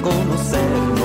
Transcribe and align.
de 0.00 0.08
conocernos 0.08 0.99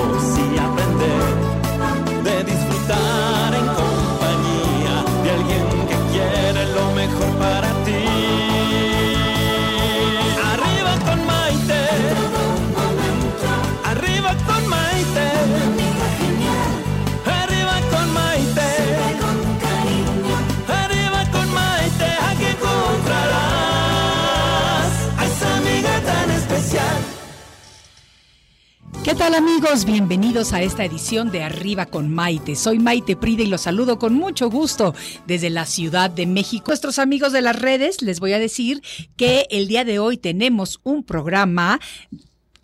¿Qué 29.06 29.14
tal 29.14 29.36
amigos? 29.36 29.84
Bienvenidos 29.84 30.52
a 30.52 30.62
esta 30.62 30.84
edición 30.84 31.30
de 31.30 31.44
Arriba 31.44 31.86
con 31.86 32.12
Maite. 32.12 32.56
Soy 32.56 32.80
Maite 32.80 33.14
Pride 33.14 33.44
y 33.44 33.46
los 33.46 33.60
saludo 33.60 34.00
con 34.00 34.14
mucho 34.14 34.50
gusto 34.50 34.96
desde 35.28 35.48
la 35.48 35.64
Ciudad 35.64 36.10
de 36.10 36.26
México. 36.26 36.64
Nuestros 36.72 36.98
amigos 36.98 37.30
de 37.30 37.40
las 37.40 37.54
redes 37.54 38.02
les 38.02 38.18
voy 38.18 38.32
a 38.32 38.40
decir 38.40 38.82
que 39.16 39.46
el 39.50 39.68
día 39.68 39.84
de 39.84 40.00
hoy 40.00 40.16
tenemos 40.16 40.80
un 40.82 41.04
programa 41.04 41.78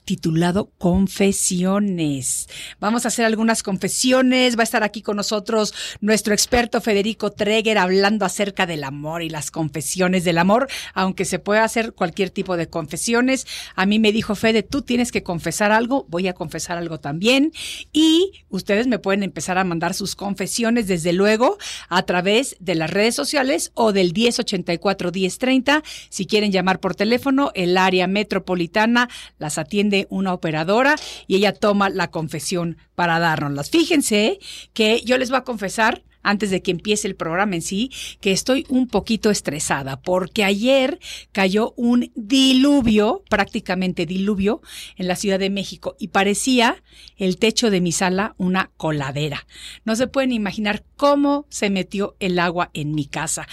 titulado 0.05 0.71
Confesiones. 0.79 2.49
Vamos 2.81 3.05
a 3.05 3.09
hacer 3.09 3.25
algunas 3.25 3.63
confesiones. 3.63 4.57
Va 4.57 4.61
a 4.61 4.65
estar 4.65 4.83
aquí 4.83 5.03
con 5.03 5.17
nosotros 5.17 5.75
nuestro 6.01 6.35
experto 6.35 6.81
Federico 6.81 7.31
Treger 7.31 7.79
hablando 7.79 8.25
acerca 8.25 8.67
del 8.67 8.85
amor 8.85 9.23
y 9.23 9.29
las 9.29 9.51
confesiones 9.51 10.25
del 10.25 10.39
amor, 10.39 10.69
aunque 10.95 11.25
se 11.25 11.39
puede 11.39 11.61
hacer 11.61 11.93
cualquier 11.93 12.31
tipo 12.31 12.57
de 12.57 12.69
confesiones. 12.69 13.47
A 13.75 13.87
mí 13.87 13.99
me 13.99 14.13
dijo 14.13 14.35
Fede, 14.35 14.63
tú 14.63 14.83
tienes 14.83 15.13
que 15.13 15.23
confesar 15.23 15.73
algo, 15.73 16.07
voy 16.09 16.29
a 16.29 16.35
confesar 16.35 16.79
algo 16.79 16.99
también. 16.99 17.53
Y 17.93 18.45
ustedes 18.49 18.87
me 18.87 18.99
pueden 18.99 19.23
empezar 19.23 19.59
a 19.59 19.65
mandar 19.65 19.95
sus 19.95 20.17
confesiones 20.17 20.87
desde 20.87 21.13
luego 21.13 21.59
a 21.89 22.03
través 22.03 22.57
de 22.61 22.75
las 22.75 22.91
redes 22.91 23.15
sociales 23.15 23.71
o 23.75 23.93
del 23.93 24.13
1084 24.13 25.11
1030. 25.13 25.83
Si 26.09 26.27
quieren 26.27 26.53
llamar 26.53 26.81
por 26.81 26.95
teléfono, 26.95 27.51
el 27.55 27.77
área 27.77 28.07
metropolitana 28.07 29.09
las 29.39 29.59
atiende 29.59 29.92
una 30.11 30.33
operadora 30.33 30.97
y 31.27 31.37
ella 31.37 31.53
toma 31.53 31.91
la 31.91 32.11
confesión 32.11 32.79
para 32.95 33.19
dárnoslas. 33.19 33.71
Fíjense 33.71 34.39
que 34.73 35.03
yo 35.03 35.19
les 35.19 35.31
voy 35.31 35.39
a 35.39 35.45
confesar 35.45 36.03
antes 36.23 36.51
de 36.51 36.63
que 36.63 36.71
empiece 36.71 37.09
el 37.09 37.17
programa 37.17 37.57
en 37.57 37.63
sí, 37.63 37.91
que 38.21 38.33
estoy 38.33 38.65
un 38.69 38.87
poquito 38.87 39.31
estresada 39.31 40.01
porque 40.01 40.45
ayer 40.45 40.99
cayó 41.33 41.75
un 41.77 42.13
diluvio, 42.15 43.23
prácticamente 43.29 44.07
diluvio, 44.07 44.63
en 44.97 45.09
la 45.09 45.17
Ciudad 45.17 45.39
de 45.39 45.51
México 45.51 45.97
y 45.99 46.09
parecía 46.09 46.83
el 47.17 47.39
techo 47.39 47.71
de 47.71 47.81
mi 47.81 47.93
sala 47.93 48.35
una 48.39 48.71
coladera. 48.77 49.47
No 49.85 49.97
se 49.97 50.07
pueden 50.07 50.33
imaginar 50.33 50.85
cómo 50.97 51.47
se 51.49 51.71
metió 51.71 52.17
el 52.21 52.39
agua 52.39 52.71
en 52.75 52.95
mi 52.95 53.07
casa 53.07 53.47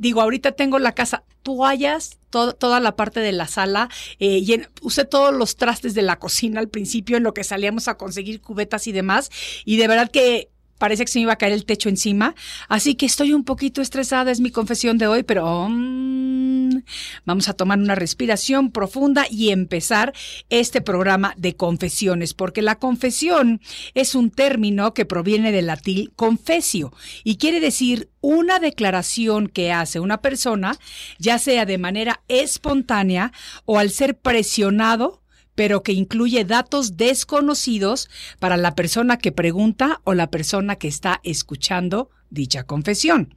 digo, 0.00 0.20
ahorita 0.22 0.52
tengo 0.52 0.78
la 0.78 0.92
casa, 0.92 1.24
toallas, 1.42 2.18
todo, 2.30 2.54
toda 2.54 2.80
la 2.80 2.96
parte 2.96 3.20
de 3.20 3.32
la 3.32 3.46
sala, 3.46 3.88
eh, 4.18 4.40
llen- 4.42 4.68
usé 4.82 5.04
todos 5.04 5.34
los 5.34 5.56
trastes 5.56 5.94
de 5.94 6.02
la 6.02 6.18
cocina 6.18 6.60
al 6.60 6.68
principio 6.68 7.16
en 7.16 7.22
lo 7.22 7.34
que 7.34 7.44
salíamos 7.44 7.88
a 7.88 7.96
conseguir 7.96 8.40
cubetas 8.40 8.86
y 8.86 8.92
demás, 8.92 9.30
y 9.64 9.76
de 9.76 9.88
verdad 9.88 10.10
que 10.10 10.49
parece 10.80 11.04
que 11.04 11.12
se 11.12 11.18
me 11.18 11.24
iba 11.24 11.34
a 11.34 11.36
caer 11.36 11.52
el 11.52 11.66
techo 11.66 11.90
encima, 11.90 12.34
así 12.68 12.94
que 12.94 13.04
estoy 13.04 13.34
un 13.34 13.44
poquito 13.44 13.82
estresada, 13.82 14.32
es 14.32 14.40
mi 14.40 14.50
confesión 14.50 14.96
de 14.96 15.06
hoy, 15.06 15.22
pero 15.22 15.68
mm, 15.68 16.82
vamos 17.26 17.50
a 17.50 17.52
tomar 17.52 17.78
una 17.78 17.94
respiración 17.94 18.72
profunda 18.72 19.26
y 19.30 19.50
empezar 19.50 20.14
este 20.48 20.80
programa 20.80 21.34
de 21.36 21.54
confesiones, 21.54 22.32
porque 22.32 22.62
la 22.62 22.76
confesión 22.76 23.60
es 23.92 24.14
un 24.14 24.30
término 24.30 24.94
que 24.94 25.04
proviene 25.04 25.52
del 25.52 25.66
latín 25.66 26.10
confesio 26.16 26.94
y 27.24 27.36
quiere 27.36 27.60
decir 27.60 28.08
una 28.22 28.58
declaración 28.58 29.48
que 29.48 29.72
hace 29.72 30.00
una 30.00 30.22
persona, 30.22 30.78
ya 31.18 31.38
sea 31.38 31.66
de 31.66 31.76
manera 31.76 32.22
espontánea 32.28 33.32
o 33.66 33.78
al 33.78 33.90
ser 33.90 34.16
presionado 34.18 35.20
pero 35.54 35.82
que 35.82 35.92
incluye 35.92 36.44
datos 36.44 36.96
desconocidos 36.96 38.08
para 38.38 38.56
la 38.56 38.74
persona 38.74 39.18
que 39.18 39.32
pregunta 39.32 40.00
o 40.04 40.14
la 40.14 40.30
persona 40.30 40.76
que 40.76 40.88
está 40.88 41.20
escuchando 41.24 42.10
dicha 42.30 42.64
confesión. 42.64 43.36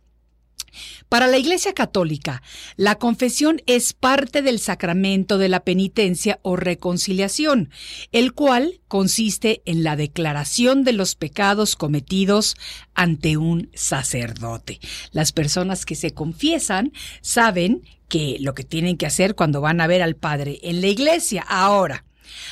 Para 1.10 1.28
la 1.28 1.38
Iglesia 1.38 1.74
Católica, 1.74 2.42
la 2.78 2.96
confesión 2.96 3.62
es 3.68 3.94
parte 3.94 4.42
del 4.42 4.60
sacramento 4.60 5.38
de 5.38 5.50
la 5.50 5.60
penitencia 5.60 6.40
o 6.42 6.56
reconciliación, 6.56 7.70
el 8.12 8.34
cual 8.34 8.82
consiste 8.88 9.62
en 9.66 9.84
la 9.84 9.96
declaración 9.96 10.84
de 10.84 10.94
los 10.94 11.16
pecados 11.16 11.76
cometidos 11.76 12.56
ante 12.96 13.38
un 13.38 13.70
sacerdote. 13.76 14.80
Las 15.12 15.32
personas 15.32 15.86
que 15.86 15.96
se 15.96 16.12
confiesan 16.12 16.92
saben 17.22 17.84
que 18.14 18.38
lo 18.40 18.54
que 18.54 18.64
tienen 18.64 18.96
que 18.96 19.08
hacer 19.08 19.34
cuando 19.34 19.60
van 19.60 19.82
a 19.82 19.88
ver 19.88 20.04
al 20.04 20.16
Padre 20.16 20.60
en 20.62 20.82
la 20.82 20.88
iglesia. 20.88 21.44
Ahora, 21.50 22.06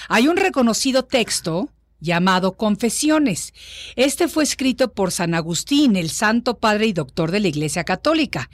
hay 0.10 0.28
un 0.28 0.36
reconocido 0.36 1.06
texto 1.06 1.70
llamado 2.00 2.54
Confesiones. 2.58 3.54
Este 3.96 4.28
fue 4.28 4.44
escrito 4.44 4.92
por 4.92 5.12
San 5.12 5.36
Agustín, 5.36 5.98
el 5.98 6.10
santo 6.10 6.58
padre 6.58 6.88
y 6.88 6.94
doctor 6.94 7.30
de 7.30 7.42
la 7.42 7.50
Iglesia 7.50 7.84
Católica. 7.84 8.50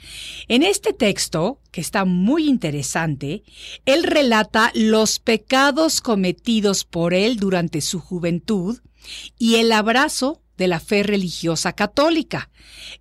En 0.48 0.62
este 0.62 0.92
texto, 0.92 1.62
que 1.72 1.80
está 1.80 2.04
muy 2.04 2.46
interesante, 2.46 3.42
él 3.86 4.02
relata 4.02 4.70
los 4.74 5.18
pecados 5.18 6.02
cometidos 6.02 6.84
por 6.84 7.14
él 7.14 7.38
durante 7.38 7.80
su 7.80 8.00
juventud 8.00 8.80
y 9.38 9.54
el 9.54 9.72
abrazo 9.72 10.42
de 10.58 10.68
la 10.68 10.80
fe 10.80 11.02
religiosa 11.02 11.72
católica. 11.72 12.50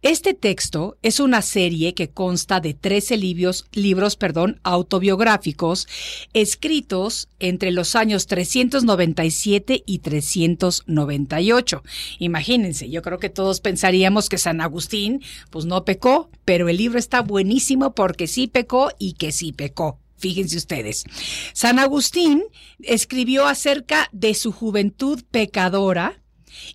Este 0.02 0.34
texto 0.34 0.98
es 1.02 1.20
una 1.20 1.42
serie 1.42 1.94
que 1.94 2.10
consta 2.10 2.62
de 2.62 2.74
13 2.74 3.18
libros, 3.18 3.66
libros 3.74 4.16
perdón, 4.16 4.62
autobiográficos 4.64 5.88
escritos 6.34 7.28
entre 7.40 7.72
los 7.72 7.96
años 7.96 8.28
397 8.28 9.84
y 9.86 10.00
398. 10.00 11.84
Imagínense, 12.20 12.90
yo 12.90 13.02
creo 13.02 13.20
que 13.20 13.30
todos 13.30 13.60
pensaríamos 13.60 14.30
que 14.30 14.38
San 14.38 14.62
Agustín 14.62 15.22
pues 15.50 15.66
no 15.66 15.84
pecó, 15.84 16.30
pero 16.46 16.70
el 16.70 16.78
libro 16.78 17.00
está 17.00 17.22
buenísimo 17.22 17.94
porque 17.94 18.28
sí 18.28 18.48
pecó 18.48 18.92
y 19.00 19.14
que 19.14 19.32
sí 19.32 19.52
pecó. 19.52 20.00
Fíjense 20.18 20.58
ustedes. 20.58 21.06
San 21.54 21.78
Agustín 21.78 22.44
escribió 22.80 23.46
acerca 23.46 24.10
de 24.12 24.34
su 24.34 24.52
juventud 24.52 25.24
pecadora, 25.30 26.22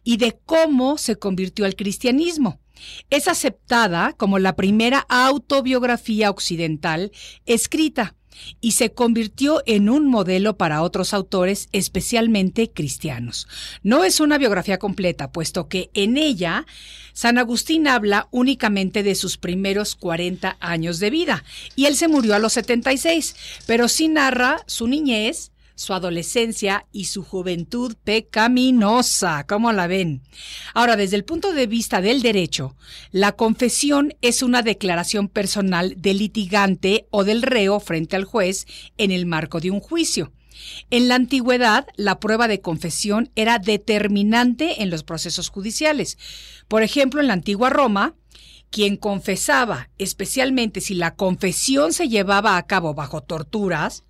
y 0.05 0.17
de 0.17 0.39
cómo 0.45 0.99
se 0.99 1.17
convirtió 1.17 1.65
al 1.65 1.77
cristianismo. 1.77 2.61
Es 3.11 3.29
aceptada 3.29 4.13
como 4.17 4.39
la 4.39 4.57
primera 4.57 5.07
autobiografía 5.09 6.31
occidental 6.31 7.13
escrita 7.47 8.17
y 8.61 8.73
se 8.73 8.93
convirtió 8.93 9.63
en 9.67 9.89
un 9.89 10.07
modelo 10.09 10.57
para 10.57 10.83
otros 10.83 11.15
autores, 11.15 11.69
especialmente 11.73 12.71
cristianos. 12.71 13.47
No 13.83 14.05
es 14.05 14.21
una 14.21 14.39
biografía 14.39 14.79
completa, 14.79 15.33
puesto 15.33 15.69
que 15.69 15.91
en 15.95 16.17
ella 16.17 16.67
San 17.13 17.39
Agustín 17.39 17.87
habla 17.87 18.29
únicamente 18.31 19.03
de 19.03 19.15
sus 19.15 19.37
primeros 19.37 19.95
40 19.97 20.57
años 20.61 20.99
de 20.99 21.11
vida 21.11 21.45
y 21.77 21.87
él 21.87 21.97
se 21.97 22.09
murió 22.09 22.35
a 22.35 22.39
los 22.39 22.55
76, 22.55 23.37
pero 23.67 23.89
sí 23.89 24.09
narra 24.09 24.63
su 24.67 24.87
niñez, 24.87 25.52
su 25.83 25.95
adolescencia 25.95 26.87
y 26.93 27.07
su 27.07 27.25
juventud 27.25 27.97
pecaminosa. 28.05 29.45
¿Cómo 29.49 29.73
la 29.73 29.89
ven? 29.89 30.23
Ahora, 30.75 30.97
desde 30.97 31.17
el 31.17 31.25
punto 31.25 31.53
de 31.53 31.67
vista 31.67 32.01
del 32.01 32.23
derecho, 32.23 32.77
la 33.11 33.33
confesión 33.33 34.15
es 34.23 34.43
una 34.43 34.63
declaración 34.63 35.29
personal 35.29 35.95
del 35.99 36.19
litigante 36.19 37.09
o 37.11 37.25
del 37.25 37.43
reo 37.43 37.81
frente 37.81 38.15
al 38.15 38.25
juez 38.25 38.67
en 38.97 39.11
el 39.11 39.27
marco 39.27 39.59
de 39.59 39.73
un 39.73 39.81
juicio. 39.81 40.33
En 40.91 41.09
la 41.09 41.17
antigüedad, 41.17 41.89
la 41.97 42.21
prueba 42.21 42.47
de 42.47 42.61
confesión 42.61 43.33
era 43.35 43.59
determinante 43.59 44.83
en 44.83 44.91
los 44.91 45.03
procesos 45.03 45.49
judiciales. 45.49 46.17
Por 46.69 46.85
ejemplo, 46.85 47.21
en 47.21 47.27
la 47.27 47.33
antigua 47.33 47.71
Roma, 47.71 48.15
quien 48.71 48.97
confesaba, 48.97 49.91
especialmente 49.99 50.81
si 50.81 50.95
la 50.95 51.17
confesión 51.17 51.93
se 51.93 52.09
llevaba 52.09 52.57
a 52.57 52.67
cabo 52.67 52.95
bajo 52.95 53.23
torturas, 53.23 54.05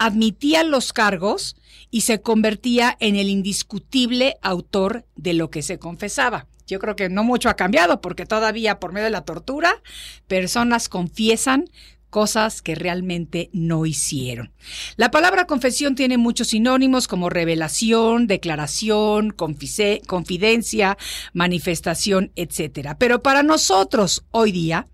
admitía 0.00 0.64
los 0.64 0.92
cargos 0.92 1.56
y 1.90 2.00
se 2.00 2.22
convertía 2.22 2.96
en 3.00 3.16
el 3.16 3.28
indiscutible 3.28 4.38
autor 4.40 5.04
de 5.14 5.34
lo 5.34 5.50
que 5.50 5.62
se 5.62 5.78
confesaba. 5.78 6.46
Yo 6.66 6.78
creo 6.78 6.96
que 6.96 7.10
no 7.10 7.22
mucho 7.22 7.50
ha 7.50 7.54
cambiado 7.54 8.00
porque 8.00 8.24
todavía 8.24 8.80
por 8.80 8.92
medio 8.92 9.04
de 9.04 9.10
la 9.10 9.24
tortura 9.24 9.82
personas 10.26 10.88
confiesan 10.88 11.66
cosas 12.08 12.62
que 12.62 12.74
realmente 12.74 13.50
no 13.52 13.84
hicieron. 13.84 14.52
La 14.96 15.10
palabra 15.10 15.46
confesión 15.46 15.94
tiene 15.94 16.16
muchos 16.16 16.48
sinónimos 16.48 17.06
como 17.06 17.28
revelación, 17.28 18.26
declaración, 18.26 19.30
confidencia, 19.30 20.96
manifestación, 21.34 22.32
etc. 22.36 22.94
Pero 22.98 23.22
para 23.22 23.42
nosotros 23.42 24.24
hoy 24.30 24.50
día, 24.50 24.88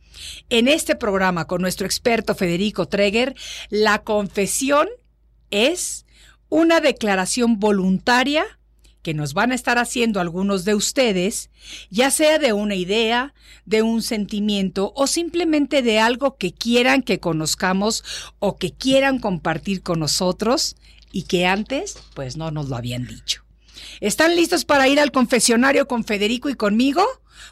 en 0.51 0.69
este 0.69 0.97
programa 0.97 1.47
con 1.47 1.63
nuestro 1.63 1.87
experto 1.87 2.35
Federico 2.35 2.87
Treger, 2.87 3.35
la 3.71 4.03
confesión 4.03 4.89
es 5.51 6.07
una 6.49 6.81
declaración 6.81 7.59
voluntaria 7.59 8.45
que 9.03 9.15
nos 9.15 9.35
van 9.35 9.53
a 9.53 9.55
estar 9.55 9.79
haciendo 9.79 10.19
algunos 10.19 10.65
de 10.65 10.75
ustedes, 10.75 11.51
ya 11.91 12.11
sea 12.11 12.41
de 12.41 12.53
una 12.53 12.75
idea, 12.75 13.35
de 13.65 13.83
un 13.83 14.03
sentimiento 14.03 14.93
o 14.97 15.07
simplemente 15.07 15.83
de 15.83 16.01
algo 16.01 16.37
que 16.37 16.53
quieran 16.53 17.03
que 17.03 17.21
conozcamos 17.21 18.03
o 18.41 18.57
que 18.57 18.73
quieran 18.73 19.21
compartir 19.21 19.83
con 19.83 20.01
nosotros 20.01 20.75
y 21.13 21.23
que 21.23 21.47
antes 21.47 21.99
pues 22.15 22.37
no 22.37 22.51
nos 22.51 22.69
lo 22.69 22.75
habían 22.75 23.07
dicho. 23.07 23.45
¿Están 24.01 24.35
listos 24.35 24.65
para 24.65 24.89
ir 24.89 24.99
al 24.99 25.13
confesionario 25.13 25.87
con 25.87 26.03
Federico 26.03 26.49
y 26.49 26.55
conmigo? 26.55 27.05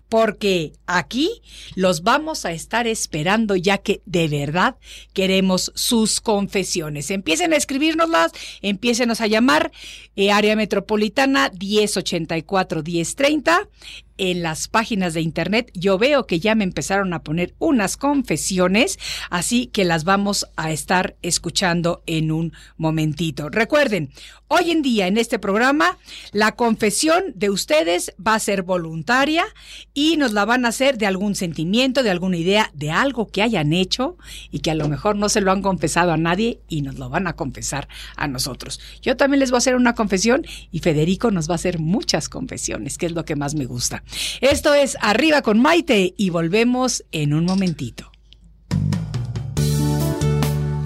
Porque 0.09 0.73
aquí 0.87 1.43
los 1.75 2.03
vamos 2.03 2.45
a 2.45 2.53
estar 2.53 2.87
esperando 2.87 3.57
ya 3.57 3.79
que 3.79 4.03
de 4.07 4.29
verdad 4.29 4.77
queremos 5.13 5.73
sus 5.75 6.21
confesiones. 6.21 7.11
Empiecen 7.11 7.53
a 7.53 7.57
escribirnoslas, 7.57 8.33
empiecen 8.63 9.11
a 9.11 9.27
llamar 9.27 9.73
eh, 10.17 10.31
área 10.31 10.57
metropolitana 10.57 11.51
1084 11.59 12.83
1030 12.83 13.69
en 14.17 14.43
las 14.43 14.69
páginas 14.69 15.15
de 15.15 15.21
internet 15.21 15.71
yo 15.75 15.99
veo 15.99 16.27
que 16.27 16.41
ya 16.41 16.55
me 16.55 16.65
empezaron 16.65 17.13
a 17.13 17.23
poner 17.23 17.55
unas 17.59 17.97
confesiones, 17.97 18.99
así 19.31 19.67
que 19.67 19.85
las 19.85 20.05
vamos 20.05 20.47
a 20.57 20.71
estar 20.71 21.17
escuchando 21.23 22.03
en 22.07 22.31
un 22.31 22.53
momentito. 22.77 23.49
Recuerden, 23.49 24.11
hoy 24.49 24.71
en 24.71 24.83
día 24.83 25.07
en 25.09 25.19
este 25.19 25.39
programa 25.39 25.99
la 26.33 26.53
confesión 26.53 27.33
de 27.35 27.51
ustedes 27.51 28.15
va 28.25 28.35
a 28.35 28.41
ser 28.41 28.63
voluntaria 28.63 29.45
y 29.93 30.17
nos 30.17 30.32
la 30.32 30.44
van 30.44 30.65
a 30.65 30.69
hacer 30.69 30.99
de 30.99 31.06
algún 31.06 31.35
sentimiento, 31.35 32.03
de 32.03 32.11
alguna 32.11 32.37
idea, 32.37 32.71
de 32.75 32.91
algo 32.91 33.29
que 33.29 33.43
hayan 33.43 33.73
hecho 33.73 34.17
y 34.50 34.61
que 34.61 34.71
a 34.71 34.75
lo 34.75 34.88
mejor 34.88 35.17
no 35.17 35.29
se 35.29 35.41
lo 35.41 35.53
han 35.53 35.62
confesado 35.62 36.12
a 36.12 36.17
nadie 36.17 36.61
y 36.69 36.82
nos 36.82 36.99
lo 36.99 37.09
van 37.09 37.26
a 37.26 37.35
confesar 37.35 37.88
a 38.17 38.29
nosotros. 38.29 38.81
Yo 39.03 39.17
también 39.17 39.41
les 39.41 39.50
voy 39.50 39.56
a 39.56 39.59
hacer 39.59 39.76
una 39.76 39.94
confesión 39.94 40.44
y 40.71 40.81
Federico 40.81 41.31
nos 41.31 41.49
va 41.49 41.55
a 41.55 41.56
hacer 41.56 41.79
muchas 41.79 42.29
confesiones, 42.29 42.99
que 42.99 43.06
es 43.06 43.12
lo 43.12 43.25
que 43.25 43.37
más 43.37 43.55
me 43.55 43.67
gusta. 43.67 44.03
Esto 44.41 44.75
es 44.75 44.97
Arriba 45.00 45.43
con 45.43 45.61
Maite 45.61 46.15
y 46.17 46.31
volvemos 46.31 47.05
en 47.12 47.35
un 47.35 47.44
momentito. 47.44 48.11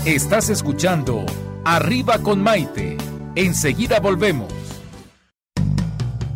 Estás 0.04 0.48
escuchando 0.48 1.26
Arriba 1.64 2.18
con 2.22 2.42
Maite. 2.42 2.96
Enseguida 3.34 4.00
volvemos. 4.00 4.67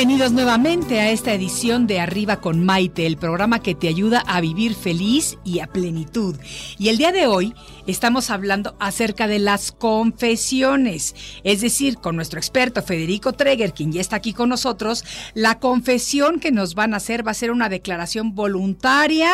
Bienvenidos 0.00 0.32
nuevamente 0.32 0.98
a 0.98 1.10
esta 1.10 1.34
edición 1.34 1.86
de 1.86 2.00
Arriba 2.00 2.40
con 2.40 2.64
Maite, 2.64 3.04
el 3.04 3.18
programa 3.18 3.60
que 3.60 3.74
te 3.74 3.86
ayuda 3.86 4.20
a 4.20 4.40
vivir 4.40 4.74
feliz 4.74 5.36
y 5.44 5.58
a 5.58 5.66
plenitud. 5.66 6.36
Y 6.78 6.88
el 6.88 6.96
día 6.96 7.12
de 7.12 7.26
hoy 7.26 7.52
estamos 7.86 8.30
hablando 8.30 8.74
acerca 8.80 9.26
de 9.26 9.38
las 9.38 9.72
confesiones, 9.72 11.14
es 11.44 11.60
decir, 11.60 11.98
con 11.98 12.16
nuestro 12.16 12.38
experto 12.38 12.82
Federico 12.82 13.34
Treger, 13.34 13.74
quien 13.74 13.92
ya 13.92 14.00
está 14.00 14.16
aquí 14.16 14.32
con 14.32 14.48
nosotros, 14.48 15.04
la 15.34 15.58
confesión 15.58 16.40
que 16.40 16.50
nos 16.50 16.74
van 16.74 16.94
a 16.94 16.96
hacer 16.96 17.26
va 17.26 17.32
a 17.32 17.34
ser 17.34 17.50
una 17.50 17.68
declaración 17.68 18.34
voluntaria 18.34 19.30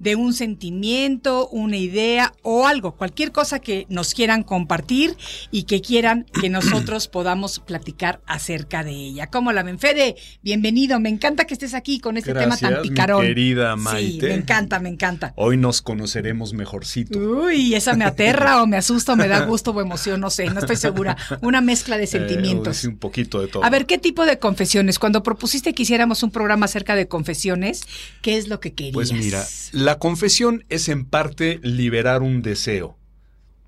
de 0.00 0.16
un 0.16 0.32
sentimiento, 0.34 1.48
una 1.50 1.76
idea 1.76 2.32
o 2.42 2.66
algo, 2.66 2.92
cualquier 2.96 3.32
cosa 3.32 3.58
que 3.60 3.86
nos 3.88 4.14
quieran 4.14 4.42
compartir 4.42 5.16
y 5.50 5.64
que 5.64 5.80
quieran 5.82 6.26
que 6.40 6.48
nosotros 6.50 7.06
podamos 7.06 7.60
platicar 7.60 8.20
acerca 8.26 8.82
de 8.82 8.92
ella. 8.92 9.26
¿Cómo 9.28 9.52
la 9.52 9.62
ven, 9.62 9.78
Fede? 9.78 10.16
Bienvenido, 10.42 10.98
me 11.00 11.10
encanta 11.10 11.44
que 11.44 11.54
estés 11.54 11.74
aquí 11.74 12.00
con 12.00 12.16
este 12.16 12.32
tema 12.34 12.56
tan 12.56 12.80
mi 12.82 12.88
picarón. 12.88 13.22
querida 13.24 13.74
Sí, 13.76 13.82
Maite. 13.82 14.28
me 14.28 14.34
encanta, 14.34 14.78
me 14.80 14.88
encanta. 14.88 15.34
Hoy 15.36 15.56
nos 15.58 15.82
conoceremos 15.82 16.54
mejorcito. 16.54 17.18
Uy, 17.18 17.74
esa 17.74 17.94
me 17.94 18.04
aterra 18.04 18.62
o 18.62 18.66
me 18.66 18.78
asusta 18.78 19.12
o 19.12 19.16
me 19.16 19.28
da 19.28 19.44
gusto 19.44 19.70
o 19.72 19.80
emoción, 19.80 20.18
no 20.20 20.30
sé, 20.30 20.46
no 20.46 20.60
estoy 20.60 20.76
segura. 20.76 21.16
Una 21.42 21.60
mezcla 21.60 21.98
de 21.98 22.04
Eh, 22.04 22.06
sentimientos. 22.06 22.78
sí, 22.78 22.86
un 22.86 22.96
poquito 22.96 23.40
de 23.40 23.48
todo. 23.48 23.62
A 23.64 23.70
ver, 23.70 23.84
¿qué 23.86 23.98
tipo 23.98 24.24
de 24.24 24.38
confesiones? 24.38 24.98
Cuando 24.98 25.22
propusiste 25.22 25.74
que 25.74 25.82
hiciéramos 25.82 26.22
un 26.22 26.30
programa 26.30 26.64
acerca 26.64 26.94
de 26.96 27.06
confesiones, 27.06 27.82
¿qué 28.22 28.38
es 28.38 28.48
lo 28.48 28.60
que 28.60 28.72
querías? 28.72 28.94
Pues 28.94 29.12
mira, 29.12 29.44
la 29.72 29.89
confesión 29.98 30.64
es 30.68 30.88
en 30.88 31.04
parte 31.04 31.60
liberar 31.62 32.22
un 32.22 32.42
deseo 32.42 32.96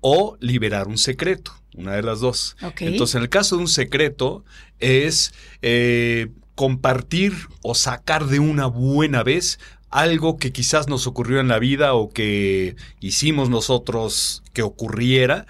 o 0.01 0.37
liberar 0.39 0.87
un 0.87 0.97
secreto, 0.97 1.53
una 1.75 1.93
de 1.93 2.03
las 2.03 2.19
dos. 2.19 2.57
Entonces, 2.79 3.15
en 3.15 3.21
el 3.21 3.29
caso 3.29 3.55
de 3.55 3.61
un 3.61 3.67
secreto 3.67 4.43
es 4.79 5.33
eh, 5.61 6.29
compartir 6.55 7.33
o 7.61 7.73
sacar 7.73 8.27
de 8.27 8.39
una 8.39 8.65
buena 8.67 9.23
vez 9.23 9.59
algo 9.89 10.37
que 10.37 10.51
quizás 10.51 10.87
nos 10.87 11.07
ocurrió 11.07 11.39
en 11.39 11.47
la 11.47 11.59
vida 11.59 11.93
o 11.93 12.09
que 12.09 12.75
hicimos 12.99 13.49
nosotros 13.49 14.43
que 14.51 14.61
ocurriera 14.61 15.45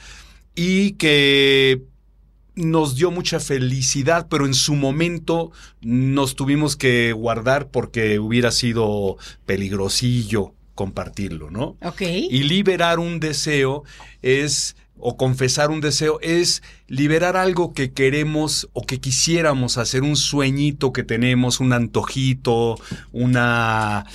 y 0.54 0.92
que 0.94 1.82
nos 2.56 2.96
dio 2.96 3.10
mucha 3.10 3.40
felicidad, 3.40 4.28
pero 4.30 4.46
en 4.46 4.54
su 4.54 4.76
momento 4.76 5.52
nos 5.82 6.36
tuvimos 6.36 6.76
que 6.76 7.14
guardar 7.14 7.70
porque 7.70 8.20
hubiera 8.20 8.52
sido 8.52 9.18
peligrosillo 9.46 10.54
compartirlo, 10.76 11.52
¿no? 11.52 11.78
Ok. 11.84 12.02
Y 12.02 12.44
liberar 12.44 13.00
un 13.00 13.20
deseo 13.20 13.84
es 14.22 14.76
o 15.06 15.18
confesar 15.18 15.70
un 15.70 15.82
deseo 15.82 16.18
es 16.22 16.64
liberar 16.88 17.36
algo 17.36 17.74
que 17.74 17.92
queremos 17.92 18.70
o 18.74 18.84
que 18.86 19.00
quisiéramos 19.02 19.78
hacer, 19.78 20.02
un 20.02 20.16
sueñito 20.16 20.94
que 20.94 21.04
tenemos, 21.04 21.60
un 21.60 21.74
antojito, 21.74 22.78
una, 23.12 24.06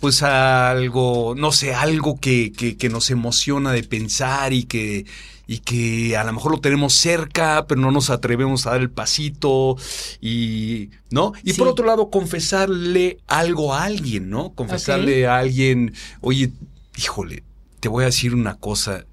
pues 0.00 0.22
algo, 0.22 1.34
no 1.36 1.52
sé, 1.52 1.74
algo 1.74 2.18
que, 2.18 2.50
que, 2.52 2.76
que 2.78 2.88
nos 2.88 3.10
emociona 3.10 3.72
de 3.72 3.82
pensar 3.82 4.52
y 4.54 4.64
que, 4.64 5.04
y 5.46 5.58
que 5.58 6.16
a 6.16 6.24
lo 6.24 6.32
mejor 6.32 6.52
lo 6.52 6.60
tenemos 6.60 6.94
cerca, 6.94 7.66
pero 7.68 7.80
no 7.80 7.90
nos 7.90 8.08
atrevemos 8.08 8.66
a 8.66 8.70
dar 8.70 8.80
el 8.80 8.90
pasito 8.90 9.76
y, 10.20 10.90
¿no? 11.10 11.32
Y 11.42 11.52
Sí. 11.52 11.58
por 11.58 11.68
otro 11.68 11.84
lado, 11.86 12.10
confesarle 12.10 13.18
algo 13.26 13.74
a 13.74 13.84
alguien, 13.84 14.30
¿no? 14.30 14.50
Confesarle 14.54 15.26
a 15.26 15.38
alguien, 15.38 15.92
oye, 16.20 16.52
híjole, 16.96 17.42
te 17.80 17.88
voy 17.88 18.02
a 18.02 18.06
decir 18.06 18.34
una 18.34 18.56
cosa, 18.56 19.06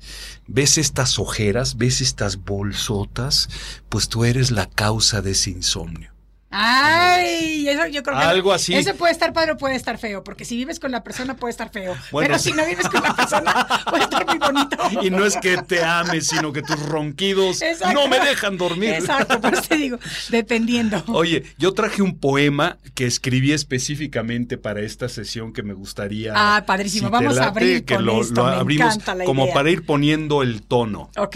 ves 0.48 0.78
estas 0.78 1.20
ojeras, 1.20 1.78
ves 1.78 2.02
estas 2.02 2.38
bolsotas, 2.44 3.50
pues 3.90 4.10
tú 4.10 4.26
eres 4.26 4.52
la 4.52 4.70
causa 4.70 5.22
de 5.22 5.32
ese 5.32 5.52
insomnio. 5.52 6.15
Ay, 6.58 7.68
eso 7.68 7.86
yo 7.88 8.02
creo 8.02 8.18
que 8.18 8.24
Algo 8.24 8.54
así. 8.54 8.74
Eso 8.74 8.96
puede 8.96 9.12
estar 9.12 9.34
padre 9.34 9.52
o 9.52 9.58
puede 9.58 9.76
estar 9.76 9.98
feo, 9.98 10.24
porque 10.24 10.46
si 10.46 10.56
vives 10.56 10.80
con 10.80 10.92
la 10.92 11.04
persona 11.04 11.36
puede 11.36 11.52
estar 11.52 11.70
feo. 11.70 11.96
Bueno, 12.12 12.28
pero 12.30 12.40
si 12.40 12.54
no 12.54 12.66
vives 12.66 12.88
con 12.88 13.04
la 13.04 13.14
persona 13.14 13.68
puede 13.90 14.04
estar 14.04 14.26
muy 14.26 14.38
bonito. 14.38 14.78
Y 15.02 15.10
no 15.10 15.26
es 15.26 15.36
que 15.36 15.58
te 15.58 15.84
ames, 15.84 16.28
sino 16.28 16.54
que 16.54 16.62
tus 16.62 16.80
ronquidos 16.80 17.62
Exacto. 17.62 17.94
no 17.94 18.08
me 18.08 18.20
dejan 18.20 18.58
dormir. 18.58 18.92
Exacto, 18.92 19.42
por 19.42 19.54
eso 19.54 19.64
te 19.64 19.76
digo, 19.76 20.00
dependiendo. 20.30 21.04
Oye, 21.08 21.44
yo 21.58 21.74
traje 21.74 22.02
un 22.02 22.20
poema 22.20 22.78
que 22.94 23.06
escribí 23.06 23.52
específicamente 23.52 24.58
para 24.58 24.80
esta 24.82 25.10
sesión 25.10 25.52
que 25.52 25.62
me 25.62 25.74
gustaría. 25.74 26.32
Ah, 26.36 26.64
padrísimo. 26.66 27.10
Vamos 27.10 27.38
a 27.38 27.48
abrir 27.48 27.84
que 27.84 27.96
con 27.96 28.06
lo, 28.06 28.22
esto, 28.22 28.44
lo 28.46 28.50
me 28.52 28.56
abrimos 28.56 28.98
la 29.06 29.26
como 29.26 29.44
idea. 29.44 29.54
para 29.54 29.70
ir 29.70 29.86
poniendo 29.86 30.42
el 30.42 30.62
tono. 30.64 31.10
Ok. 31.18 31.36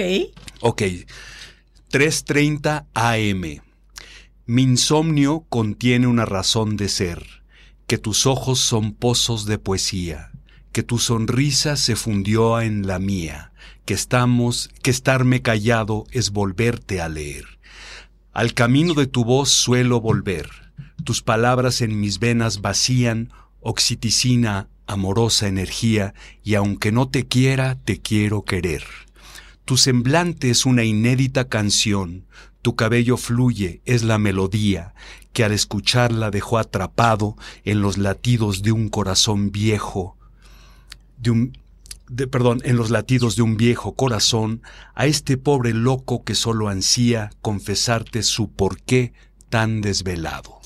Ok. 0.62 0.82
3:30 1.92 2.86
AM. 2.94 3.69
Mi 4.50 4.64
insomnio 4.64 5.46
contiene 5.48 6.08
una 6.08 6.26
razón 6.26 6.76
de 6.76 6.90
ser, 6.90 7.44
que 7.86 8.00
tus 8.00 8.26
ojos 8.26 8.58
son 8.58 8.96
pozos 8.96 9.46
de 9.46 9.60
poesía, 9.60 10.32
que 10.72 10.82
tu 10.82 10.98
sonrisa 10.98 11.76
se 11.76 11.96
fundió 11.96 12.60
en 12.60 12.88
la 12.88 12.98
mía, 12.98 13.54
que 13.86 13.94
estamos, 13.94 14.72
que 14.82 14.90
estarme 14.90 15.44
callado 15.44 16.06
es 16.10 16.32
volverte 16.32 17.00
a 17.00 17.10
leer. 17.10 17.46
Al 18.34 18.56
camino 18.56 18.96
de 18.96 19.06
tu 19.06 19.24
voz 19.24 19.50
suelo 19.50 20.02
volver, 20.02 20.50
tus 21.04 21.22
palabras 21.22 21.82
en 21.82 22.00
mis 22.00 22.18
venas 22.18 22.60
vacían 22.60 23.32
oxiticina, 23.60 24.68
amorosa 24.88 25.48
energía, 25.48 26.16
y 26.44 26.56
aunque 26.56 26.92
no 26.92 27.08
te 27.08 27.28
quiera, 27.28 27.78
te 27.86 28.02
quiero 28.02 28.46
querer. 28.46 28.84
Tu 29.66 29.78
semblante 29.78 30.50
es 30.50 30.66
una 30.66 30.84
inédita 30.84 31.48
canción, 31.48 32.26
tu 32.62 32.76
cabello 32.76 33.18
fluye, 33.18 33.82
es 33.86 34.04
la 34.04 34.18
melodía, 34.18 34.94
que 35.34 35.44
al 35.44 35.52
escucharla 35.52 36.32
dejó 36.32 36.58
atrapado 36.58 37.38
en 37.64 37.82
los 37.82 37.98
latidos 37.98 38.62
de 38.62 38.72
un 38.72 38.90
corazón 38.90 39.52
viejo, 39.52 40.18
de 41.18 41.32
un, 41.32 41.58
perdón, 42.32 42.62
en 42.64 42.76
los 42.76 42.90
latidos 42.90 43.36
de 43.36 43.44
un 43.44 43.58
viejo 43.58 43.94
corazón, 43.94 44.62
a 44.96 45.06
este 45.06 45.38
pobre 45.38 45.74
loco 45.74 46.24
que 46.24 46.36
solo 46.36 46.68
ansía 46.68 47.32
confesarte 47.42 48.24
su 48.24 48.50
porqué 48.52 49.14
tan 49.50 49.82
desvelado. 49.82 50.59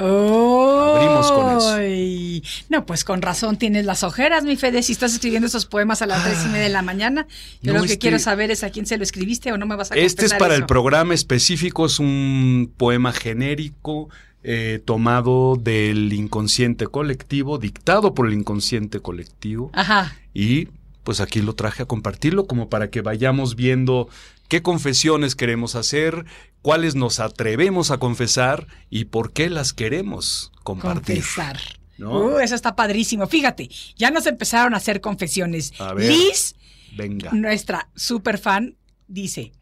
Abrimos 0.00 1.32
con 1.32 1.56
eso. 1.56 2.60
No, 2.68 2.86
pues 2.86 3.04
con 3.04 3.22
razón 3.22 3.56
tienes 3.56 3.84
las 3.84 4.02
ojeras, 4.02 4.44
mi 4.44 4.56
Fede, 4.56 4.82
si 4.82 4.92
estás 4.92 5.12
escribiendo 5.14 5.46
esos 5.46 5.66
poemas 5.66 6.02
a 6.02 6.06
las 6.06 6.24
tres 6.24 6.38
y 6.44 6.48
media 6.48 6.64
de 6.64 6.68
la 6.70 6.82
mañana. 6.82 7.26
Yo 7.62 7.72
No, 7.72 7.80
lo 7.80 7.84
que 7.84 7.92
este- 7.92 7.98
quiero 7.98 8.18
saber 8.18 8.50
es 8.50 8.64
a 8.64 8.70
quién 8.70 8.86
se 8.86 8.96
lo 8.96 9.02
escribiste 9.02 9.52
o 9.52 9.58
no 9.58 9.66
me 9.66 9.76
vas 9.76 9.92
a 9.92 9.94
Este 9.96 10.26
es 10.26 10.34
para 10.34 10.54
el 10.54 10.66
programa 10.66 11.14
específico, 11.14 11.86
es 11.86 11.98
un 11.98 12.72
poema 12.76 13.12
genérico 13.12 14.08
eh, 14.42 14.80
tomado 14.86 15.56
del 15.60 16.10
inconsciente 16.14 16.86
colectivo, 16.86 17.58
dictado 17.58 18.14
por 18.14 18.26
el 18.26 18.32
inconsciente 18.32 19.00
colectivo. 19.00 19.70
Ajá. 19.74 20.16
Y 20.32 20.68
pues 21.04 21.20
aquí 21.20 21.42
lo 21.42 21.54
traje 21.54 21.82
a 21.82 21.86
compartirlo 21.86 22.46
como 22.46 22.70
para 22.70 22.88
que 22.88 23.02
vayamos 23.02 23.54
viendo 23.54 24.08
qué 24.48 24.62
confesiones 24.62 25.34
queremos 25.36 25.74
hacer, 25.74 26.24
cuáles 26.62 26.94
nos 26.94 27.20
atrevemos 27.20 27.90
a 27.90 27.98
confesar 27.98 28.66
y 28.90 29.06
por 29.06 29.32
qué 29.32 29.48
las 29.50 29.72
queremos 29.72 30.52
compartir. 30.62 31.16
Confesar. 31.16 31.58
¿no? 31.98 32.12
Uh, 32.26 32.38
eso 32.38 32.54
está 32.54 32.74
padrísimo. 32.76 33.26
Fíjate, 33.26 33.68
ya 33.96 34.10
nos 34.10 34.26
empezaron 34.26 34.74
a 34.74 34.78
hacer 34.78 35.00
confesiones. 35.00 35.72
A 35.78 35.92
ver. 35.94 36.10
Liz, 36.10 36.54
Venga. 36.96 37.30
nuestra 37.32 37.90
super 37.94 38.38
fan, 38.38 38.76
dice. 39.06 39.52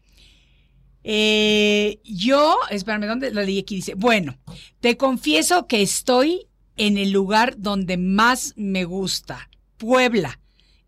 eh, 1.03 1.99
yo, 2.03 2.57
espérame, 2.69 3.07
¿dónde 3.07 3.31
lo 3.31 3.41
leí 3.41 3.59
aquí? 3.59 3.75
Dice, 3.75 3.93
bueno, 3.95 4.37
te 4.79 4.97
confieso 4.97 5.67
que 5.67 5.81
estoy 5.81 6.47
en 6.77 6.97
el 6.97 7.11
lugar 7.11 7.55
donde 7.57 7.97
más 7.97 8.53
me 8.55 8.83
gusta, 8.85 9.49
Puebla, 9.77 10.39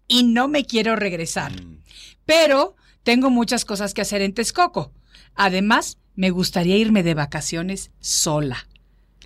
y 0.07 0.23
no 0.23 0.47
me 0.47 0.65
quiero 0.65 0.95
regresar. 0.95 1.51
Mm. 1.61 1.81
Pero 2.25 2.75
tengo 3.03 3.29
muchas 3.29 3.65
cosas 3.65 3.93
que 3.93 4.01
hacer 4.01 4.21
en 4.21 4.33
Texcoco. 4.33 4.93
Además, 5.35 5.97
me 6.15 6.29
gustaría 6.29 6.77
irme 6.77 7.03
de 7.03 7.13
vacaciones 7.13 7.91
sola. 7.99 8.67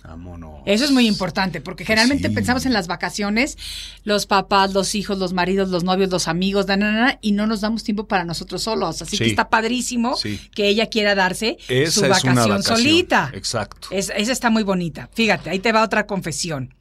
Vámonos. 0.04 0.60
Eso 0.66 0.84
es 0.84 0.92
muy 0.92 1.08
importante, 1.08 1.60
porque 1.60 1.84
generalmente 1.84 2.28
Sí. 2.28 2.34
pensamos 2.34 2.64
en 2.64 2.72
las 2.72 2.86
vacaciones, 2.86 3.58
los 4.04 4.26
papás, 4.26 4.72
los 4.72 4.94
hijos, 4.94 5.18
los 5.18 5.32
maridos, 5.32 5.68
los 5.70 5.82
novios, 5.82 6.10
los 6.10 6.28
amigos, 6.28 6.68
na, 6.68 6.76
na, 6.76 6.92
na, 6.92 7.18
y 7.22 7.32
no 7.32 7.48
nos 7.48 7.60
damos 7.62 7.82
tiempo 7.82 8.06
para 8.06 8.24
nosotros 8.24 8.62
solos. 8.62 9.02
Así 9.02 9.18
que 9.18 9.26
está 9.26 9.48
padrísimo 9.48 10.14
Sí. 10.16 10.38
que 10.54 10.68
ella 10.68 10.86
quiera 10.86 11.16
darse 11.16 11.58
Esa 11.66 11.90
su 11.90 12.00
vacación, 12.02 12.62
solita. 12.62 13.32
Exacto. 13.34 13.88
Es- 13.90 14.12
esa 14.16 14.30
está 14.30 14.48
muy 14.48 14.62
bonita. 14.62 15.10
Fíjate, 15.12 15.50
ahí 15.50 15.58
te 15.58 15.72
va 15.72 15.82
otra 15.82 16.06
confesión. 16.06 16.72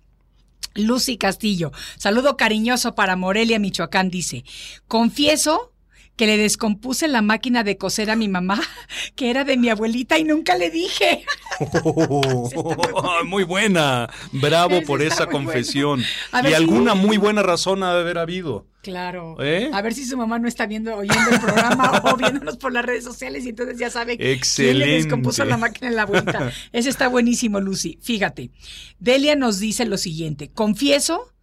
Lucy 0.76 1.18
Castillo, 1.18 1.72
saludo 1.98 2.38
cariñoso 2.38 2.94
para 2.96 3.16
Morelia, 3.16 3.58
Michoacán, 3.60 4.10
dice, 4.12 4.44
confieso 4.88 5.72
que 6.16 6.28
le 6.28 6.38
descompuse 6.38 7.08
la 7.08 7.22
máquina 7.22 7.64
de 7.64 7.78
coser 7.78 8.10
a 8.10 8.16
mi 8.16 8.28
mamá, 8.30 8.62
que 9.16 9.30
era 9.30 9.44
de 9.44 9.58
mi 9.58 9.70
abuelita 9.70 10.18
y 10.18 10.24
nunca 10.24 10.56
le 10.58 10.70
dije. 10.70 11.26
muy 13.26 13.44
buena. 13.44 14.10
Bravo 14.32 14.82
por 14.84 15.02
esa 15.02 15.28
confesión. 15.28 16.02
Y 16.02 16.48
si- 16.48 16.54
alguna 16.54 16.94
muy 16.96 17.18
buena 17.18 17.44
razón 17.44 17.84
ha 17.84 17.94
de 17.94 18.02
haber 18.02 18.18
habido. 18.18 18.68
Claro. 18.82 19.36
¿Eh? 19.42 19.70
A 19.74 19.82
ver 19.82 19.96
si 19.96 20.06
su 20.06 20.16
mamá 20.16 20.38
no 20.38 20.48
está 20.48 20.68
viendo, 20.68 20.96
oyendo 20.96 21.32
el 21.32 21.40
programa 21.40 22.02
o 22.06 22.18
viéndonos 22.18 22.58
por 22.58 22.72
las 22.72 22.86
redes 22.86 23.04
sociales 23.04 23.44
y 23.46 23.50
entonces 23.50 23.80
ya 23.80 23.90
sabe 23.90 24.16
quién 24.16 24.28
le 24.30 24.34
Excelente. 24.36 24.92
descompuso 24.92 25.44
la 25.44 25.58
máquina 25.58 25.88
en 25.88 25.96
la 25.96 26.06
vuelta. 26.06 26.52
Ese 26.72 26.90
está 26.90 27.08
buenísimo, 27.08 27.60
Lucy. 27.60 27.98
Fíjate. 28.02 28.52
Delia 29.00 29.36
nos 29.36 29.60
dice 29.60 29.86
lo 29.86 29.98
siguiente. 29.98 30.52
Confieso 30.52 31.34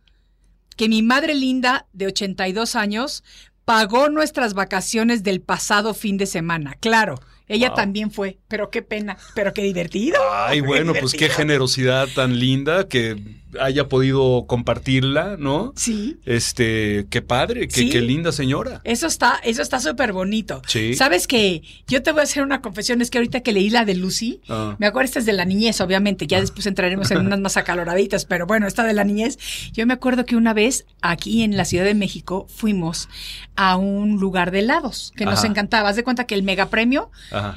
que 0.77 0.89
mi 0.89 1.03
madre 1.03 1.35
linda 1.35 1.87
de 1.93 2.07
82 2.07 2.77
años 2.77 3.25
pagó 3.65 4.09
nuestras 4.09 4.55
vacaciones 4.55 5.23
del 5.23 5.41
pasado 5.41 5.95
fin 5.95 6.17
de 6.19 6.27
semana. 6.27 6.77
Claro, 6.81 7.17
ella 7.49 7.69
Wow. 7.69 7.77
también 7.77 8.11
fue, 8.11 8.39
pero 8.49 8.71
qué 8.71 8.83
pena, 8.83 9.17
pero 9.35 9.53
qué 9.53 9.63
divertido. 9.63 10.19
Ay, 10.33 10.61
bueno, 10.61 10.93
pues 10.99 11.13
qué 11.13 11.29
generosidad 11.29 12.09
tan 12.15 12.39
linda 12.39 12.89
que 12.89 13.17
haya 13.61 13.89
podido 13.89 14.47
compartirla, 14.47 15.37
¿no? 15.39 15.73
Sí. 15.77 16.19
Este, 16.25 17.07
qué 17.11 17.23
padre, 17.23 17.69
qué, 17.69 17.75
Sí. 17.83 17.91
qué 17.91 18.01
linda 18.01 18.33
señora. 18.33 18.81
Eso 18.85 19.07
está, 19.07 19.39
eso 19.45 19.63
está 19.63 19.81
súper 19.81 20.13
bonito. 20.13 20.63
Sí. 20.67 20.95
Sabes 20.95 21.27
que 21.27 21.63
yo 21.87 22.03
te 22.03 22.13
voy 22.13 22.21
a 22.21 22.25
hacer 22.25 22.43
una 22.43 22.61
confesión, 22.63 23.01
es 23.03 23.11
que 23.11 23.19
ahorita 23.19 23.41
que 23.41 23.53
leí 23.53 23.71
la 23.71 23.85
de 23.85 23.95
Lucy, 23.95 24.41
Ah. 24.49 24.77
me 24.79 24.87
acuerdo 24.87 25.07
esta 25.07 25.19
es 25.19 25.27
de 25.27 25.33
la 25.33 25.45
niñez, 25.45 25.81
obviamente, 25.81 26.27
ya 26.27 26.41
después 26.41 26.67
entraremos 26.67 27.11
en 27.11 27.19
unas 27.19 27.41
más 27.41 27.57
acaloraditas, 27.57 28.25
pero 28.25 28.47
bueno, 28.47 28.67
esta 28.67 28.85
de 28.85 28.93
la 28.95 29.05
niñez, 29.05 29.39
yo 29.73 29.87
me 29.87 29.95
acuerdo 29.95 30.25
que 30.25 30.37
una 30.37 30.55
vez 30.55 30.87
aquí 31.01 31.43
en 31.43 31.57
la 31.57 31.65
Ciudad 31.65 31.85
de 31.85 31.95
México 31.95 32.47
fuimos 32.49 33.09
a 33.57 33.77
un 33.77 34.19
lugar 34.19 34.51
de 34.51 34.61
helados 34.61 35.13
que 35.17 35.25
nos 35.27 35.45
encantaba. 35.45 35.89
Haz 35.91 35.97
de 35.97 36.05
cuenta 36.05 36.25
que 36.25 36.35
el 36.35 36.43
mega 36.43 36.71
premio 36.71 37.11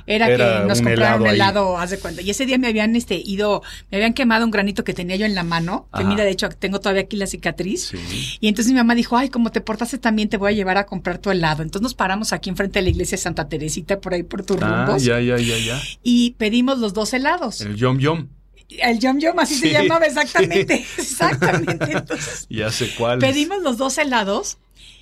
era, 0.08 0.28
que 0.28 0.68
nos 0.68 0.82
compraron 0.82 1.28
ahí. 1.28 1.36
helado, 1.36 1.78
haz 1.78 1.90
de 1.92 2.00
cuenta. 2.00 2.22
Y 2.22 2.30
ese 2.30 2.46
día 2.46 2.58
me 2.58 2.68
habían 2.68 2.96
este 2.96 3.22
ido, 3.24 3.62
me 3.92 3.98
habían 3.98 4.14
quemado 4.14 4.44
un 4.46 4.52
granito 4.52 4.84
que 4.84 4.94
tenía 4.94 5.16
yo 5.16 5.26
en 5.26 5.36
la 5.36 5.44
mano, 5.44 5.85
que 5.94 6.02
Ajá. 6.02 6.10
mira, 6.10 6.24
de 6.24 6.32
hecho 6.32 6.50
tengo 6.50 6.80
todavía 6.80 7.04
aquí 7.04 7.16
la 7.18 7.28
cicatriz. 7.28 7.88
Sí. 7.90 8.38
Y 8.40 8.48
entonces 8.48 8.72
mi 8.74 8.78
mamá 8.78 8.96
dijo, 8.96 9.16
ay, 9.18 9.30
como 9.30 9.52
te 9.52 9.62
portaste 9.62 9.98
también, 9.98 10.30
te 10.30 10.38
voy 10.38 10.52
a 10.52 10.56
llevar 10.56 10.78
a 10.78 10.86
comprar 10.86 11.18
tu 11.20 11.32
helado. 11.32 11.64
Entonces 11.64 11.84
nos 11.84 11.94
paramos 11.94 12.34
aquí 12.34 12.50
enfrente 12.50 12.80
de 12.80 12.84
la 12.84 12.90
iglesia 12.90 13.18
de 13.18 13.22
Santa 13.24 13.48
Teresita, 13.48 14.00
por 14.02 14.14
ahí 14.14 14.24
por 14.24 14.44
tus 14.44 14.58
Ah, 14.62 14.86
rumbos, 14.86 15.04
ya, 15.04 15.20
ya, 15.22 15.38
ya, 15.38 15.58
ya. 15.58 15.82
y 16.04 16.32
pedimos 16.32 16.80
los 16.80 16.94
dos 16.94 17.14
helados. 17.14 17.62
El 17.62 17.76
yom 17.76 17.98
yom. 18.00 18.28
El 18.68 18.98
Yom 19.00 19.20
Yom, 19.20 19.38
así 19.38 19.54
se 19.56 19.72
llamaba 19.72 20.08
exactamente. 20.08 20.74
Exactamente. 20.98 21.92
Entonces 21.92 22.48
Ya 22.50 22.72
sé 22.72 22.90
cuál. 22.98 23.20
pedimos 23.20 23.62
los 23.62 23.78
dos 23.78 23.98
helados 24.00 24.58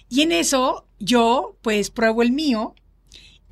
y 0.10 0.22
en 0.22 0.34
eso 0.34 0.86
yo 1.00 1.56
pues 1.62 1.90
pruebo 1.90 2.24
el 2.24 2.34
mío 2.34 2.76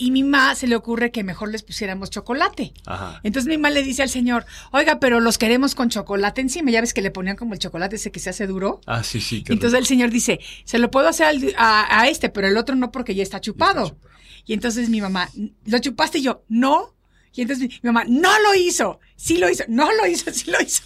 Y 0.03 0.09
mi 0.09 0.23
mamá 0.23 0.55
se 0.55 0.65
le 0.67 0.75
ocurre 0.75 1.11
que 1.11 1.23
mejor 1.23 1.51
les 1.51 1.61
pusiéramos 1.61 2.09
chocolate. 2.09 2.73
Ajá. 2.87 3.19
Entonces 3.21 3.47
mi 3.47 3.57
mamá 3.57 3.69
le 3.69 3.83
dice 3.83 4.01
al 4.01 4.09
señor, 4.09 4.45
oiga, 4.71 4.99
pero 4.99 5.19
los 5.19 5.37
queremos 5.37 5.75
con 5.75 5.89
chocolate 5.89 6.41
encima. 6.41 6.71
Ya 6.71 6.81
ves 6.81 6.93
que 6.93 7.03
le 7.03 7.11
ponían 7.11 7.35
como 7.35 7.53
el 7.53 7.59
chocolate 7.59 7.97
ese 7.97 8.11
que 8.11 8.19
se 8.19 8.31
hace 8.31 8.47
duro. 8.47 8.81
Ah, 8.87 9.03
sí, 9.03 9.21
sí. 9.21 9.43
Entonces 9.47 9.77
el 9.77 9.85
señor 9.85 10.09
dice, 10.09 10.39
se 10.65 10.79
lo 10.79 10.89
puedo 10.89 11.07
hacer 11.07 11.27
al- 11.27 11.53
a, 11.55 12.01
a 12.01 12.07
este, 12.07 12.29
pero 12.29 12.47
el 12.47 12.57
otro 12.57 12.75
no 12.75 12.91
porque 12.91 13.13
ya 13.13 13.21
está 13.21 13.39
chupado. 13.41 13.89
chupado. 13.89 14.09
Y 14.47 14.53
entonces 14.53 14.89
mi 14.89 15.01
mamá, 15.01 15.29
¿lo 15.65 15.77
chupaste? 15.77 16.17
Y 16.17 16.23
yo, 16.23 16.43
no. 16.49 16.95
Y 17.33 17.43
entonces 17.43 17.67
mi, 17.69 17.75
mi 17.83 17.87
mamá, 17.93 18.03
no 18.09 18.31
lo 18.39 18.55
hizo. 18.55 18.99
Sí 19.15 19.37
lo 19.37 19.49
hizo. 19.51 19.65
No 19.67 19.91
lo 19.93 20.07
hizo, 20.07 20.31
sí 20.33 20.49
lo 20.49 20.59
hizo. 20.61 20.81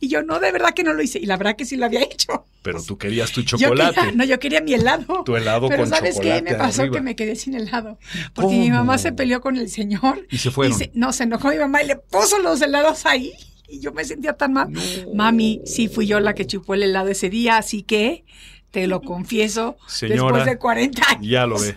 Y 0.00 0.08
yo, 0.08 0.22
no, 0.22 0.38
de 0.40 0.52
verdad 0.52 0.70
que 0.74 0.82
no 0.84 0.92
lo 0.92 1.02
hice. 1.02 1.18
Y 1.18 1.26
la 1.26 1.36
verdad 1.36 1.56
que 1.56 1.64
sí 1.64 1.76
lo 1.76 1.86
había 1.86 2.02
hecho. 2.02 2.44
Pero 2.62 2.82
tú 2.82 2.98
querías 2.98 3.32
tu 3.32 3.42
Yo 3.42 3.56
chocolate. 3.58 3.94
quería- 3.94 4.12
no, 4.12 4.24
yo 4.24 4.38
quería 4.38 4.60
mi 4.60 4.74
helado. 4.74 5.22
Tu 5.24 5.36
helado 5.36 5.68
Pero 5.68 5.82
con 5.82 5.90
¿sabes 5.90 6.18
qué? 6.20 6.42
Me 6.42 6.54
pasó 6.54 6.82
arriba. 6.82 6.96
que 6.96 7.02
me 7.02 7.16
quedé 7.16 7.36
sin 7.36 7.54
helado. 7.54 7.98
Porque 8.34 8.56
mi 8.56 8.70
mamá 8.70 8.98
se 8.98 9.12
peleó 9.12 9.40
con 9.40 9.56
el 9.56 9.68
señor. 9.70 10.26
Y 10.30 10.38
se 10.38 10.50
fueron. 10.50 10.76
se- 10.76 10.90
no, 10.94 11.12
se 11.12 11.24
enojó 11.24 11.48
mi 11.48 11.58
mamá 11.58 11.82
y 11.82 11.86
le 11.86 11.96
puso 11.96 12.38
los 12.40 12.60
helados 12.60 13.06
ahí. 13.06 13.32
Y 13.68 13.80
yo 13.80 13.92
me 13.92 14.04
sentía 14.04 14.32
tan 14.34 14.52
mal. 14.52 14.68
Mami, 15.14 15.62
sí 15.64 15.88
fui 15.88 16.06
yo 16.06 16.18
la 16.20 16.34
que 16.34 16.46
chupó 16.46 16.74
el 16.74 16.82
helado 16.82 17.08
ese 17.08 17.30
día, 17.30 17.56
así 17.56 17.82
que 17.82 18.24
te 18.72 18.86
lo 18.86 19.00
confieso. 19.00 19.76
Señora, 19.86 20.38
después 20.38 20.44
de 20.46 20.58
40 20.58 21.02
años. 21.08 21.26
Ya 21.26 21.46
lo 21.46 21.58
ve. 21.58 21.74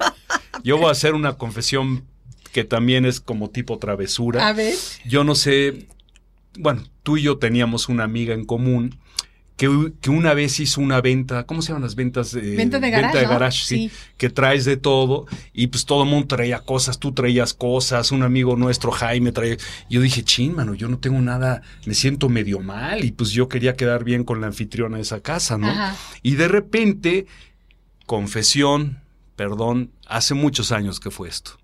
Yo 0.63 0.77
voy 0.77 0.87
a 0.87 0.91
hacer 0.91 1.13
una 1.13 1.37
confesión 1.37 2.03
que 2.51 2.63
también 2.63 3.05
es 3.05 3.19
como 3.19 3.49
tipo 3.49 3.77
travesura. 3.79 4.47
A 4.47 4.53
ver. 4.53 4.75
Yo 5.05 5.23
no 5.23 5.33
sé, 5.35 5.87
bueno, 6.59 6.83
tú 7.03 7.17
y 7.17 7.23
yo 7.23 7.37
teníamos 7.37 7.89
una 7.89 8.03
amiga 8.03 8.33
en 8.33 8.45
común 8.45 8.97
que, 9.55 9.93
que 10.01 10.09
una 10.09 10.33
vez 10.33 10.59
hizo 10.59 10.81
una 10.81 10.99
venta, 10.99 11.45
¿cómo 11.45 11.61
se 11.61 11.67
llaman 11.69 11.83
las 11.83 11.93
ventas? 11.93 12.33
Eh, 12.33 12.55
Venta 12.57 12.79
de 12.79 12.89
garage, 12.89 13.21
¿no? 13.21 13.29
garage, 13.29 13.63
sí, 13.65 13.89
Sí. 13.89 13.91
que 14.17 14.29
traes 14.31 14.65
de 14.65 14.77
todo 14.77 15.27
y 15.53 15.67
pues 15.67 15.85
todo 15.85 16.03
el 16.03 16.09
mundo 16.09 16.25
traía 16.27 16.59
cosas, 16.61 16.97
tú 16.99 17.11
traías 17.11 17.53
cosas, 17.53 18.11
un 18.11 18.23
amigo 18.23 18.55
nuestro, 18.55 18.89
Jaime, 18.91 19.31
traía... 19.31 19.57
Yo 19.91 20.01
dije, 20.01 20.23
chin, 20.23 20.55
mano, 20.55 20.73
yo 20.73 20.87
no 20.89 20.97
tengo 20.97 21.21
nada, 21.21 21.61
me 21.85 21.93
siento 21.93 22.29
medio 22.29 22.61
mal 22.61 23.05
y 23.05 23.11
pues 23.11 23.29
yo 23.29 23.47
quería 23.47 23.75
quedar 23.75 24.03
bien 24.03 24.23
con 24.23 24.41
la 24.41 24.47
anfitriona 24.47 24.95
de 24.97 25.03
esa 25.03 25.21
casa, 25.21 25.57
¿no? 25.59 25.69
Ajá. 25.69 25.95
Y 26.23 26.33
de 26.33 26.47
repente, 26.47 27.27
confesión, 28.07 29.01
perdón, 29.35 29.91
hace 30.07 30.33
muchos 30.33 30.71
años 30.71 30.99
que 30.99 31.11
fue 31.11 31.29
esto. 31.29 31.59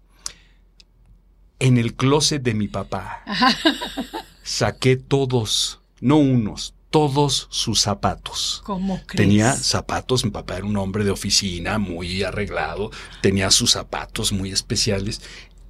En 1.57 1.77
el 1.77 1.95
closet 1.95 2.41
de 2.43 2.53
mi 2.53 2.67
papá 2.67 3.23
saqué 4.49 4.95
todos, 4.97 5.79
no 6.01 6.17
unos, 6.17 6.73
todos 6.89 7.47
sus 7.51 7.81
zapatos. 7.81 8.63
¿Cómo 8.65 8.99
crees? 9.05 9.15
Tenía 9.29 9.53
zapatos, 9.53 10.25
mi 10.25 10.31
papá 10.31 10.57
era 10.57 10.65
un 10.65 10.75
hombre 10.77 11.03
de 11.03 11.11
oficina 11.11 11.77
muy 11.77 12.23
arreglado, 12.23 12.89
tenía 13.21 13.51
sus 13.51 13.71
zapatos 13.71 14.33
muy 14.33 14.49
especiales. 14.49 15.21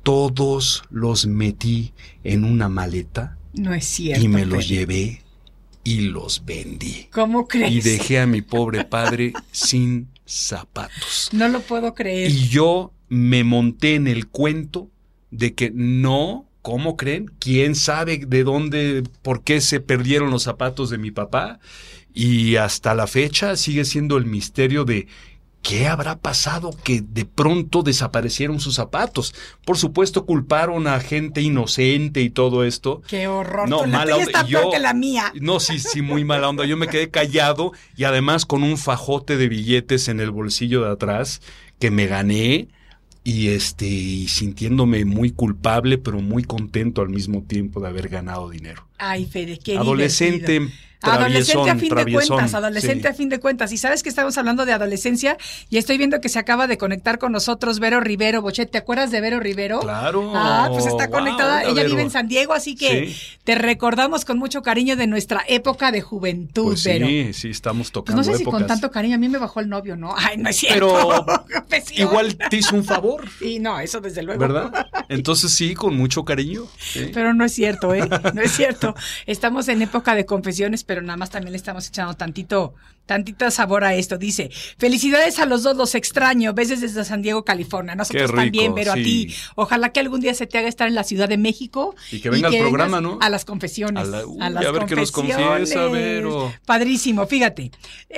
Todos 0.01 0.83
los 0.89 1.25
metí 1.27 1.93
en 2.23 2.45
una 2.45 2.69
maleta 2.69 3.37
No 3.53 3.73
es 3.73 3.85
cierto. 3.85 4.23
y 4.23 4.29
me 4.29 4.45
los 4.45 4.69
llevé 4.69 5.23
y 5.83 6.01
los 6.01 6.45
vendí. 6.45 7.09
¿Cómo 7.11 7.49
crees? 7.49 7.73
Y 7.73 7.81
dejé 7.81 8.21
a 8.21 8.27
mi 8.27 8.41
pobre 8.41 8.85
padre 8.85 9.33
sin 9.51 10.07
zapatos. 10.25 11.29
No 11.33 11.49
lo 11.49 11.59
puedo 11.59 11.93
creer. 11.93 12.31
Y 12.31 12.47
yo 12.47 12.93
me 13.09 13.43
monté 13.43 13.95
en 13.95 14.07
el 14.07 14.29
cuento 14.29 14.89
de 15.31 15.53
que 15.53 15.69
no, 15.73 16.48
¿cómo 16.61 16.97
creen? 16.97 17.31
¿Quién 17.39 17.75
sabe 17.75 18.17
de 18.25 18.43
dónde, 18.43 19.03
por 19.21 19.43
qué 19.43 19.61
se 19.61 19.79
perdieron 19.79 20.31
los 20.31 20.43
zapatos 20.43 20.89
de 20.89 20.97
mi 20.97 21.11
papá? 21.11 21.59
Y 22.13 22.55
hasta 22.57 22.95
la 22.95 23.07
fecha 23.07 23.55
sigue 23.55 23.85
siendo 23.85 24.17
el 24.17 24.25
misterio 24.25 24.83
de 24.83 25.07
qué 25.61 25.87
habrá 25.87 26.17
pasado 26.17 26.71
que 26.83 27.01
de 27.01 27.25
pronto 27.25 27.83
desaparecieron 27.83 28.59
sus 28.59 28.75
zapatos. 28.75 29.35
Por 29.65 29.77
supuesto 29.77 30.25
culparon 30.25 30.87
a 30.87 30.99
gente 31.01 31.41
inocente 31.41 32.21
y 32.21 32.29
todo 32.29 32.63
esto. 32.63 33.01
Qué 33.07 33.27
horror. 33.27 33.67
No, 33.69 33.81
la 33.85 33.87
mala 33.99 34.15
onda. 34.17 34.45
yo- 34.47 34.71
que 34.71 34.79
la 34.79 34.93
mía. 34.93 35.31
No, 35.39 35.59
sí, 35.59 35.77
sí, 35.79 36.01
muy 36.01 36.23
mala 36.23 36.49
onda. 36.49 36.65
Yo 36.65 36.77
me 36.77 36.87
quedé 36.87 37.09
callado 37.09 37.73
y 37.97 38.05
además 38.05 38.45
con 38.45 38.63
un 38.63 38.77
fajote 38.77 39.37
de 39.37 39.49
billetes 39.49 40.07
en 40.07 40.19
el 40.21 40.31
bolsillo 40.31 40.83
de 40.85 40.91
atrás 40.91 41.41
que 41.77 41.91
me 41.91 42.07
gané 42.07 42.69
y 43.29 43.49
este 43.49 44.27
sintiéndome 44.27 45.05
muy 45.05 45.29
culpable, 45.29 45.99
pero 45.99 46.19
muy 46.19 46.43
contento 46.43 47.01
al 47.01 47.09
mismo 47.09 47.43
tiempo 47.43 47.79
de 47.79 47.87
haber 47.87 48.09
ganado 48.09 48.49
dinero. 48.49 48.88
Ay, 48.99 49.25
Fede, 49.25 49.57
qué 49.57 49.77
Adolescente, 49.77 50.51
divertido. 50.53 50.89
Adolescente 51.01 51.61
a 51.61 51.63
traviesón, 51.63 51.79
fin 51.79 51.95
de 51.95 52.11
cuentas, 52.11 52.53
adolescente 52.53 53.01
sí. 53.03 53.07
a 53.07 53.13
fin 53.13 53.29
de 53.29 53.39
cuentas. 53.39 53.71
Y 53.71 53.77
sabes 53.77 54.03
que 54.03 54.09
estamos 54.09 54.37
hablando 54.37 54.65
de 54.65 54.73
adolescencia 54.73 55.37
y 55.69 55.77
estoy 55.77 55.97
viendo 55.97 56.19
que 56.19 56.27
se 56.27 56.39
acaba 56.39 56.67
de 56.67 56.77
conectar 56.77 57.19
con 57.19 57.31
nosotros 57.31 57.79
Vero 57.79 58.01
Rivero. 58.01 58.41
Bochet, 58.41 58.69
¿te 58.69 58.77
acuerdas 58.79 59.09
de 59.09 59.21
Vero 59.21 59.39
Rivero? 59.39 59.79
Claro. 59.79 60.33
Ah, 60.35 60.67
pues 60.69 60.85
está 60.87 61.07
Wow, 61.07 61.19
conectada. 61.19 61.63
Ella 61.63 61.73
Vero. 61.73 61.89
vive 61.91 62.01
en 62.01 62.11
San 62.11 62.27
Diego, 62.27 62.51
así 62.53 62.75
que 62.75 63.07
Sí. 63.07 63.17
te 63.45 63.55
recordamos 63.55 64.25
con 64.25 64.37
mucho 64.37 64.61
cariño 64.61 64.97
de 64.97 65.07
nuestra 65.07 65.41
época 65.47 65.93
de 65.93 66.01
juventud, 66.01 66.65
Pues 66.65 66.83
Vero. 66.83 67.07
sí, 67.07 67.31
sí, 67.31 67.49
estamos 67.49 67.87
Pues 67.87 67.91
tocando 67.93 68.21
no 68.21 68.23
sé 68.29 68.37
si 68.37 68.43
con 68.43 68.67
tanto 68.67 68.91
cariño, 68.91 69.15
a 69.15 69.19
mí 69.19 69.29
me 69.29 69.37
bajó 69.37 69.61
el 69.61 69.69
novio, 69.69 69.95
¿no? 69.95 70.13
Ay, 70.17 70.35
no 70.35 70.49
es 70.49 70.57
cierto. 70.57 71.25
Pero 71.69 71.85
igual 71.95 72.35
te 72.49 72.57
hizo 72.57 72.75
un 72.75 72.83
favor, 72.83 73.23
Sí, 73.39 73.59
no, 73.59 73.79
eso 73.79 74.01
desde 74.01 74.21
luego. 74.21 74.41
¿verdad? 74.41 74.69
Entonces 75.07 75.53
sí, 75.53 75.75
con 75.75 75.95
mucho 75.95 76.25
cariño. 76.25 76.63
sí. 76.77 77.09
Pero 77.13 77.33
no 77.33 77.45
es 77.45 77.53
cierto, 77.53 77.93
¿eh? 77.95 78.05
No 78.33 78.41
es 78.41 78.51
cierto. 78.51 78.88
Estamos 79.25 79.67
en 79.67 79.81
época 79.81 80.15
de 80.15 80.25
confesiones, 80.25 80.83
pero 80.83 81.01
nada 81.01 81.17
más 81.17 81.29
también 81.29 81.51
le 81.51 81.57
estamos 81.57 81.87
echando 81.87 82.13
tantito, 82.15 82.73
tantito 83.05 83.49
sabor 83.51 83.83
a 83.83 83.93
esto. 83.95 84.17
Dice, 84.17 84.49
felicidades 84.77 85.39
a 85.39 85.45
los 85.45 85.63
dos, 85.63 85.75
los 85.77 85.95
extraño. 85.95 86.53
Besos 86.53 86.81
desde 86.81 87.03
San 87.05 87.21
Diego, 87.21 87.43
California. 87.45 87.95
Nosotros 87.95 88.29
rico, 88.29 88.41
también, 88.41 88.73
pero 88.75 88.93
sí. 88.93 88.99
a 88.99 89.03
ti. 89.03 89.35
Ojalá 89.55 89.91
que 89.91 89.99
algún 89.99 90.21
día 90.21 90.33
se 90.33 90.47
te 90.47 90.57
haga 90.57 90.67
estar 90.67 90.87
en 90.87 90.95
la 90.95 91.03
Ciudad 91.03 91.27
de 91.29 91.37
México. 91.37 91.95
Y 92.11 92.19
que 92.19 92.29
venga 92.29 92.49
al 92.49 92.57
programa, 92.57 93.01
¿no? 93.01 93.17
A 93.21 93.29
las 93.29 93.45
confesiones. 93.45 94.03
A 94.03 94.07
la- 94.07 94.25
uy, 94.25 94.37
a 94.41 94.49
las 94.49 94.65
a 94.65 94.71
ver 94.71 94.85
qué 94.85 94.95
nos 94.95 95.11
confesiones. 95.11 95.73
confiesa, 95.73 95.87
Vero. 95.87 96.53
Padrísimo, 96.65 97.25
fíjate. 97.27 97.71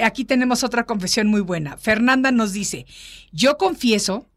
Aquí 0.03 0.25
tenemos 0.25 0.63
otra 0.63 0.85
confesión 0.85 1.27
muy 1.27 1.41
buena. 1.41 1.77
Fernanda 1.77 2.31
nos 2.31 2.53
dice, 2.53 2.85
yo 3.31 3.57
confieso 3.57 4.27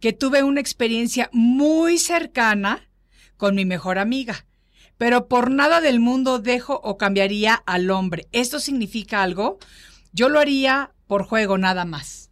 que 0.00 0.12
tuve 0.12 0.42
una 0.44 0.60
experiencia 0.60 1.28
muy 1.32 1.98
cercana 1.98 2.88
con 3.36 3.54
mi 3.54 3.64
mejor 3.64 3.98
amiga, 3.98 4.46
pero 4.98 5.26
por 5.28 5.50
nada 5.50 5.80
del 5.80 6.00
mundo 6.00 6.38
dejo 6.38 6.80
o 6.84 6.98
cambiaría 6.98 7.54
al 7.54 7.90
hombre. 7.90 8.28
¿Esto 8.32 8.60
significa 8.60 9.22
algo? 9.22 9.58
Yo 10.12 10.28
lo 10.28 10.38
haría 10.40 10.92
por 11.06 11.22
juego 11.24 11.56
nada 11.56 11.84
más. 11.84 12.30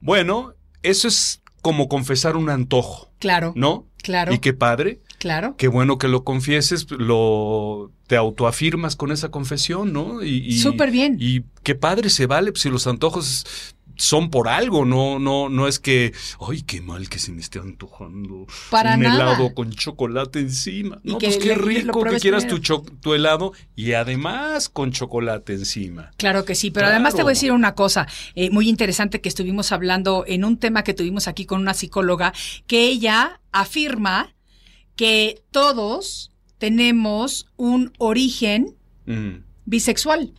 Bueno, 0.00 0.54
eso 0.82 1.08
es 1.08 1.42
como 1.60 1.88
confesar 1.88 2.36
un 2.36 2.50
antojo, 2.50 3.10
Claro, 3.18 3.52
¿no? 3.56 3.86
claro, 4.02 4.32
Y 4.32 4.38
qué 4.38 4.52
padre, 4.54 5.00
claro. 5.18 5.56
qué 5.58 5.66
bueno 5.68 5.98
que 5.98 6.06
lo 6.08 6.22
confieses, 6.22 6.86
lo 6.90 7.90
te 8.06 8.16
autoafirmas 8.16 8.94
con 8.96 9.10
esa 9.10 9.30
confesión, 9.30 9.92
¿no? 9.92 10.22
Y, 10.22 10.36
y- 10.46 10.58
Súper 10.60 10.90
bien. 10.92 11.16
Y 11.20 11.42
qué 11.64 11.74
padre 11.74 12.08
se 12.10 12.26
vale 12.26 12.52
pues, 12.52 12.62
si 12.62 12.70
los 12.70 12.86
antojos 12.86 13.44
son 13.98 14.30
por 14.30 14.48
algo, 14.48 14.84
no, 14.84 15.18
no, 15.18 15.48
no 15.48 15.66
es 15.68 15.78
que, 15.80 16.12
ay, 16.48 16.62
qué 16.62 16.80
mal 16.80 17.08
que 17.08 17.18
se 17.18 17.32
me 17.32 17.40
esté 17.40 17.58
antojando 17.58 18.46
Para 18.70 18.94
un 18.94 19.00
nada. 19.00 19.16
helado 19.32 19.52
con 19.54 19.72
chocolate 19.72 20.38
encima. 20.38 21.00
Y 21.02 21.10
No, 21.10 21.18
que 21.18 21.26
pues 21.26 21.38
qué 21.38 21.48
le- 21.48 21.54
rico 21.56 22.04
que 22.04 22.18
quieras 22.20 22.44
tu, 22.46 22.60
primero. 22.60 22.84
cho- 22.84 22.96
tu 23.00 23.12
helado 23.14 23.52
y 23.74 23.92
además 23.94 24.68
con 24.68 24.92
chocolate 24.92 25.52
encima. 25.54 26.12
Claro 26.16 26.44
que 26.44 26.54
sí, 26.54 26.70
pero 26.70 26.84
Claro. 26.84 26.94
además 26.94 27.14
te 27.16 27.22
voy 27.22 27.30
a 27.32 27.34
decir 27.34 27.50
una 27.52 27.74
cosa 27.74 28.06
eh, 28.36 28.50
muy 28.50 28.68
interesante 28.68 29.20
que 29.20 29.28
estuvimos 29.28 29.72
hablando 29.72 30.24
en 30.26 30.44
un 30.44 30.58
tema 30.58 30.84
que 30.84 30.94
tuvimos 30.94 31.26
aquí 31.28 31.44
con 31.44 31.60
una 31.60 31.74
psicóloga, 31.74 32.32
que 32.68 32.86
ella 32.86 33.40
afirma 33.50 34.34
que 34.94 35.42
todos 35.50 36.30
tenemos 36.58 37.46
un 37.56 37.92
origen 37.98 38.76
Mm, 39.06 39.42
bisexual. 39.64 40.32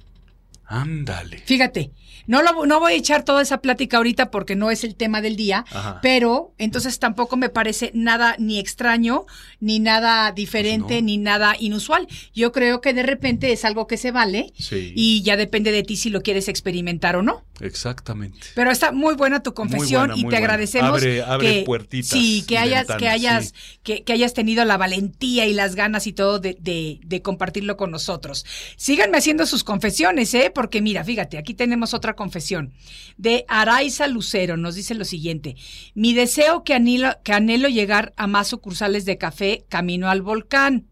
ándale. 0.65 1.39
Fíjate, 1.45 1.91
no, 2.30 2.42
lo, 2.44 2.65
no 2.65 2.80
voy 2.80 2.94
a 2.94 2.96
echar 2.96 3.26
toda 3.26 3.42
esa 3.42 3.60
plática 3.60 3.98
ahorita 3.98 4.32
porque 4.32 4.56
no 4.56 4.72
es 4.72 4.84
el 4.84 4.96
tema 4.96 5.22
del 5.22 5.36
día, 5.36 5.65
Ajá. 5.72 6.00
pero 6.02 6.54
entonces 6.58 7.00
tampoco 7.00 7.36
me 7.36 7.50
parece 7.50 7.92
nada 7.94 8.36
ni 8.39 8.60
extraño, 8.60 9.26
ni 9.60 9.80
nada 9.80 10.32
diferente, 10.32 10.88
Pues 10.88 11.02
no. 11.02 11.06
ni 11.08 11.18
nada 11.18 11.56
inusual. 11.60 12.08
Yo 12.34 12.52
creo 12.52 12.80
que 12.82 12.94
de 12.94 13.04
repente 13.04 13.52
es 13.52 13.65
algo 13.65 13.88
que 13.88 13.98
se 13.98 14.12
vale 14.12 14.54
Sí, 14.58 14.94
y 14.96 15.22
ya 15.24 15.36
depende 15.36 15.72
de 15.72 15.84
ti 15.84 15.98
si 15.98 16.10
lo 16.10 16.22
quieres 16.22 16.48
experimentar 16.48 17.15
o 17.15 17.22
no. 17.22 17.44
exactamente. 17.60 18.48
Pero 18.56 18.72
está 18.72 18.92
muy 18.92 19.15
buena 19.15 19.42
tu 19.42 19.54
confesión 19.54 20.08
buena, 20.08 20.13
y 20.15 20.20
te 20.20 20.24
buena. 20.26 20.38
agradecemos 20.38 21.02
Abre- 21.02 21.24
abre 21.24 21.54
que 21.60 21.63
puertitas 21.65 22.10
sí, 22.10 22.44
que 22.48 22.58
hayas, 22.58 22.88
que 22.98 23.08
hayas, 23.10 23.48
sí. 23.48 23.54
que, 23.84 24.04
que 24.04 24.13
hayas 24.13 24.34
tenido 24.34 24.63
la 24.65 24.78
valentía 24.78 25.46
y 25.48 25.54
las 25.54 25.76
ganas 25.76 26.06
y 26.08 26.13
todo 26.13 26.39
de, 26.39 26.56
de- 26.60 27.00
de 27.04 27.22
compartirlo 27.22 27.76
con 27.76 27.92
nosotros. 27.92 28.46
Síganme 28.78 29.18
haciendo 29.18 29.46
sus 29.46 29.63
confesiones, 29.63 30.34
¿eh? 30.36 30.52
Porque 30.54 30.82
mira, 30.82 31.04
fíjate, 31.04 31.38
aquí 31.38 31.54
tenemos 31.54 31.94
otra 31.94 32.15
confesión 32.20 32.74
de 33.16 33.46
Araiza 33.48 34.08
Lucero. 34.08 34.58
Nos 34.58 34.76
dice 34.76 34.94
lo 34.94 35.06
siguiente: 35.06 35.56
Mi 35.96 36.14
deseo 36.14 36.66
que 36.66 36.74
anhelo, 36.74 37.16
que 37.24 37.32
anhelo 37.32 37.70
llegar 37.70 38.14
a 38.18 38.28
más 38.28 38.50
sucursales 38.50 39.06
de 39.06 39.18
café 39.18 39.64
camino 39.70 40.10
al 40.10 40.22
volcán. 40.22 40.90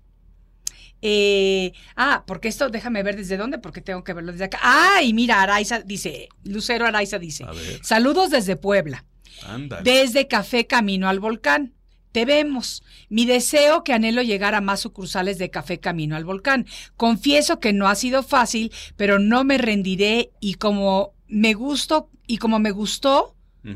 Eh, 1.02 1.74
ah, 1.98 2.24
porque 2.26 2.48
esto, 2.48 2.70
déjame 2.70 3.04
ver 3.04 3.18
desde 3.18 3.36
dónde, 3.36 3.60
porque 3.60 3.82
tengo 3.82 4.06
que 4.06 4.14
verlo 4.14 4.32
desde 4.32 4.46
acá. 4.46 4.60
Ah, 4.64 5.04
y 5.04 5.14
mira, 5.14 5.42
Araiza 5.42 5.82
dice, 5.82 6.30
Lucero 6.44 6.86
Araiza 6.86 7.20
dice, 7.20 7.46
saludos 7.82 8.32
desde 8.32 8.56
Puebla. 8.56 9.04
Ándale. 9.46 9.84
desde 9.84 10.28
Café 10.28 10.66
Camino 10.66 11.10
al 11.10 11.20
Volcán. 11.20 11.74
Te 12.12 12.26
vemos. 12.26 12.84
Mi 13.10 13.26
deseo 13.26 13.84
que 13.84 13.94
anhelo 13.94 14.24
llegar 14.24 14.56
a 14.56 14.62
más 14.62 14.80
sucursales 14.80 15.38
de 15.38 15.52
Café 15.52 15.80
Camino 15.80 16.16
al 16.16 16.26
Volcán. 16.26 16.66
Confieso 16.96 17.60
que 17.60 17.74
no 17.74 17.88
ha 17.88 17.94
sido 17.94 18.24
fácil, 18.24 18.72
pero 18.96 19.20
no 19.20 19.44
me 19.44 19.60
rendiré 19.60 20.32
y 20.40 20.56
como 20.56 21.17
me 21.28 21.54
gustó 21.54 22.10
y 22.26 22.38
como 22.38 22.60
me 22.60 22.72
gustó, 22.72 23.36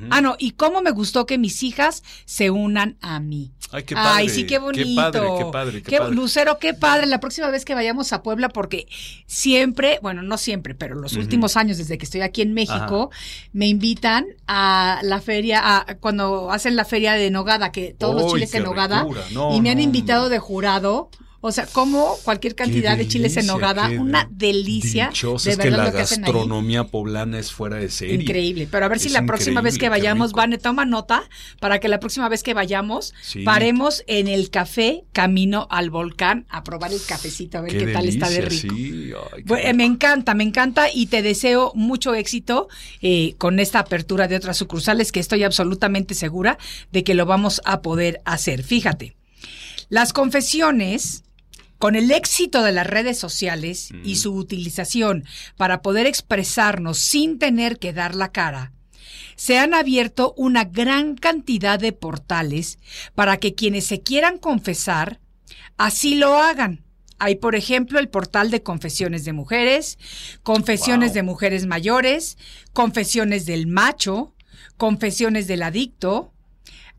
ah 0.10 0.22
no, 0.22 0.36
y 0.40 0.52
como 0.52 0.82
me 0.82 0.92
gustó 0.92 1.26
que 1.26 1.38
mis 1.38 1.64
hijas 1.64 2.04
se 2.26 2.50
unan 2.50 2.98
a 3.02 3.20
mí. 3.20 3.52
Ay, 3.72 3.84
qué 3.84 3.96
padre. 3.96 4.10
Ay, 4.14 4.30
sí, 4.30 4.46
qué 4.46 4.60
bonito. 4.60 4.84
Qué 4.84 4.96
padre, 4.96 5.22
qué 5.22 5.52
padre, 5.52 5.84
qué 5.84 5.98
padre. 5.98 6.16
Lucero, 6.16 6.60
qué 6.60 6.74
padre. 6.74 7.06
La 7.06 7.20
próxima 7.20 7.50
vez 7.50 7.64
que 7.64 7.74
vayamos 7.74 8.12
a 8.12 8.22
Puebla, 8.22 8.50
porque 8.50 8.88
siempre, 9.28 10.00
bueno, 10.02 10.22
no 10.24 10.38
siempre, 10.38 10.76
pero 10.76 10.96
los 10.96 11.14
últimos 11.14 11.56
años 11.56 11.78
desde 11.78 11.98
que 11.98 12.06
estoy 12.06 12.22
aquí 12.22 12.42
en 12.42 12.54
México, 12.54 13.12
me 13.54 13.68
invitan 13.68 14.26
a 14.48 15.00
la 15.04 15.22
feria, 15.22 15.62
a, 15.64 15.96
cuando 15.96 16.52
hacen 16.52 16.76
la 16.76 16.84
feria 16.84 17.14
de 17.14 17.32
Nogada, 17.32 17.72
que 17.72 17.96
todos 17.98 18.16
los 18.22 18.34
chiles 18.34 18.54
en 18.54 18.64
Nogada. 18.64 19.08
No, 19.32 19.56
y 19.56 19.62
me 19.62 19.70
han 19.70 19.78
no, 19.78 19.84
invitado 19.84 20.24
no. 20.24 20.30
de 20.30 20.40
jurado. 20.40 21.10
O 21.44 21.52
sea, 21.52 21.66
como 21.66 22.18
cualquier 22.24 22.54
cantidad 22.56 22.96
de 22.96 23.08
chiles 23.08 23.36
en 23.38 23.48
Nogada, 23.48 23.90
una 23.90 24.28
delicia. 24.32 25.08
dichosos, 25.10 25.44
de 25.46 25.52
es 25.52 25.58
que 25.58 25.72
la 25.72 25.86
lo 25.86 25.92
que 25.92 25.98
gastronomía 25.98 26.84
poblana 26.86 27.40
es 27.40 27.52
fuera 27.52 27.78
de 27.78 27.90
serie. 27.90 28.16
Increíble. 28.16 28.68
Pero 28.70 28.86
a 28.86 28.90
ver 28.90 29.00
si 29.00 29.10
la 29.10 29.26
próxima 29.26 29.62
vez 29.62 29.78
que 29.78 29.90
vayamos. 29.90 30.34
Vane, 30.34 30.58
toma 30.60 30.86
nota 30.86 31.24
para 31.60 31.80
que 31.80 31.88
la 31.88 32.00
próxima 32.00 32.30
vez 32.30 32.44
que 32.44 32.54
vayamos, 32.54 33.14
Sí. 33.22 33.44
paremos 33.44 34.04
en 34.08 34.28
el 34.28 34.50
café 34.52 35.04
Camino 35.14 35.68
al 35.72 35.90
Volcán 35.90 36.46
a 36.50 36.64
probar 36.64 36.94
el 36.94 37.02
cafecito, 37.04 37.58
a 37.58 37.62
ver 37.62 37.78
qué, 37.78 37.88
tal 37.92 38.08
está 38.08 38.30
de 38.30 38.42
rico. 38.42 38.76
sí, 38.76 39.12
ay, 39.36 39.44
Bueno, 39.44 39.74
me 39.78 39.86
encanta, 39.86 40.34
me 40.36 40.44
encanta 40.44 40.92
y 40.94 41.08
te 41.08 41.22
deseo 41.22 41.72
mucho 41.76 42.14
éxito 42.14 42.68
eh, 43.02 43.34
con 43.38 43.60
esta 43.60 43.80
apertura 43.80 44.28
de 44.28 44.36
otras 44.36 44.58
sucursales 44.58 45.12
que 45.12 45.20
estoy 45.20 45.44
absolutamente 45.44 46.14
segura 46.14 46.58
de 46.92 47.04
que 47.04 47.16
lo 47.16 47.26
vamos 47.26 47.62
a 47.66 47.82
poder 47.82 48.22
hacer. 48.26 48.64
Fíjate, 48.64 49.16
las 49.90 50.14
confesiones 50.14 51.24
con 51.82 51.96
el 51.96 52.12
éxito 52.12 52.62
de 52.62 52.72
las 52.72 52.86
redes 52.86 53.18
sociales 53.18 53.90
y 54.04 54.18
su 54.18 54.36
utilización 54.36 55.26
para 55.58 55.82
poder 55.82 56.06
expresarnos 56.06 57.00
sin 57.00 57.40
tener 57.40 57.80
que 57.80 57.92
dar 57.92 58.14
la 58.14 58.32
cara, 58.32 58.72
se 59.36 59.58
han 59.58 59.74
abierto 59.74 60.36
una 60.38 60.64
gran 60.64 61.16
cantidad 61.16 61.80
de 61.80 61.92
portales 61.92 62.78
para 63.16 63.38
que 63.38 63.56
quienes 63.56 63.88
se 63.88 64.00
quieran 64.02 64.38
confesar 64.38 65.20
así 65.78 66.14
lo 66.14 66.38
hagan. 66.38 66.84
Hay, 67.18 67.38
por 67.38 67.56
ejemplo, 67.56 67.98
el 67.98 68.10
portal 68.10 68.52
de 68.52 68.62
confesiones 68.62 69.26
de 69.26 69.34
mujeres, 69.34 69.98
confesiones 70.44 71.10
Wow. 71.10 71.16
de 71.16 71.24
mujeres 71.24 71.66
mayores, 71.66 72.38
confesiones 72.74 73.48
del 73.48 73.66
macho, 73.66 74.36
confesiones 74.78 75.48
del 75.48 75.64
adicto, 75.64 76.32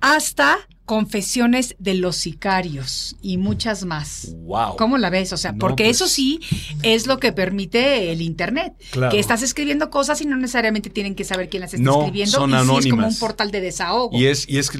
hasta 0.01 0.59
confesiones 0.93 1.75
de 1.79 1.95
los 1.95 2.17
sicarios 2.17 3.17
y 3.23 3.39
muchas 3.39 3.87
más. 3.87 4.29
Wow. 4.45 4.77
¿Cómo 4.77 4.99
la 4.99 5.09
ves? 5.09 5.33
O 5.33 5.39
sea, 5.39 5.53
No, 5.53 5.59
porque 5.59 5.85
pues- 5.85 5.97
eso 5.97 6.07
sí 6.07 6.39
es 6.83 7.07
lo 7.07 7.19
que 7.19 7.33
permite 7.33 8.13
el 8.13 8.21
Internet. 8.21 8.75
Claro. 8.91 9.11
Que 9.11 9.19
estás 9.19 9.41
escribiendo 9.43 9.89
cosas 9.89 10.21
y 10.21 10.27
no 10.27 10.37
necesariamente 10.37 10.91
tienen 10.91 11.15
que 11.15 11.25
saber 11.25 11.49
quién 11.49 11.63
las 11.63 11.73
está 11.73 11.83
No, 11.83 12.01
escribiendo. 12.03 12.33
son 12.33 12.51
y 12.51 12.53
sí 12.53 12.59
es 12.59 12.63
como 12.67 12.73
anónimas. 12.75 13.15
un 13.15 13.19
portal 13.21 13.51
de 13.51 13.63
desahogo. 13.63 14.19
Y 14.19 14.27
es, 14.27 14.47
y 14.47 14.59
es 14.59 14.71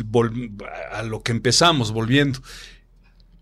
a 0.93 1.03
lo 1.03 1.23
que 1.23 1.33
empezamos 1.33 1.93
volviendo. 1.93 2.41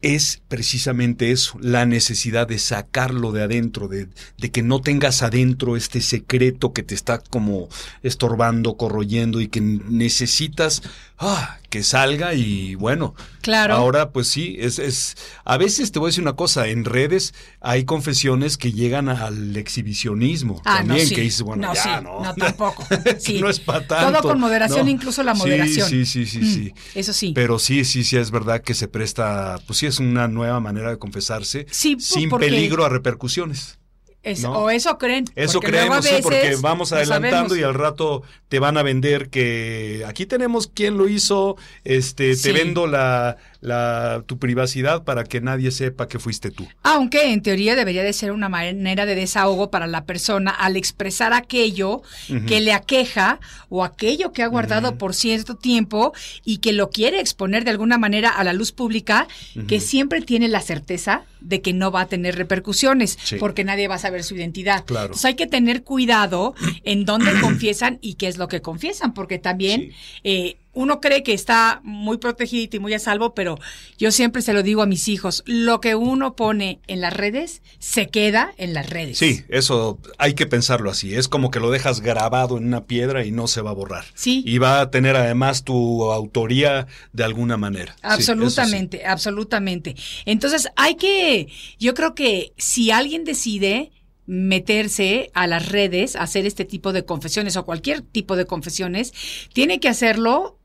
Es 0.01 0.41
precisamente 0.49 1.33
eso, 1.33 1.59
la 1.61 1.85
necesidad 1.87 2.47
de 2.47 2.59
sacarlo 2.61 3.33
de 3.33 3.43
adentro, 3.43 3.89
de, 3.89 4.07
de 4.39 4.51
que 4.53 4.63
no 4.63 4.81
tengas 4.81 5.23
adentro 5.23 5.77
este 5.77 6.01
secreto 6.01 6.73
que 6.73 6.85
te 6.85 6.95
está 6.95 7.19
como 7.19 7.69
estorbando, 8.05 8.77
corroyendo 8.77 9.41
y 9.41 9.49
que 9.49 9.61
necesitas 9.61 10.83
ah, 11.19 11.59
que 11.71 11.83
salga 11.85 12.35
y 12.35 12.75
bueno, 12.75 13.15
Claro. 13.43 13.75
ahora 13.75 14.11
pues 14.11 14.27
sí, 14.29 14.57
es, 14.59 14.79
es, 14.79 15.17
a 15.45 15.57
veces 15.57 15.93
te 15.93 15.99
voy 15.99 16.09
a 16.09 16.11
decir 16.11 16.23
una 16.23 16.35
cosa, 16.35 16.67
en 16.69 16.85
redes 16.85 17.33
hay 17.61 17.85
confesiones 17.85 18.59
que 18.59 18.73
llegan 18.73 19.09
al 19.09 19.57
exhibicionismo 19.57 20.61
Ah, 20.65 20.81
no, 20.83 20.89
también, 20.89 21.07
sí. 21.07 21.15
que 21.15 21.21
dices, 21.23 21.43
bueno, 21.43 21.69
No, 21.69 21.75
ya, 21.75 21.83
sí, 21.83 22.05
¿no? 22.05 22.23
no, 22.25 22.35
tampoco. 22.35 22.87
Sí. 23.21 23.41
no 23.41 23.49
es 23.49 23.61
para 23.61 23.87
tanto. 23.87 24.21
Todo 24.21 24.31
con 24.31 24.41
moderación, 24.41 24.85
¿no? 24.87 24.91
incluso 24.91 25.23
la 25.23 25.35
moderación. 25.35 25.89
Sí, 25.89 26.05
sí, 26.05 26.27
sí, 26.27 26.39
Mm, 26.41 26.55
sí. 26.55 26.75
Eso 26.95 27.13
sí. 27.13 27.33
Pero 27.35 27.59
sí, 27.59 27.85
sí, 27.85 28.05
sí, 28.05 28.17
es 28.17 28.31
verdad 28.31 28.61
que 28.63 28.75
se 28.75 28.89
presta, 28.89 29.59
pues 29.67 29.79
sí, 29.79 29.87
es 29.87 29.99
una 30.01 30.29
nueva 30.29 30.61
manera 30.61 30.91
de 30.91 30.99
confesarse 30.99 31.67
Sí, 31.71 31.97
sin 32.01 32.29
porque- 32.31 32.47
peligro 32.47 32.85
a 32.85 32.89
repercusiones. 32.89 33.79
Es- 34.23 34.43
¿no? 34.43 34.53
O 34.53 34.71
eso 34.71 34.99
creen. 34.99 35.25
Eso 35.35 35.61
creemos, 35.61 36.05
sí, 36.05 36.17
porque 36.23 36.57
vamos 36.61 36.93
adelantando 36.93 37.57
y 37.57 37.63
al 37.63 37.75
rato 37.75 38.23
te 38.49 38.59
van 38.59 38.77
a 38.77 38.83
vender 38.83 39.31
que 39.31 40.05
aquí 40.07 40.27
tenemos 40.27 40.67
quién 40.67 40.99
lo 40.99 41.09
hizo, 41.09 41.57
este, 41.85 42.35
Sí. 42.35 42.43
te 42.43 42.53
vendo 42.53 42.87
la, 42.87 43.39
la, 43.61 44.23
tu 44.27 44.39
privacidad 44.39 45.05
para 45.05 45.25
que 45.25 45.41
nadie 45.41 45.71
sepa 45.71 46.09
que 46.09 46.19
fuiste 46.19 46.51
tú. 46.51 46.67
Aunque 46.83 47.33
en 47.33 47.43
teoría 47.43 47.77
debería 47.77 48.03
de 48.03 48.13
ser 48.13 48.33
una 48.33 48.49
manera 48.49 49.05
de 49.07 49.15
desahogo 49.15 49.71
para 49.71 49.87
la 49.87 50.05
persona 50.05 50.51
al 50.51 50.77
expresar 50.77 51.33
aquello 51.33 52.03
que 52.47 52.61
le 52.61 52.73
aqueja 52.73 53.39
o 53.69 53.85
aquello 53.85 54.33
que 54.33 54.43
ha 54.43 54.47
guardado 54.47 54.97
por 54.97 55.15
cierto 55.15 55.57
tiempo 55.57 56.13
y 56.45 56.59
que 56.59 56.73
lo 56.73 56.91
quiere 56.91 57.21
exponer 57.21 57.65
de 57.65 57.71
alguna 57.71 57.99
manera 57.99 58.31
a 58.31 58.45
la 58.45 58.53
luz 58.53 58.73
pública, 58.73 59.29
que 59.69 59.81
siempre 59.81 60.21
tiene 60.23 60.49
la 60.49 60.61
certeza 60.61 61.23
de 61.41 61.61
que 61.63 61.73
no 61.73 61.91
va 61.91 62.03
a 62.03 62.07
tener 62.09 62.37
repercusiones 62.37 63.19
Sí. 63.23 63.37
porque 63.37 63.65
nadie 63.65 63.89
va 63.89 63.95
a 63.95 63.99
saber 63.99 64.25
su 64.25 64.35
identidad. 64.37 64.85
Claro. 64.85 65.07
Entonces 65.07 65.25
hay 65.25 65.35
que 65.35 65.47
tener 65.47 65.83
cuidado 65.85 66.55
en 66.85 67.05
dónde 67.05 67.31
confiesan 67.41 67.99
y 68.01 68.15
qué 68.15 68.29
es 68.29 68.39
lo 68.39 68.49
que 68.49 68.61
confiesan, 68.63 69.13
porque 69.15 69.39
también 69.39 69.81
Sí. 69.91 69.93
eh, 70.25 70.57
uno 70.73 71.01
cree 71.01 71.23
que 71.23 71.33
está 71.33 71.81
muy 71.83 72.19
protegido 72.19 72.77
y 72.77 72.79
muy 72.79 72.95
a 72.95 72.99
salvo, 72.99 73.35
pero 73.35 73.59
yo 73.99 74.13
siempre 74.13 74.43
se 74.43 74.53
lo 74.53 74.63
digo 74.63 74.83
a 74.83 74.87
mis 74.87 75.09
hijos, 75.09 75.43
lo 75.47 75.81
que 75.81 75.95
uno 75.95 76.37
pone 76.37 76.81
en 76.87 77.01
las 77.01 77.13
redes 77.13 77.63
se 77.79 78.09
queda 78.09 78.55
en 78.57 78.75
las 78.75 78.89
redes. 78.89 79.19
Sí, 79.19 79.45
eso 79.49 79.99
hay 80.19 80.35
que 80.35 80.47
pensarlo 80.47 80.91
así. 80.91 81.15
Es 81.15 81.29
como 81.29 81.51
que 81.51 81.61
lo 81.61 81.71
dejas 81.71 82.01
grabado 82.01 82.59
en 82.59 82.67
una 82.67 82.85
piedra 82.85 83.25
y 83.25 83.33
no 83.33 83.49
se 83.49 83.63
va 83.63 83.71
a 83.71 83.75
borrar. 83.75 84.05
Sí. 84.15 84.43
Y 84.47 84.59
va 84.59 84.81
a 84.81 84.91
tener 84.91 85.17
además 85.17 85.65
tu 85.65 86.11
autoría 86.13 86.87
de 87.13 87.25
alguna 87.25 87.57
manera. 87.57 87.95
Sí, 87.95 88.01
eso 88.03 88.17
sí. 88.17 88.31
Absolutamente, 88.31 89.07
absolutamente. 89.07 89.97
Entonces 90.25 90.69
hay 90.77 90.95
que, 90.95 91.49
yo 91.79 91.95
creo 91.95 92.15
que 92.15 92.53
si 92.57 92.91
alguien 92.91 93.25
decide 93.25 93.91
meterse 94.27 95.33
a 95.35 95.49
las 95.49 95.71
redes, 95.71 96.15
hacer 96.15 96.47
este 96.47 96.65
tipo 96.65 96.93
de 96.93 97.05
confesiones 97.05 97.57
o 97.57 97.65
cualquier 97.67 98.03
tipo 98.03 98.37
de 98.37 98.47
confesiones, 98.47 99.13
tiene 99.53 99.81
que 99.81 99.89
hacerlo 99.89 100.60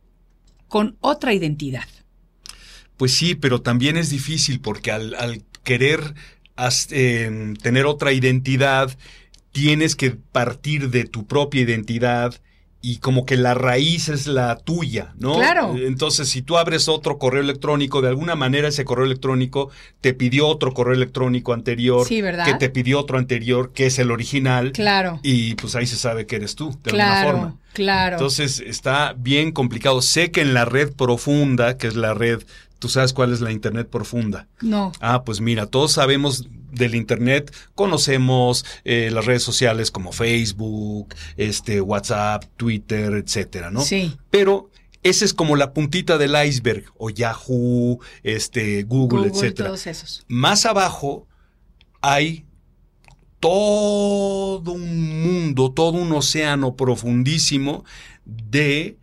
con 0.67 0.97
otra 1.01 1.33
identidad. 1.33 1.87
Pues 2.97 3.13
sí, 3.13 3.35
pero 3.35 3.61
también 3.61 3.97
es 3.97 4.09
difícil 4.09 4.61
porque 4.61 4.91
al, 4.91 5.43
querer 5.63 6.15
eh, 6.91 7.53
tener 7.61 7.85
otra 7.85 8.13
identidad, 8.13 8.97
tienes 9.51 9.95
que 9.95 10.11
partir 10.11 10.89
de 10.89 11.05
tu 11.05 11.25
propia 11.25 11.61
identidad 11.61 12.41
y 12.87 12.97
como 12.97 13.25
que 13.25 13.35
la 13.35 13.55
raíz 13.55 14.09
es 14.09 14.27
la 14.27 14.57
tuya, 14.57 15.13
¿no? 15.17 15.35
Claro. 15.35 15.75
Entonces, 15.75 16.29
si 16.29 16.41
tú 16.43 16.57
abres 16.57 16.87
otro 16.87 17.17
correo 17.17 17.41
electrónico, 17.41 18.01
de 18.01 18.09
alguna 18.09 18.35
manera 18.35 18.67
ese 18.67 18.85
correo 18.85 19.05
electrónico 19.05 19.69
te 20.01 20.13
pidió 20.13 20.47
otro 20.47 20.73
correo 20.73 20.93
electrónico 20.93 21.53
anterior, 21.53 22.05
Sí, 22.07 22.21
¿verdad? 22.21 22.45
que 22.45 22.53
te 22.53 22.69
pidió 22.69 22.99
otro 22.99 23.17
anterior, 23.17 23.71
que 23.73 23.87
es 23.87 23.97
el 23.97 24.11
original, 24.11 24.71
Claro. 24.71 25.19
y 25.23 25.55
pues 25.55 25.75
ahí 25.75 25.87
se 25.87 25.95
sabe 25.95 26.27
que 26.27 26.35
eres 26.35 26.55
tú, 26.55 26.77
de 26.83 26.91
claro, 26.91 27.29
alguna 27.29 27.41
forma. 27.49 27.59
claro. 27.73 28.15
Entonces 28.17 28.59
está 28.59 29.13
bien 29.17 29.51
complicado. 29.51 30.01
Sé 30.03 30.29
que 30.31 30.41
en 30.41 30.53
la 30.53 30.65
red 30.65 30.93
profunda, 30.93 31.77
que 31.77 31.87
es 31.87 31.95
la 31.95 32.13
red, 32.13 32.43
tú 32.77 32.89
sabes 32.89 33.13
cuál 33.13 33.33
es 33.33 33.41
la 33.41 33.51
Internet 33.51 33.87
profunda. 33.89 34.47
no. 34.61 34.91
Ah, 34.99 35.23
pues 35.23 35.41
mira, 35.41 35.65
todos 35.65 35.93
sabemos 35.93 36.47
del 36.75 36.95
Internet, 36.95 37.53
conocemos 37.73 38.65
eh, 38.83 39.09
las 39.11 39.25
redes 39.25 39.43
sociales 39.43 39.91
como 39.91 40.11
Facebook, 40.11 41.15
este, 41.37 41.81
WhatsApp, 41.81 42.45
Twitter, 42.57 43.13
etcétera, 43.13 43.71
¿no? 43.71 43.81
Sí. 43.81 44.17
Pero 44.29 44.69
esa 45.03 45.25
es 45.25 45.33
como 45.33 45.55
la 45.55 45.73
puntita 45.73 46.17
del 46.17 46.35
iceberg, 46.47 46.85
o 46.97 47.09
Yahoo, 47.09 47.99
este, 48.23 48.83
Google, 48.83 49.27
Google, 49.27 49.33
etcétera. 49.33 49.69
todos 49.69 49.87
esos. 49.87 50.25
Más 50.27 50.65
abajo 50.65 51.27
hay 52.01 52.45
todo 53.39 54.71
un 54.71 55.21
mundo, 55.21 55.71
todo 55.71 55.91
un 55.91 56.11
océano 56.13 56.75
profundísimo 56.75 57.85
de 58.25 58.97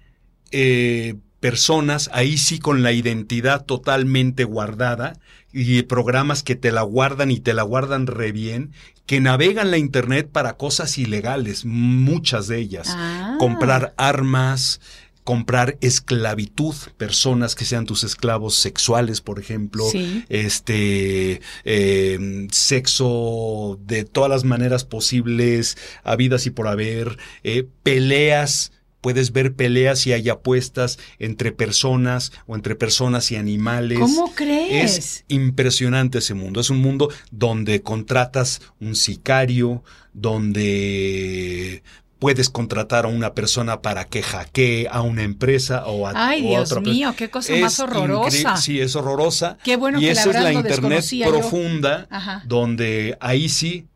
eh, 0.50 1.14
personas, 1.42 2.08
ahí 2.12 2.38
sí 2.38 2.60
con 2.60 2.84
la 2.84 2.92
identidad 2.92 3.64
totalmente 3.64 4.44
guardada 4.44 5.18
y 5.52 5.82
programas 5.82 6.44
que 6.44 6.54
te 6.54 6.70
la 6.70 6.82
guardan 6.82 7.32
y 7.32 7.40
te 7.40 7.52
la 7.52 7.64
guardan 7.64 8.06
re 8.06 8.30
bien, 8.30 8.70
que 9.06 9.20
navegan 9.20 9.72
la 9.72 9.76
Internet 9.76 10.28
para 10.30 10.56
cosas 10.56 10.96
ilegales, 10.98 11.64
muchas 11.64 12.46
de 12.46 12.58
ellas. 12.60 12.86
Ah. 12.90 13.34
Comprar 13.40 13.92
armas, 13.96 14.80
comprar 15.24 15.78
esclavitud, 15.80 16.76
personas 16.96 17.56
que 17.56 17.64
sean 17.64 17.86
tus 17.86 18.04
esclavos 18.04 18.54
sexuales, 18.54 19.20
por 19.20 19.40
ejemplo, 19.40 19.84
Sí. 19.90 20.24
este 20.28 21.40
eh, 21.64 22.46
sexo 22.52 23.80
de 23.84 24.04
todas 24.04 24.30
las 24.30 24.44
maneras 24.44 24.84
posibles, 24.84 25.76
habidas 26.04 26.46
y 26.46 26.50
por 26.50 26.68
haber, 26.68 27.18
eh, 27.42 27.66
peleas 27.82 28.70
puedes 29.02 29.32
ver 29.32 29.54
peleas 29.54 30.06
y 30.06 30.14
hay 30.14 30.30
apuestas 30.30 30.98
entre 31.18 31.52
personas 31.52 32.32
o 32.46 32.54
entre 32.54 32.74
personas 32.74 33.30
y 33.30 33.36
animales. 33.36 33.98
¿Cómo 33.98 34.32
crees? 34.34 34.96
Es 34.96 35.24
impresionante 35.28 36.18
ese 36.18 36.32
mundo. 36.32 36.60
Es 36.60 36.70
un 36.70 36.78
mundo 36.78 37.10
donde 37.30 37.82
contratas 37.82 38.62
un 38.80 38.96
sicario, 38.96 39.82
donde 40.14 41.82
puedes 42.22 42.48
contratar 42.48 43.04
a 43.04 43.08
una 43.08 43.34
persona 43.34 43.82
para 43.82 44.04
que 44.04 44.22
hackee 44.22 44.86
a 44.88 45.00
una 45.00 45.24
empresa 45.24 45.86
o 45.86 46.06
a, 46.06 46.12
Ay, 46.14 46.42
o 46.42 46.46
a 46.46 46.48
Dios 46.50 46.70
otra 46.70 46.80
mío, 46.80 47.14
qué 47.16 47.28
cosa 47.28 47.52
Es 47.52 47.60
más 47.60 47.80
horrorosa. 47.80 48.56
Sí, 48.56 48.80
es 48.80 48.94
horrorosa. 48.94 49.58
Qué 49.64 49.74
bueno 49.74 49.98
y 49.98 50.02
que 50.02 50.06
la 50.06 50.12
esa 50.12 50.20
es 50.20 50.26
verdad 50.28 50.42
la 50.44 50.52
internet 50.52 51.04
profunda, 51.26 52.42
donde 52.46 53.18
ahí 53.20 53.48
sí 53.48 53.88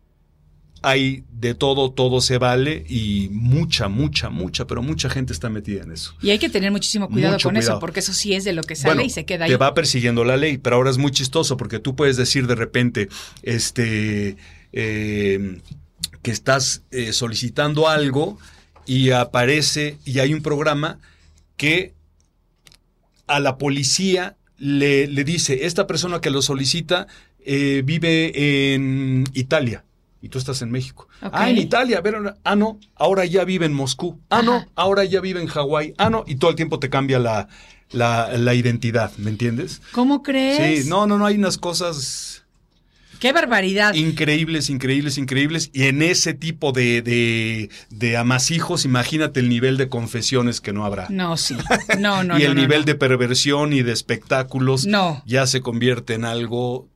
hay 0.86 1.24
de 1.32 1.54
todo, 1.54 1.90
todo 1.90 2.20
se 2.20 2.38
vale 2.38 2.84
y 2.88 3.28
mucha, 3.32 3.88
mucha, 3.88 4.30
mucha, 4.30 4.68
pero 4.68 4.82
mucha 4.82 5.10
gente 5.10 5.32
está 5.32 5.50
metida 5.50 5.82
en 5.82 5.90
eso. 5.90 6.14
Y 6.22 6.30
hay 6.30 6.38
que 6.38 6.48
tener 6.48 6.70
muchísimo 6.70 7.08
cuidado 7.08 7.34
Mucho 7.34 7.48
con 7.48 7.56
eso, 7.56 7.80
porque 7.80 7.98
eso 7.98 8.12
sí 8.12 8.34
es 8.34 8.44
de 8.44 8.52
lo 8.52 8.62
que 8.62 8.76
sale 8.76 8.94
Bueno, 8.94 9.02
y 9.02 9.10
se 9.10 9.24
queda 9.24 9.46
ahí. 9.46 9.50
Te 9.50 9.56
va 9.56 9.74
persiguiendo 9.74 10.22
la 10.22 10.36
ley, 10.36 10.58
pero 10.58 10.76
ahora 10.76 10.90
es 10.90 10.96
muy 10.96 11.10
chistoso 11.10 11.56
porque 11.56 11.80
tú 11.80 11.96
puedes 11.96 12.16
decir 12.16 12.46
de 12.46 12.54
repente, 12.54 13.08
este, 13.42 14.36
eh, 14.72 15.60
que 16.22 16.30
estás 16.30 16.84
eh, 16.92 17.12
solicitando 17.12 17.88
algo 17.88 18.38
y 18.86 19.10
aparece 19.10 19.98
y 20.04 20.20
hay 20.20 20.34
un 20.34 20.42
programa 20.42 21.00
que 21.56 21.94
a 23.26 23.40
la 23.40 23.58
policía 23.58 24.36
le, 24.56 25.08
le 25.08 25.24
dice, 25.24 25.66
esta 25.66 25.88
persona 25.88 26.20
que 26.20 26.30
lo 26.30 26.42
solicita 26.42 27.08
eh, 27.44 27.82
vive 27.84 28.74
en 28.74 29.24
Italia. 29.34 29.82
Y 30.22 30.28
tú 30.28 30.38
estás 30.38 30.62
en 30.62 30.70
México. 30.70 31.08
Ah, 31.20 31.50
en 31.50 31.58
Italia. 31.58 32.02
ah, 32.44 32.56
no. 32.56 32.78
Ahora 32.96 33.24
ya 33.26 33.44
vive 33.44 33.66
en 33.66 33.74
Moscú. 33.74 34.18
Ah, 34.30 34.42
no. 34.42 34.66
Ahora 34.74 35.04
ya 35.04 35.20
vive 35.20 35.40
en 35.40 35.46
Hawái. 35.46 35.94
Ah, 35.98 36.10
no. 36.10 36.24
Y 36.26 36.36
todo 36.36 36.50
el 36.50 36.56
tiempo 36.56 36.78
te 36.78 36.88
cambia 36.90 37.18
la, 37.18 37.48
la, 37.90 38.36
la 38.36 38.54
identidad. 38.54 39.12
¿Me 39.18 39.30
entiendes? 39.30 39.82
¿Cómo 39.92 40.22
crees? 40.22 40.84
Sí, 40.84 40.88
no, 40.88 41.06
no, 41.06 41.18
no. 41.18 41.26
Hay 41.26 41.36
unas 41.36 41.58
cosas 41.58 42.44
Qué 43.20 43.32
barbaridad. 43.32 43.94
increíbles, 43.94 44.68
increíbles, 44.68 45.16
increíbles. 45.18 45.70
Y 45.72 45.84
en 45.84 46.02
ese 46.02 46.34
tipo 46.34 46.72
de, 46.72 47.02
de, 47.02 47.70
de 47.90 48.16
amasijos, 48.16 48.84
imagínate 48.84 49.40
el 49.40 49.48
nivel 49.48 49.76
de 49.76 49.88
confesiones 49.88 50.60
que 50.60 50.72
no 50.72 50.84
habrá. 50.84 51.06
No, 51.08 51.36
sí. 51.36 51.56
No, 51.98 52.24
no, 52.24 52.34
y 52.38 52.42
no, 52.42 52.46
el 52.48 52.54
no, 52.54 52.60
nivel 52.62 52.80
no. 52.80 52.84
de 52.86 52.94
perversión 52.94 53.72
y 53.72 53.82
de 53.82 53.92
espectáculos 53.92 54.86
No. 54.86 55.22
ya 55.26 55.46
se 55.46 55.60
convierte 55.62 56.14
en 56.14 56.24
algo 56.24 56.88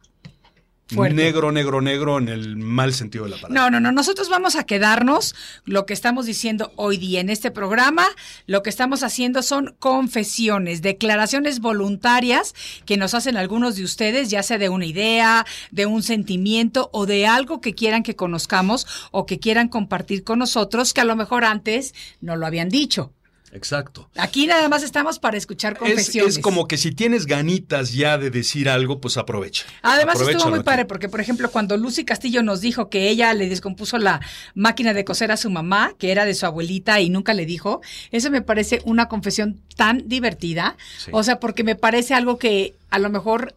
Fuerte. 0.94 1.14
negro, 1.14 1.52
negro, 1.52 1.80
negro 1.80 2.18
en 2.18 2.28
el 2.28 2.56
mal 2.56 2.92
sentido 2.92 3.24
de 3.24 3.30
la 3.30 3.36
palabra. 3.36 3.54
No, 3.54 3.70
no, 3.70 3.80
no. 3.80 3.92
Nosotros 3.92 4.28
vamos 4.28 4.56
a 4.56 4.64
quedarnos. 4.64 5.34
Lo 5.64 5.86
que 5.86 5.92
estamos 5.92 6.26
diciendo 6.26 6.72
hoy 6.76 6.96
día 6.96 7.20
en 7.20 7.30
este 7.30 7.50
programa, 7.50 8.06
lo 8.46 8.62
que 8.62 8.70
estamos 8.70 9.02
haciendo 9.02 9.42
son 9.42 9.76
confesiones, 9.78 10.82
declaraciones 10.82 11.60
voluntarias 11.60 12.54
que 12.86 12.96
nos 12.96 13.14
hacen 13.14 13.36
algunos 13.36 13.76
de 13.76 13.84
ustedes, 13.84 14.30
ya 14.30 14.42
sea 14.42 14.58
de 14.58 14.68
una 14.68 14.86
idea, 14.86 15.46
de 15.70 15.86
un 15.86 16.02
sentimiento 16.02 16.90
o 16.92 17.06
de 17.06 17.26
algo 17.26 17.60
que 17.60 17.74
quieran 17.74 18.02
que 18.02 18.16
conozcamos 18.16 18.86
o 19.10 19.26
que 19.26 19.38
quieran 19.38 19.68
compartir 19.68 20.24
con 20.24 20.38
nosotros, 20.38 20.92
que 20.92 21.00
a 21.00 21.04
lo 21.04 21.16
mejor 21.16 21.44
antes 21.44 21.94
no 22.20 22.36
lo 22.36 22.46
habían 22.46 22.68
dicho. 22.68 23.12
Exacto. 23.52 24.08
Aquí 24.16 24.46
nada 24.46 24.68
más 24.68 24.82
estamos 24.82 25.18
para 25.18 25.36
escuchar 25.36 25.72
Es, 25.72 25.78
confesiones. 25.78 26.36
es 26.36 26.42
como 26.42 26.68
que 26.68 26.76
si 26.76 26.92
tienes 26.92 27.26
ganitas 27.26 27.92
ya 27.92 28.16
de 28.16 28.30
decir 28.30 28.68
algo, 28.68 29.00
pues 29.00 29.16
aprovecha. 29.16 29.64
Además 29.82 30.20
estuvo 30.20 30.50
muy 30.50 30.62
padre 30.62 30.84
porque, 30.84 31.08
por 31.08 31.20
ejemplo, 31.20 31.50
cuando 31.50 31.76
Lucy 31.76 32.04
Castillo 32.04 32.42
nos 32.42 32.60
dijo 32.60 32.88
que 32.88 33.08
ella 33.08 33.34
le 33.34 33.48
descompuso 33.48 33.98
la 33.98 34.20
máquina 34.54 34.94
de 34.94 35.04
coser 35.04 35.32
a 35.32 35.36
su 35.36 35.50
mamá, 35.50 35.94
que 35.98 36.12
era 36.12 36.24
de 36.24 36.34
su 36.34 36.46
abuelita 36.46 37.00
y 37.00 37.10
nunca 37.10 37.34
le 37.34 37.46
dijo, 37.46 37.80
eso 38.12 38.30
me 38.30 38.42
parece 38.42 38.80
una 38.84 39.08
confesión 39.08 39.60
tan 39.76 40.08
divertida. 40.08 40.76
Sí. 40.98 41.10
O 41.12 41.22
sea, 41.22 41.40
porque 41.40 41.64
me 41.64 41.74
parece 41.74 42.14
algo 42.14 42.38
que 42.38 42.74
a 42.90 42.98
lo 42.98 43.10
mejor 43.10 43.54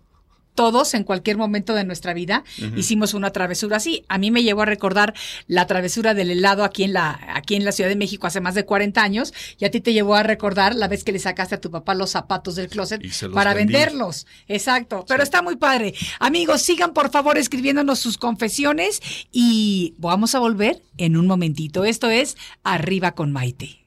todos 0.56 0.94
en 0.94 1.04
cualquier 1.04 1.38
momento 1.38 1.74
de 1.74 1.84
nuestra 1.84 2.14
vida 2.14 2.44
hicimos 2.76 3.14
una 3.14 3.32
travesura 3.32 3.78
así. 3.78 4.06
A 4.08 4.18
mí 4.18 4.32
me 4.32 4.44
llevó 4.44 4.62
a 4.62 4.66
recordar 4.66 5.14
la 5.48 5.68
travesura 5.68 6.14
del 6.14 6.32
helado 6.32 6.64
aquí 6.64 6.84
en 6.84 6.94
la 6.94 7.20
aquí 7.34 7.56
en 7.56 7.66
la 7.66 7.72
Ciudad 7.72 7.90
de 7.90 7.96
México 7.96 8.28
hace 8.28 8.42
más 8.42 8.56
de 8.56 8.66
40 8.66 9.02
años 9.02 9.34
y 9.58 9.66
a 9.66 9.72
ti 9.72 9.82
te 9.82 9.94
llevó 9.94 10.16
a 10.16 10.24
recordar 10.24 10.76
la 10.76 10.88
vez 10.88 11.04
que 11.04 11.12
le 11.12 11.20
sacaste 11.20 11.56
a 11.56 11.62
tu 11.62 11.72
papá 11.72 11.96
los 11.96 12.12
zapatos 12.12 12.56
del 12.56 12.70
closet 12.70 13.02
para 13.34 13.54
vendí. 13.54 13.74
venderlos. 13.74 14.28
Exacto, 14.48 15.06
pero 15.08 15.24
está 15.24 15.42
muy 15.42 15.56
padre. 15.56 15.94
Amigos, 16.20 16.62
sigan 16.62 16.94
por 16.94 17.10
favor 17.10 17.38
escribiéndonos 17.38 18.00
sus 18.00 18.18
confesiones 18.18 19.02
y 19.32 19.96
vamos 19.98 20.36
a 20.36 20.40
volver 20.40 20.82
en 20.98 21.18
un 21.18 21.28
momentito. 21.28 21.86
Esto 21.86 22.10
es 22.10 22.38
Arriba 22.64 23.14
con 23.14 23.32
Maite. 23.32 23.80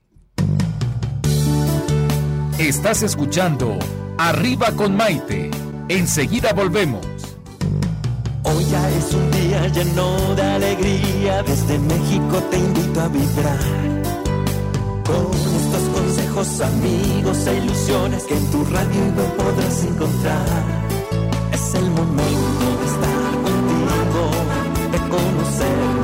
Estás 2.59 3.02
escuchando 3.02 3.79
Arriba 4.18 4.72
con 4.72 4.96
Maite. 4.96 5.65
Enseguida 5.88 6.53
volvemos. 6.53 7.07
Hoy 8.42 8.64
ya 8.64 8.90
es 8.90 9.14
un 9.14 9.31
día 9.31 9.68
lleno 9.68 10.35
de 10.35 10.42
alegría, 10.42 11.42
desde 11.44 11.79
México 11.79 12.42
te 12.51 12.59
invito 12.59 13.01
a 13.01 13.09
vibrar. 13.09 13.59
Con 15.05 15.27
estos 15.61 15.83
consejos, 15.94 16.61
amigos 16.61 17.46
e 17.46 17.59
ilusiones 17.59 18.25
que 18.25 18.37
en 18.37 18.51
tu 18.51 18.64
radio 18.64 19.01
y 19.01 19.11
web 19.16 19.37
podrás 19.37 19.85
encontrar. 19.85 20.64
Es 21.53 21.75
el 21.75 21.88
momento 21.90 22.66
de 22.81 22.87
estar 22.92 23.33
contigo, 23.46 24.31
de 24.90 24.99
conocernos 25.09 25.95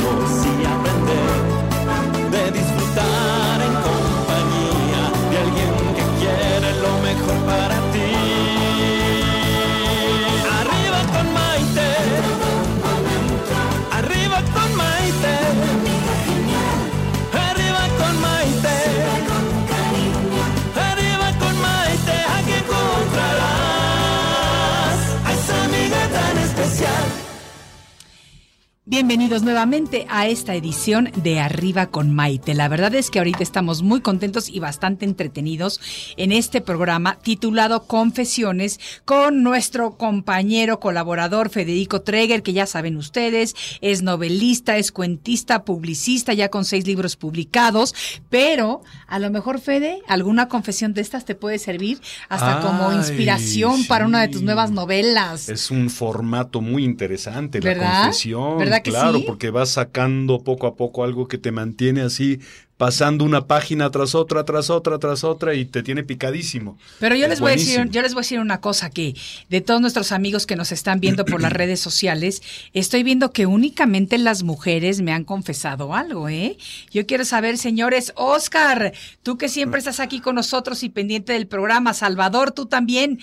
Bienvenidos 28.93 29.43
nuevamente 29.43 30.05
a 30.11 30.27
esta 30.27 30.55
edición 30.55 31.11
de 31.17 31.41
Arriba 31.41 31.87
con 31.87 32.15
Maite. 32.15 32.53
La 32.53 32.69
verdad 32.69 32.95
es 32.95 33.11
que 33.11 33.21
ahorita 33.21 33.43
estamos 33.43 33.81
muy 33.81 34.03
contentos 34.03 34.51
y 34.51 34.61
bastante 34.61 35.07
entretenidos 35.07 35.81
en 36.19 36.31
este 36.31 36.61
programa 36.61 37.17
titulado 37.23 37.87
Confesiones 37.87 38.79
con 39.07 39.43
nuestro 39.43 39.97
compañero 39.97 40.79
colaborador 40.79 41.49
Federico 41.49 42.03
Treger, 42.03 42.43
que 42.43 42.53
ya 42.53 42.67
saben 42.67 42.99
ustedes, 42.99 43.57
es 43.81 44.03
novelista, 44.03 44.77
es 44.77 44.93
cuentista, 44.93 45.65
publicista, 45.65 46.35
ya 46.35 46.51
con 46.51 46.67
seis 46.67 46.87
libros 46.87 47.17
publicados, 47.17 47.95
pero 48.29 48.83
a 49.07 49.19
lo 49.19 49.31
mejor 49.31 49.59
Fede, 49.59 50.03
alguna 50.07 50.49
confesión 50.49 50.93
de 50.93 51.01
estas 51.01 51.25
te 51.25 51.35
puede 51.35 51.59
servir 51.59 51.99
hasta 52.29 52.61
como 52.61 52.93
inspiración 52.93 53.87
para 53.87 54.05
una 54.05 54.21
de 54.21 54.29
tus 54.29 54.43
nuevas 54.43 54.71
novelas. 54.71 55.49
Es 55.49 55.71
un 55.71 55.89
formato 55.89 56.61
muy 56.61 56.85
interesante, 56.85 57.59
¿Verdad? 57.59 57.83
la 57.83 58.03
confesión. 58.03 58.59
¿Verdad 58.59 58.82
que 58.83 58.91
claro, 58.91 59.19
sí? 59.19 59.25
porque 59.27 59.51
vas 59.51 59.71
sacando 59.71 60.43
poco 60.43 60.67
a 60.67 60.77
poco 60.77 61.05
algo 61.05 61.29
que 61.29 61.39
te 61.39 61.53
mantiene 61.53 62.03
así, 62.03 62.41
pasando 62.83 63.25
una 63.25 63.47
página 63.47 63.91
tras 63.91 64.17
otra, 64.17 64.45
tras 64.45 64.69
otra, 64.69 64.99
tras 64.99 65.23
otra, 65.23 65.55
y 65.55 65.65
te 65.65 65.85
tiene 65.85 66.03
picadísimo. 66.03 66.77
Pero 66.99 67.15
yo 67.15 67.27
Es 67.27 67.31
les 67.31 67.41
voy 67.41 67.53
a 67.53 67.55
decir, 67.55 67.89
yo 67.91 68.03
les 68.03 68.13
voy 68.13 68.23
a 68.23 68.25
decir 68.25 68.41
una 68.41 68.61
cosa 68.61 68.91
que 68.91 69.15
de 69.49 69.61
todos 69.61 69.81
nuestros 69.81 70.11
amigos 70.11 70.47
que 70.47 70.57
nos 70.57 70.73
están 70.73 70.99
viendo 70.99 71.25
por 71.25 71.41
las 71.41 71.53
redes 71.63 71.79
sociales, 71.79 72.43
estoy 72.73 73.05
viendo 73.05 73.31
que 73.31 73.47
únicamente 73.47 74.19
las 74.19 74.43
mujeres 74.43 75.01
me 75.01 75.13
han 75.13 75.23
confesado 75.23 75.95
algo, 75.95 76.29
¿eh? 76.29 76.57
Yo 76.91 77.07
quiero 77.07 77.25
saber, 77.25 77.57
señores, 77.57 78.13
Oscar, 78.17 78.93
tú 79.23 79.39
que 79.39 79.49
siempre 79.49 79.79
estás 79.79 80.01
aquí 80.01 80.19
con 80.19 80.35
nosotros 80.35 80.83
y 80.83 80.89
pendiente 80.89 81.35
del 81.35 81.47
programa, 81.47 81.95
Salvador, 81.95 82.51
tú 82.51 82.67
también, 82.67 83.21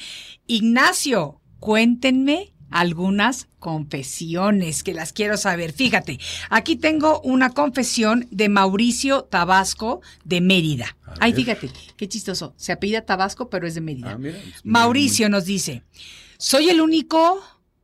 Ignacio, 0.48 1.42
cuéntenme 1.60 2.54
algunas 2.72 3.48
confesiones 3.60 4.84
que 4.84 4.94
las 4.94 5.14
quiero 5.14 5.38
saber. 5.38 5.74
Fíjate, 5.74 6.20
aquí 6.50 6.76
tengo 6.76 7.22
una 7.22 7.50
confesión 7.52 8.28
de 8.32 8.50
Mauricio 8.50 9.24
Tabasco 9.24 10.02
de 10.24 10.42
Mérida. 10.42 10.96
Ay, 11.20 11.34
fíjate, 11.34 11.70
qué 11.98 12.08
chistoso. 12.08 12.54
Se 12.58 12.72
apellida 12.72 13.06
Tabasco, 13.06 13.50
pero 13.50 13.68
es 13.68 13.76
de 13.76 13.82
Mérida. 13.82 14.12
Ah, 14.12 14.18
mira, 14.18 14.38
muy- 14.44 14.54
Mauricio 14.72 15.30
nos 15.30 15.46
dice, 15.46 15.84
soy 16.38 16.70
el 16.70 16.82
único 16.82 17.42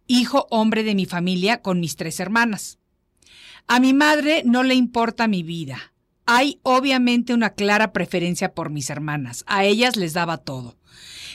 hijo 0.07 0.47
hombre 0.51 0.83
de 0.83 0.95
mi 0.95 1.05
familia 1.05 1.61
con 1.61 1.79
mis 1.79 1.95
tres 1.95 2.19
hermanas. 2.19 2.77
A 3.67 3.79
mi 3.79 3.93
madre 3.93 4.43
no 4.45 4.63
le 4.63 4.75
importa 4.75 5.27
mi 5.27 5.41
vida. 5.43 5.91
Hay 6.27 6.59
obviamente 6.63 7.33
una 7.33 7.51
clara 7.51 7.91
preferencia 7.93 8.53
por 8.53 8.69
mis 8.69 8.89
hermanas. 8.89 9.43
A 9.47 9.65
ellas 9.65 9.95
les 9.95 10.13
daba 10.13 10.37
todo. 10.37 10.77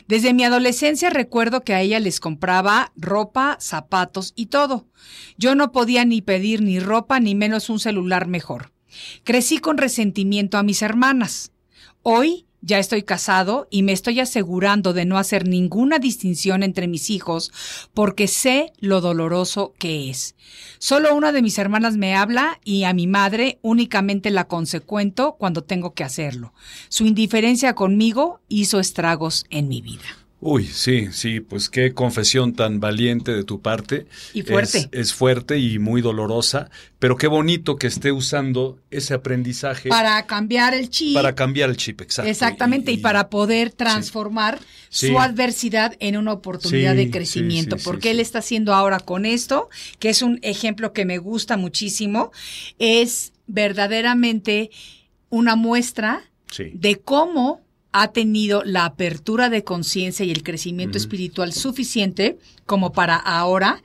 Desde 0.09 0.35
mi 0.35 0.45
adolescencia 0.45 1.11
recuerdo 1.11 1.63
que 1.63 1.75
a 1.75 1.81
ella 1.81 2.01
les 2.01 2.21
compraba 2.21 2.93
ropa, 2.97 3.57
zapatos 3.61 4.33
y 4.37 4.47
todo. 4.47 4.87
Yo 5.37 5.55
no 5.55 5.73
podía 5.73 6.05
ni 6.05 6.23
pedir 6.23 6.63
ni 6.63 6.81
ropa 6.81 7.21
ni 7.21 7.35
menos 7.35 7.71
un 7.71 7.81
celular 7.81 8.27
mejor. 8.27 8.73
Crecí 9.25 9.59
con 9.59 9.79
resentimiento 9.79 10.59
a 10.59 10.63
mis 10.63 10.83
hermanas. 10.83 11.53
Hoy 12.03 12.47
ya 12.63 12.79
estoy 12.79 13.03
casado 13.03 13.69
y 13.71 13.83
me 13.83 13.93
estoy 13.93 14.21
asegurando 14.21 14.93
de 14.93 15.05
no 15.05 15.19
hacer 15.19 15.49
ninguna 15.49 15.99
distinción 15.99 16.63
entre 16.63 16.89
mis 16.89 17.11
hijos 17.11 17.53
porque 17.95 18.29
sé 18.29 18.73
lo 18.79 19.01
doloroso 19.01 19.75
que 19.79 20.11
es. 20.11 20.35
Solo 20.79 21.15
una 21.15 21.33
de 21.33 21.43
mis 21.43 21.59
hermanas 21.59 21.97
me 21.97 22.15
habla 22.15 22.61
y 22.65 22.85
a 22.85 22.93
mi 22.93 23.07
madre 23.07 23.59
únicamente 23.63 24.31
la 24.31 24.49
consecuento 24.49 25.37
cuando 25.39 25.65
tengo 25.65 25.95
que 25.95 26.05
hacerlo. 26.05 26.53
Su 26.89 27.07
indiferencia 27.07 27.75
conmigo 27.75 28.41
hizo 28.49 28.81
estragos 28.81 29.47
en 29.51 29.69
mi 29.69 29.81
vida. 29.81 30.20
Uy, 30.43 30.65
sí, 30.67 31.09
sí, 31.13 31.41
pues 31.41 31.69
qué 31.69 31.93
confesión 31.93 32.55
tan 32.55 32.81
valiente 32.81 33.33
de 33.33 33.45
tu 33.45 33.61
parte. 33.61 34.07
Y 34.33 34.41
fuerte. 34.43 34.79
Es, 34.79 34.89
es, 34.93 35.13
fuerte 35.13 35.59
y 35.59 35.79
muy 35.79 36.01
dolorosa, 36.01 36.71
pero 36.99 37.17
qué 37.17 37.27
bonito 37.27 37.77
que 37.77 37.87
esté 37.87 38.11
usando 38.11 38.79
ese 38.91 39.13
aprendizaje. 39.13 39.91
Para 39.91 40.25
cambiar 40.25 40.73
el 40.73 40.89
chip. 40.89 41.13
Para 41.13 41.35
cambiar 41.35 41.69
el 41.69 41.77
chip, 41.77 42.01
exacto. 42.01 42.31
Exactamente, 42.31 42.91
y, 42.91 42.95
y, 42.95 42.99
y 42.99 43.03
para 43.03 43.29
poder 43.29 43.71
transformar 43.71 44.59
sí. 44.89 45.09
su 45.09 45.21
adversidad 45.21 45.95
en 46.01 46.17
una 46.17 46.33
oportunidad 46.33 46.93
Sí, 46.93 46.97
de 47.05 47.11
crecimiento. 47.11 47.77
porque 47.85 48.11
él 48.11 48.19
está 48.19 48.39
haciendo 48.39 48.73
ahora 48.73 48.99
con 48.99 49.27
esto, 49.27 49.69
que 49.99 50.09
es 50.09 50.23
un 50.23 50.39
ejemplo 50.41 50.95
que 50.95 51.05
me 51.05 51.19
gusta 51.19 51.59
muchísimo, 51.59 52.33
es 52.79 53.33
verdaderamente 53.47 54.71
una 55.29 55.55
muestra 55.55 56.23
de 56.57 56.97
cómo 56.99 57.61
ha 57.93 58.13
tenido 58.13 58.63
la 58.65 58.85
apertura 58.85 59.51
de 59.51 59.65
conciencia 59.65 60.25
y 60.25 60.31
el 60.31 60.45
crecimiento 60.45 60.97
espiritual 60.97 61.53
suficiente 61.53 62.39
como 62.67 62.93
para 62.93 63.17
ahora 63.17 63.83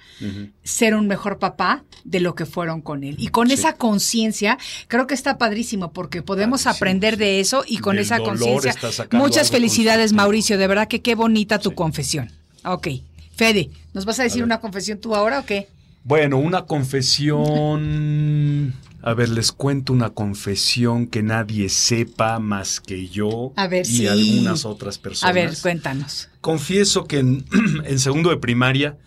ser 0.63 0.94
un 0.94 1.08
mejor 1.08 1.39
papá 1.39 1.84
de 2.04 2.20
lo 2.20 2.36
que 2.36 2.46
fueron 2.46 2.82
con 2.82 3.04
él. 3.04 3.15
Y 3.18 3.30
con 3.30 3.48
Sí. 3.48 3.56
esa 3.56 3.74
conciencia, 3.74 4.60
creo 4.88 5.08
que 5.08 5.15
está 5.15 5.39
padrísimo 5.39 5.91
porque 5.91 6.22
podemos 6.22 6.68
aprender 6.68 7.15
sí. 7.15 7.20
de 7.20 7.39
eso 7.39 7.63
y 7.68 7.80
con 7.80 7.96
Del 7.96 8.06
esa 8.06 8.20
conciencia. 8.20 8.76
Muchas 9.12 9.50
felicidades. 9.50 10.13
Mauricio. 10.13 10.60
De 10.60 10.68
verdad 10.68 10.88
que 10.88 11.02
qué 11.02 11.15
bonita 11.15 11.58
tu 11.58 11.74
confesión. 11.74 12.32
Ok. 12.63 12.88
Fede, 13.36 13.72
¿nos 13.94 14.06
vas 14.06 14.20
a 14.20 14.24
decir 14.24 14.44
una 14.44 14.60
confesión 14.60 15.00
tú 15.00 15.15
ahora 15.15 15.39
o 15.39 15.46
qué? 15.46 15.68
Bueno, 16.04 16.38
una 16.38 16.65
confesión. 16.65 18.76
A 19.06 19.13
ver, 19.13 19.30
les 19.30 19.52
cuento 19.52 19.94
una 19.94 20.10
confesión 20.10 21.06
que 21.06 21.22
nadie 21.22 21.70
sepa 21.70 22.39
más 22.39 22.80
que 22.80 23.08
yo 23.08 23.54
A 23.56 23.68
ver, 23.68 23.86
y 23.86 23.98
sí. 23.98 24.08
algunas 24.08 24.65
otras 24.65 24.98
personas. 24.98 25.30
A 25.30 25.34
ver, 25.34 25.56
cuéntanos. 25.62 26.30
Confieso 26.41 27.06
que 27.06 27.20
en, 27.20 27.46
en 27.86 28.00
segundo 28.00 28.32
de 28.32 28.38
primaria 28.38 28.98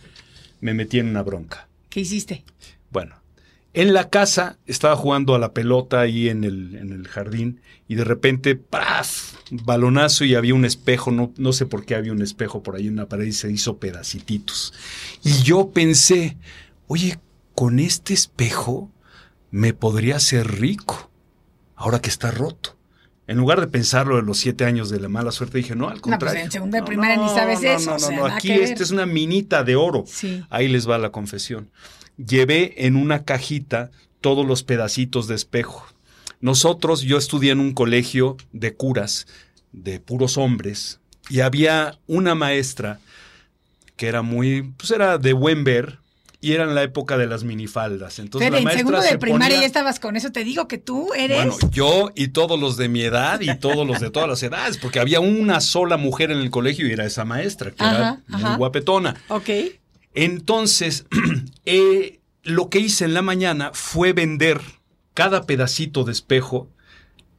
me 0.61 0.72
metí 0.72 1.00
en 1.00 1.08
una 1.08 1.24
bronca. 1.24 1.68
¿Qué 1.88 1.98
hiciste? 1.98 2.44
Bueno, 2.92 3.16
en 3.74 3.92
la 3.92 4.08
casa 4.08 4.56
estaba 4.66 4.94
jugando 4.94 5.34
a 5.34 5.40
la 5.40 5.52
pelota 5.52 6.00
ahí 6.00 6.28
en 6.28 6.44
el, 6.44 6.76
en 6.76 6.92
el 6.92 7.08
jardín 7.08 7.61
y 7.88 7.96
de 7.96 8.04
repente, 8.04 8.54
¡paf! 8.54 9.34
Balonazo 9.50 10.24
y 10.24 10.37
había 10.37 10.54
un 10.54 10.64
espejo, 10.64 11.11
no, 11.11 11.32
no 11.38 11.52
sé 11.52 11.66
por 11.66 11.84
qué 11.84 11.96
había 11.96 12.12
un 12.12 12.22
espejo 12.22 12.62
por 12.62 12.76
ahí 12.76 12.87
en 12.87 12.94
la 12.96 13.08
pared 13.08 13.24
y 13.26 13.32
se 13.32 13.50
hizo 13.50 13.78
pedacititos. 13.78 14.74
Y 15.24 15.42
yo 15.42 15.70
pensé, 15.70 16.37
oye, 16.87 17.18
con 17.56 17.80
este 17.80 18.14
espejo 18.14 18.92
me 19.50 19.72
podría 19.72 20.16
hacer 20.16 20.61
rico, 20.61 21.11
ahora 21.76 22.00
que 22.00 22.11
está 22.11 22.30
roto. 22.30 22.76
En 23.26 23.37
lugar 23.37 23.61
de 23.61 23.66
pensarlo 23.66 24.16
de 24.16 24.22
los 24.22 24.38
siete 24.38 24.64
años 24.64 24.88
de 24.88 25.00
la 25.00 25.08
mala 25.08 25.32
suerte, 25.32 25.58
dije, 25.58 25.76
no, 25.76 25.88
al 25.88 26.00
pues, 26.00 26.02
contrario. 26.02 26.40
en 26.40 26.50
segunda 26.50 26.80
de 26.80 26.87
primaria 26.87 27.16
ni 27.16 27.28
sabes 27.28 27.61
no, 27.61 27.70
eso, 27.70 27.90
No, 27.90 27.96
o 27.96 27.98
no, 27.98 28.06
sea, 28.06 28.16
no, 28.16 28.26
aquí 28.26 28.52
esta 28.52 28.82
es 28.82 28.90
una 28.90 29.04
minita 29.04 29.64
de 29.64 29.76
oro. 29.76 30.04
Sí. 30.06 30.42
Ahí 30.48 30.66
les 30.66 30.88
va 30.88 30.96
la 30.96 31.11
confesión. 31.11 31.70
Llevé 32.16 32.87
en 32.87 32.96
una 32.96 33.24
cajita 33.24 33.90
todos 34.22 34.46
los 34.46 34.62
pedacitos 34.62 35.28
de 35.28 35.34
espejo. 35.34 35.87
Nosotros, 36.40 37.02
yo 37.02 37.18
estudié 37.18 37.52
en 37.52 37.61
un 37.61 37.74
colegio 37.74 38.37
de 38.52 38.74
curas, 38.74 39.26
de 39.72 40.00
puros 40.00 40.38
hombres, 40.38 41.00
y 41.28 41.40
había 41.40 41.98
una 42.06 42.34
maestra 42.34 43.00
que 43.96 44.06
era 44.06 44.22
muy, 44.22 44.62
pues 44.76 44.90
era 44.92 45.18
de 45.18 45.32
buen 45.32 45.64
ver, 45.64 45.98
y 46.40 46.53
era 46.53 46.64
en 46.64 46.74
la 46.74 46.83
época 46.85 47.16
de 47.18 47.27
las 47.27 47.42
minifaldas. 47.44 48.18
Entonces 48.20 48.51
la 48.51 48.59
en 48.59 48.64
maestra 48.64 48.79
segundo 48.81 49.01
de 49.03 49.09
se 49.09 49.18
primaria 49.18 49.48
ponía- 49.48 49.61
ya 49.62 49.66
estabas 49.66 49.98
con 49.98 50.16
eso. 50.16 50.31
Te 50.31 50.44
digo 50.44 50.68
que 50.68 50.79
tú 50.79 51.12
eres. 51.14 51.37
bueno, 51.37 51.57
yo 51.72 52.11
y 52.14 52.29
todos 52.29 52.59
los 52.61 52.77
de 52.77 52.88
mi 52.88 53.03
edad 53.03 53.40
y 53.40 53.57
todos 53.59 53.87
los 53.87 53.98
de 54.01 54.11
todas 54.11 54.29
las 54.29 54.42
edades, 54.42 54.79
porque 54.79 55.01
había 55.01 55.18
una 55.20 55.61
sola 55.61 55.96
mujer 55.96 56.31
en 56.31 56.38
el 56.38 56.51
colegio 56.51 56.87
y 56.87 56.92
era 56.92 57.05
esa 57.05 57.24
maestra, 57.24 57.70
que 57.72 57.83
Ajá, 57.83 58.22
era 58.29 58.38
muy 58.38 58.57
guapetona. 58.57 59.16
ok. 59.29 59.48
Entonces, 60.14 61.07
eh, 61.66 62.20
lo 62.42 62.68
que 62.70 62.79
hice 62.81 63.05
en 63.05 63.14
la 63.14 63.22
mañana 63.22 63.70
fue 63.74 64.12
vender 64.12 64.61
cada 65.14 65.44
pedacito 65.44 66.05
de 66.05 66.12
espejo 66.12 66.68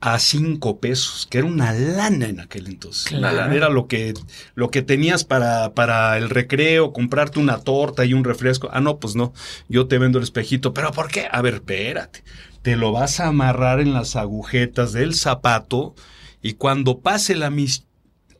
a 0.01 0.17
cinco 0.19 0.79
pesos, 0.79 1.27
que 1.29 1.39
era 1.39 1.47
una 1.47 1.73
lana 1.73 2.27
en 2.27 2.39
aquel 2.39 2.67
entonces. 2.67 3.07
Claro. 3.07 3.35
lana. 3.35 3.53
Era 3.53 3.69
lo 3.69 3.87
que, 3.87 4.13
lo 4.55 4.71
que 4.71 4.81
tenías 4.81 5.25
para, 5.25 5.73
para 5.73 6.17
el 6.17 6.29
recreo, 6.29 6.93
comprarte 6.93 7.39
una 7.39 7.59
torta 7.59 8.05
y 8.05 8.13
un 8.13 8.23
refresco. 8.23 8.69
Ah, 8.71 8.79
no, 8.79 8.97
pues 8.99 9.15
no, 9.15 9.33
yo 9.67 9.87
te 9.87 9.97
vendo 9.97 10.17
el 10.17 10.23
espejito. 10.23 10.73
¿Pero 10.73 10.91
por 10.91 11.09
qué? 11.11 11.27
A 11.29 11.41
ver, 11.41 11.55
espérate. 11.55 12.23
Te 12.61 12.75
lo 12.75 12.91
vas 12.91 13.19
a 13.19 13.27
amarrar 13.27 13.79
en 13.81 13.93
las 13.93 14.15
agujetas 14.15 14.93
del 14.93 15.15
zapato 15.15 15.95
y 16.41 16.53
cuando 16.53 16.99
pase 16.99 17.35
la 17.35 17.49
mis... 17.49 17.85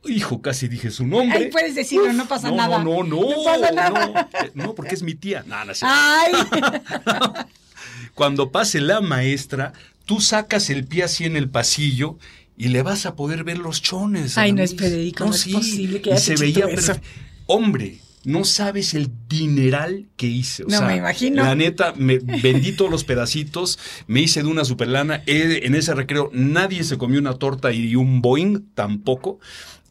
Hijo, 0.05 0.41
casi 0.41 0.69
dije 0.69 0.91
su 0.91 1.05
nombre. 1.05 1.37
Ahí 1.37 1.51
puedes 1.51 1.75
decirlo, 1.75 2.13
no 2.13 2.25
pasa 2.25 2.49
no, 2.49 2.55
nada. 2.55 2.81
No, 2.81 3.03
no, 3.03 3.21
no. 3.21 3.29
No 3.35 3.43
pasa 3.43 3.71
nada. 3.71 4.07
No, 4.07 4.19
Eh, 4.45 4.51
no, 4.53 4.73
porque 4.73 4.95
es 4.95 5.03
mi 5.03 5.13
tía. 5.13 5.43
No, 5.45 5.65
no. 5.65 5.73
Ay. 5.81 6.31
Cuando 8.15 8.49
pase 8.51 8.79
la 8.79 9.01
maestra, 9.01 9.73
tú 10.09 10.21
sacas 10.21 10.71
el 10.71 10.85
pie 10.85 11.03
así 11.03 11.25
en 11.25 11.35
el 11.35 11.51
pasillo 11.51 12.17
y 12.57 12.69
le 12.69 12.81
vas 12.81 13.05
a 13.05 13.15
poder 13.15 13.43
ver 13.43 13.59
los 13.59 13.79
chones. 13.79 14.39
Ay, 14.39 14.53
no 14.53 14.63
es. 14.63 14.75
Federico, 14.75 15.23
no 15.23 15.35
es 15.35 15.45
posible 15.45 16.01
que 16.01 16.15
y 16.15 16.17
se 16.17 16.35
veía 16.35 16.65
eso. 16.65 16.93
Hombre, 17.45 17.99
no 18.23 18.43
sabes 18.43 18.95
el 18.95 19.11
dineral 19.27 20.07
que 20.17 20.25
hice. 20.25 20.63
O 20.63 20.67
No, 20.67 20.79
sea, 20.79 20.87
me 20.87 20.95
imagino. 20.95 21.43
La 21.43 21.53
neta, 21.53 21.93
me 21.95 22.17
vendí 22.17 22.71
todos 22.71 22.89
los 22.89 23.03
pedacitos, 23.03 23.77
me 24.07 24.21
hice 24.21 24.41
de 24.41 24.49
una 24.49 24.65
superlana. 24.65 25.21
En 25.27 25.75
ese 25.75 25.93
recreo 25.93 26.31
nadie 26.33 26.83
se 26.83 26.97
comió 26.97 27.19
una 27.19 27.35
torta 27.35 27.71
y 27.71 27.95
un 27.95 28.23
Boeing 28.23 28.61
tampoco. 28.73 29.39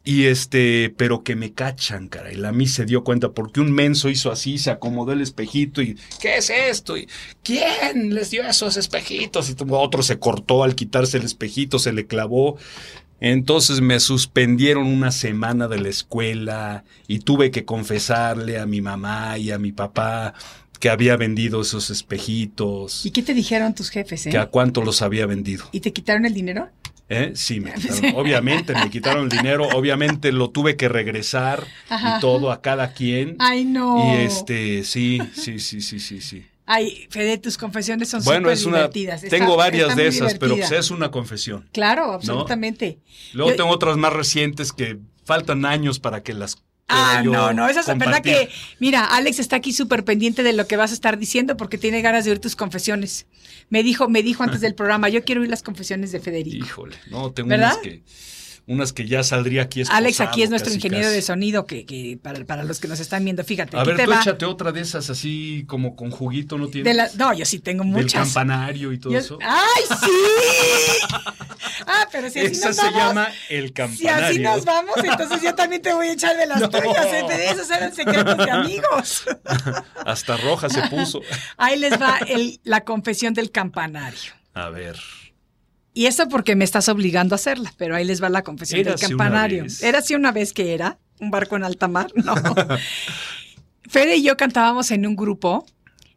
Y 0.09 0.25
este, 0.25 0.89
pero 0.97 1.23
que 1.23 1.37
me 1.37 1.53
cachan, 1.53 2.09
caray. 2.09 2.35
La 2.35 2.51
mí 2.51 2.67
se 2.67 2.87
dio 2.87 3.05
cuenta 3.05 3.33
porque 3.33 3.61
un 3.61 3.71
menso 3.71 4.09
hizo 4.09 4.33
así, 4.33 4.57
se 4.57 4.71
acomodó 4.71 5.13
el 5.13 5.21
espejito 5.21 5.83
y 5.83 5.99
¿qué 6.19 6.39
es 6.39 6.49
esto? 6.49 6.97
Y 6.97 7.07
¿quién 7.43 8.15
les 8.15 8.31
dio 8.31 8.43
esos 8.43 8.79
espejitos? 8.79 9.51
Y 9.51 9.57
otro 9.69 10.03
se 10.03 10.19
cortó 10.19 10.65
al 10.65 10.77
quitarse 10.77 11.19
el 11.19 11.25
espejito, 11.25 11.79
se 11.79 11.93
le 11.93 12.07
clavó. 12.07 12.57
Entonces 13.21 13.83
me 13.83 14.01
suspendieron 14.01 14.87
una 14.87 15.11
semana 15.11 15.69
de 15.69 15.79
la 15.79 15.91
escuela 15.91 16.85
y 17.07 17.19
tuve 17.19 17.51
que 17.51 17.67
confesarle 17.67 18.59
a 18.59 18.65
mi 18.65 18.81
mamá 18.81 19.37
y 19.37 19.51
a 19.51 19.59
mi 19.59 19.73
papá 19.73 20.33
que 20.81 20.89
había 20.89 21.19
vendido 21.19 21.61
esos 21.61 21.91
espejitos, 21.91 23.05
¿Y 23.05 23.11
qué 23.11 23.23
te 23.23 23.35
dijeron 23.35 23.75
tus 23.75 23.91
jefes, 23.91 24.27
eh? 24.27 24.31
que 24.31 24.39
a 24.39 24.47
cuánto 24.47 24.81
los 24.81 25.03
había 25.03 25.27
vendido. 25.27 25.67
¿Y 25.71 25.81
te 25.81 25.93
quitaron 25.93 26.25
el 26.25 26.33
dinero? 26.33 26.71
¿Eh? 27.09 27.33
Sí, 27.35 27.61
me 27.61 27.73
quitaron. 27.75 28.15
Obviamente 28.17 28.75
me 28.75 28.91
quitaron 28.91 29.25
el 29.25 29.29
dinero, 29.31 29.67
obviamente 29.75 30.31
lo 30.33 30.51
tuve 30.51 30.77
que 30.77 30.89
regresar 30.89 31.67
Ajá. 31.89 32.17
y 32.17 32.21
todo 32.21 32.51
a 32.53 32.61
cada 32.61 32.93
quien. 32.93 33.37
Ay, 33.39 33.65
no. 33.65 34.15
Y 34.15 34.19
este, 34.23 34.85
sí, 34.85 35.19
sí, 35.35 35.59
sí, 35.59 35.81
sí, 35.81 36.01
sí, 36.01 36.21
sí. 36.21 36.47
Ay, 36.71 37.07
Fede, 37.09 37.39
tus 37.39 37.57
confesiones 37.57 38.11
son 38.11 38.23
Bueno, 38.25 38.41
súper 38.49 38.53
es 38.53 38.65
una. 38.67 38.77
divertidas. 38.79 39.25
Está- 39.25 39.37
Tengo 39.39 39.57
varias 39.57 39.97
de 39.97 40.07
esas, 40.07 40.35
pero 40.35 40.55
pues 40.55 40.71
es 40.71 40.91
una 40.91 41.11
confesión. 41.11 41.67
Claro, 41.73 42.13
absolutamente. 42.13 42.99
Luego 43.33 43.53
Yo- 43.53 43.57
tengo 43.57 43.71
otras 43.71 43.97
más 43.97 44.13
recientes 44.13 44.75
que 44.75 44.99
faltan 45.25 45.65
años 45.65 45.99
para 45.99 46.23
que 46.23 46.35
las. 46.35 46.63
Ah, 46.89 47.23
no, 47.23 47.53
no, 47.53 47.69
esa 47.69 47.81
es 47.81 47.87
verdad 47.87 48.23
que, 48.23 48.49
mira, 48.79 49.05
Alex 49.05 49.39
está 49.39 49.57
aquí 49.57 49.73
súper 49.73 50.05
pendiente 50.05 50.43
de 50.43 50.55
lo 50.55 50.67
que 50.67 50.77
vas 50.77 50.91
a 50.91 50.95
estar 50.95 51.19
diciendo 51.19 51.57
porque 51.57 51.77
tiene 51.77 52.01
ganas 52.01 52.25
de 52.25 52.31
oír 52.31 52.41
tus 52.41 52.57
confesiones. 52.57 53.27
Me 53.69 53.83
dijo, 53.83 54.09
me 54.09 54.23
dijo 54.23 54.43
antes 54.43 54.63
del 54.63 54.75
programa, 54.75 55.11
yo 55.11 55.23
quiero 55.23 55.43
oír 55.43 55.51
las 55.51 55.63
confesiones 55.63 56.13
de 56.13 56.21
Federico. 56.21 56.65
Híjole, 56.65 56.97
no, 57.11 57.31
tengo 57.33 57.51
¿Verdad? 57.51 57.73
unas 57.73 57.83
que. 57.83 58.03
Unas 58.69 58.93
que 58.93 59.07
ya 59.09 59.23
saldría 59.23 59.63
aquí 59.63 59.81
Alex 59.89 60.13
esposado, 60.17 60.29
aquí 60.31 60.43
es 60.43 60.51
nuestro 60.51 60.67
casi, 60.69 60.77
ingeniero 60.77 61.07
casi. 61.07 61.17
de 61.17 61.23
sonido 61.23 61.65
que, 61.67 61.87
que 61.87 62.19
para, 62.23 62.45
para 62.45 62.63
los 62.65 62.79
que 62.81 62.87
nos 62.87 63.01
están 63.01 63.25
viendo, 63.25 63.43
fíjate, 63.43 63.77
A 63.79 63.83
ver, 63.83 63.97
te 63.97 64.05
tú 64.05 64.11
va. 64.11 64.21
échate 64.21 64.45
otra 64.45 64.73
de 64.73 64.83
esas 64.83 65.09
así 65.09 65.65
como 65.67 65.97
con 65.97 66.11
juguito, 66.11 66.59
¿no 66.59 66.69
tienes? 66.69 66.85
De 66.85 66.95
la- 66.95 67.11
no, 67.17 67.33
yo 67.33 67.47
sí 67.47 67.61
tengo 67.61 67.83
Del 67.83 67.93
muchas. 67.93 68.25
campanario 68.25 68.93
y 68.93 68.99
todo 68.99 69.15
Yo- 69.15 69.19
eso. 69.21 69.39
¡Ay, 69.43 69.83
sí! 69.89 71.07
ah, 71.87 72.07
pero 72.13 72.29
si 72.31 72.41
así 72.41 72.53
Esa 72.53 72.67
nos 72.69 72.77
se 72.77 72.83
vamos, 72.83 72.99
llama 73.01 73.29
el 73.49 73.67
Si 73.69 73.73
campanario. 73.73 74.27
así 74.27 74.39
nos 74.41 74.65
vamos, 74.65 74.95
entonces 75.03 75.43
yo 75.43 75.55
también 75.55 75.83
te 75.83 75.93
voy 75.95 76.09
a 76.09 76.13
echar 76.13 76.37
de 76.37 76.47
las 76.47 76.61
No. 76.61 76.69
tuyas. 76.69 77.07
¿eh? 77.07 77.25
De 77.29 77.47
esos 77.51 77.71
eran 77.71 77.95
secretos 77.95 78.37
de 78.37 78.51
amigos. 78.51 79.25
Hasta 80.05 80.37
roja 80.37 80.69
se 80.69 80.83
puso. 80.89 81.21
Ahí 81.57 81.79
les 81.79 81.93
va 82.01 82.19
el- 82.27 82.61
la 82.65 82.83
confesión 82.85 83.35
del 83.35 83.51
campanario. 83.51 84.33
A 84.55 84.69
ver. 84.69 84.97
Y 85.99 86.07
eso 86.07 86.29
porque 86.29 86.55
me 86.55 86.65
estás 86.65 86.89
obligando 86.89 87.35
a 87.35 87.43
hacerla, 87.43 87.75
pero 87.77 87.97
ahí 87.97 88.05
les 88.05 88.23
va 88.23 88.29
la 88.29 88.45
confesión 88.45 88.83
Érase 88.83 89.07
del 89.07 89.09
campanario. 89.17 89.67
¿Era 89.83 89.99
así 89.99 90.15
una 90.15 90.31
vez 90.31 90.53
que 90.53 90.73
era? 90.73 90.97
¿Un 91.19 91.33
barco 91.33 91.57
en 91.57 91.65
alta 91.65 91.89
mar? 91.89 92.07
No. 92.15 92.37
Fede 93.89 94.15
y 94.15 94.23
yo 94.23 94.37
cantábamos 94.37 94.93
en 94.93 95.09
un 95.09 95.17
grupo 95.17 95.67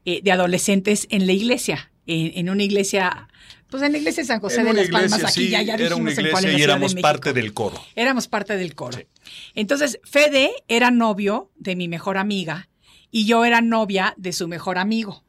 eh, 0.06 0.22
de 0.22 0.32
adolescentes 0.32 1.08
en 1.10 1.26
la 1.26 1.34
iglesia, 1.34 1.92
en, 2.06 2.32
en 2.36 2.52
una 2.52 2.62
iglesia 2.62 3.28
Pues 3.72 3.82
en 3.82 3.94
la 3.94 3.98
iglesia 3.98 4.22
de 4.22 4.28
San 4.28 4.40
José 4.40 4.64
de 4.64 4.72
las 4.72 4.90
Palmas, 4.90 5.24
aquí 5.24 5.46
sí, 5.46 5.50
ya, 5.50 5.64
ya 5.64 5.74
era 5.74 5.96
una 5.96 6.12
dijimos 6.12 6.18
en 6.20 6.30
cuál 6.30 6.46
y 6.46 6.58
de 6.58 6.64
éramos 6.64 6.94
parte 6.94 7.34
del 7.34 7.52
coro. 7.56 7.84
Éramos 7.96 8.28
parte 8.28 8.58
del 8.58 8.76
coro. 8.76 9.00
Entonces, 9.56 10.00
Fede 10.04 10.52
era 10.68 10.92
novio 10.92 11.50
de 11.56 11.76
mi 11.76 11.88
mejor 11.88 12.20
amiga 12.20 12.70
y 13.10 13.26
yo 13.26 13.46
era 13.46 13.62
novia 13.62 14.14
de 14.16 14.32
su 14.32 14.48
mejor 14.48 14.78
amigo. 14.78 15.24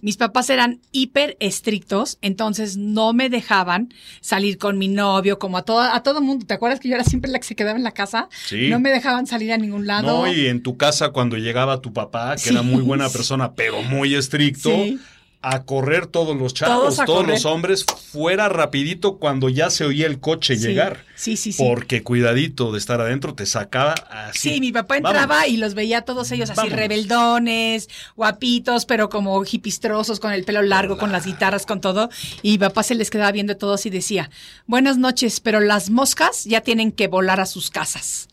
Mis 0.00 0.16
papás 0.16 0.50
eran 0.50 0.80
hiper 0.92 1.36
estrictos, 1.40 2.18
entonces 2.22 2.76
no 2.76 3.12
me 3.12 3.28
dejaban 3.30 3.92
salir 4.20 4.58
con 4.58 4.78
mi 4.78 4.88
novio, 4.88 5.38
como 5.38 5.58
a 5.58 5.62
todo, 5.62 5.80
a 5.80 6.02
todo 6.02 6.20
mundo. 6.20 6.46
¿Te 6.46 6.54
acuerdas 6.54 6.80
que 6.80 6.88
yo 6.88 6.94
era 6.94 7.04
siempre 7.04 7.30
la 7.30 7.38
que 7.38 7.44
se 7.46 7.56
quedaba 7.56 7.76
en 7.78 7.84
la 7.84 7.92
casa? 7.92 8.28
Sí. 8.46 8.68
No 8.68 8.80
me 8.80 8.90
dejaban 8.90 9.26
salir 9.26 9.52
a 9.52 9.56
ningún 9.58 9.86
lado. 9.86 10.24
No, 10.26 10.32
y 10.32 10.46
en 10.46 10.62
tu 10.62 10.76
casa 10.76 11.10
cuando 11.10 11.36
llegaba 11.36 11.80
tu 11.80 11.92
papá, 11.92 12.34
que 12.34 12.40
Sí. 12.40 12.48
era 12.50 12.62
muy 12.62 12.82
buena 12.82 13.08
persona, 13.10 13.54
pero 13.54 13.82
muy 13.82 14.14
estricto, 14.14 14.70
Sí. 14.70 14.98
A 15.46 15.64
correr 15.64 16.06
todos 16.06 16.34
los 16.36 16.54
chavos, 16.54 16.96
Todos 17.04 17.26
los 17.26 17.44
hombres, 17.44 17.84
fuera 17.84 18.48
rapidito 18.48 19.18
cuando 19.18 19.48
ya 19.50 19.68
se 19.68 19.84
oía 19.84 20.06
el 20.06 20.18
coche 20.18 20.56
Sí, 20.56 20.66
llegar. 20.66 21.04
Sí, 21.16 21.36
sí, 21.36 21.52
sí. 21.52 21.62
Porque 21.62 22.02
cuidadito 22.02 22.72
de 22.72 22.78
estar 22.78 23.00
adentro 23.00 23.34
te 23.34 23.44
sacaba 23.44 23.92
así. 24.10 24.54
Sí, 24.54 24.60
mi 24.60 24.72
papá 24.72 24.96
entraba 24.96 25.26
Vámonos. 25.26 25.48
y 25.48 25.56
los 25.58 25.74
veía 25.74 25.98
a 25.98 26.02
todos 26.02 26.32
ellos 26.32 26.48
así 26.48 26.56
Vámonos. 26.56 26.78
rebeldones, 26.78 27.88
guapitos, 28.16 28.86
pero 28.86 29.08
como 29.10 29.44
hipistrosos, 29.44 30.18
con 30.18 30.32
el 30.32 30.44
pelo 30.44 30.62
largo, 30.62 30.96
con 30.96 31.12
las 31.12 31.26
guitarras, 31.26 31.66
con 31.66 31.80
todo. 31.80 32.08
Y 32.42 32.52
mi 32.52 32.58
papá 32.58 32.82
se 32.82 32.94
les 32.94 33.10
quedaba 33.10 33.30
viendo 33.32 33.52
a 33.52 33.58
todos 33.58 33.84
y 33.86 33.90
decía, 33.90 34.30
buenas 34.66 34.96
noches, 34.96 35.40
pero 35.40 35.60
las 35.60 35.90
moscas 35.90 36.44
ya 36.44 36.62
tienen 36.62 36.90
que 36.90 37.06
volar 37.08 37.40
a 37.40 37.46
sus 37.46 37.70
casas. 37.70 38.28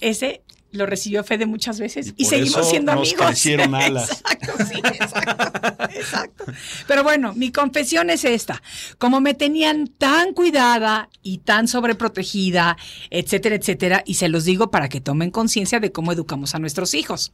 Ese 0.00 0.42
lo 0.70 0.86
recibió 0.86 1.24
Fede 1.24 1.46
muchas 1.46 1.80
veces 1.80 2.12
y, 2.16 2.24
seguimos 2.26 2.68
siendo 2.68 2.94
nos 2.94 3.08
amigos. 3.08 3.26
crecieron 3.26 3.74
alas. 3.74 4.10
Exacto, 4.10 4.64
sí, 4.64 4.78
exacto, 4.78 5.84
exacto. 5.94 6.44
Pero 6.86 7.02
bueno, 7.02 7.32
mi 7.34 7.50
confesión 7.50 8.10
es 8.10 8.24
esta. 8.24 8.62
Como 8.98 9.20
me 9.20 9.34
tenían 9.34 9.86
tan 9.86 10.34
cuidada 10.34 11.08
y 11.22 11.38
tan 11.38 11.68
sobreprotegida, 11.68 12.76
etcétera, 13.10 13.56
etcétera, 13.56 14.02
y 14.06 14.14
se 14.14 14.28
los 14.28 14.44
digo 14.44 14.70
para 14.70 14.88
que 14.88 15.00
tomen 15.00 15.30
conciencia 15.30 15.80
de 15.80 15.92
cómo 15.92 16.12
educamos 16.12 16.54
a 16.54 16.58
nuestros 16.58 16.94
hijos. 16.94 17.32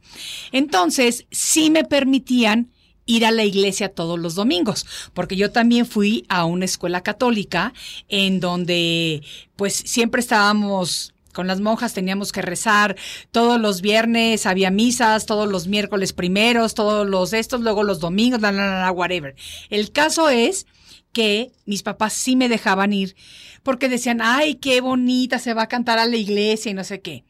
Entonces, 0.51 1.25
sí 1.31 1.69
me 1.69 1.83
permitían 1.83 2.71
ir 3.05 3.25
a 3.25 3.31
la 3.31 3.43
iglesia 3.43 3.89
todos 3.89 4.19
los 4.19 4.35
domingos, 4.35 4.85
porque 5.13 5.35
yo 5.35 5.51
también 5.51 5.85
fui 5.85 6.25
a 6.27 6.45
una 6.45 6.65
escuela 6.65 7.01
católica 7.01 7.73
en 8.07 8.39
donde 8.39 9.21
pues 9.55 9.75
siempre 9.75 10.21
estábamos 10.21 11.14
con 11.35 11.47
las 11.47 11.59
monjas 11.59 11.93
teníamos 11.93 12.31
que 12.31 12.41
rezar 12.41 12.95
todos 13.31 13.59
los 13.59 13.81
viernes, 13.81 14.45
había 14.45 14.71
misas, 14.71 15.25
todos 15.25 15.47
los 15.47 15.67
miércoles 15.67 16.13
primeros, 16.13 16.73
todos 16.73 17.07
los 17.07 17.33
estos, 17.33 17.61
luego 17.61 17.83
los 17.83 17.99
domingos, 17.99 18.41
la, 18.41 18.51
la, 18.51 18.79
la, 18.79 18.91
whatever. 18.91 19.35
El 19.69 19.91
caso 19.91 20.29
es 20.29 20.65
que 21.11 21.51
mis 21.65 21.83
papás 21.83 22.13
sí 22.13 22.35
me 22.35 22.49
dejaban 22.49 22.93
ir 22.93 23.15
porque 23.63 23.89
decían, 23.89 24.21
ay, 24.21 24.55
qué 24.55 24.79
bonita 24.79 25.37
se 25.37 25.53
va 25.53 25.63
a 25.63 25.67
cantar 25.67 25.99
a 25.99 26.05
la 26.05 26.15
iglesia 26.15 26.71
y 26.71 26.73
no 26.73 26.83
sé 26.83 27.01
qué. 27.01 27.25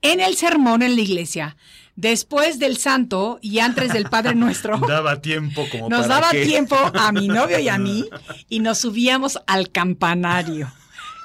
En 0.00 0.20
el 0.20 0.36
sermón 0.36 0.82
en 0.82 0.96
la 0.96 1.02
iglesia, 1.02 1.56
después 1.96 2.58
del 2.58 2.78
santo 2.78 3.38
y 3.42 3.58
antes 3.58 3.92
del 3.92 4.08
Padre 4.08 4.34
Nuestro, 4.34 4.78
Daba 4.88 5.20
tiempo 5.20 5.66
como 5.70 5.88
nos 5.88 6.06
para 6.06 6.20
daba 6.20 6.30
tiempo 6.30 6.76
a 6.76 7.12
mi 7.12 7.28
novio 7.28 7.58
y 7.58 7.68
a 7.68 7.78
mí 7.78 8.06
y 8.48 8.60
nos 8.60 8.78
subíamos 8.78 9.38
al 9.46 9.70
campanario. 9.70 10.72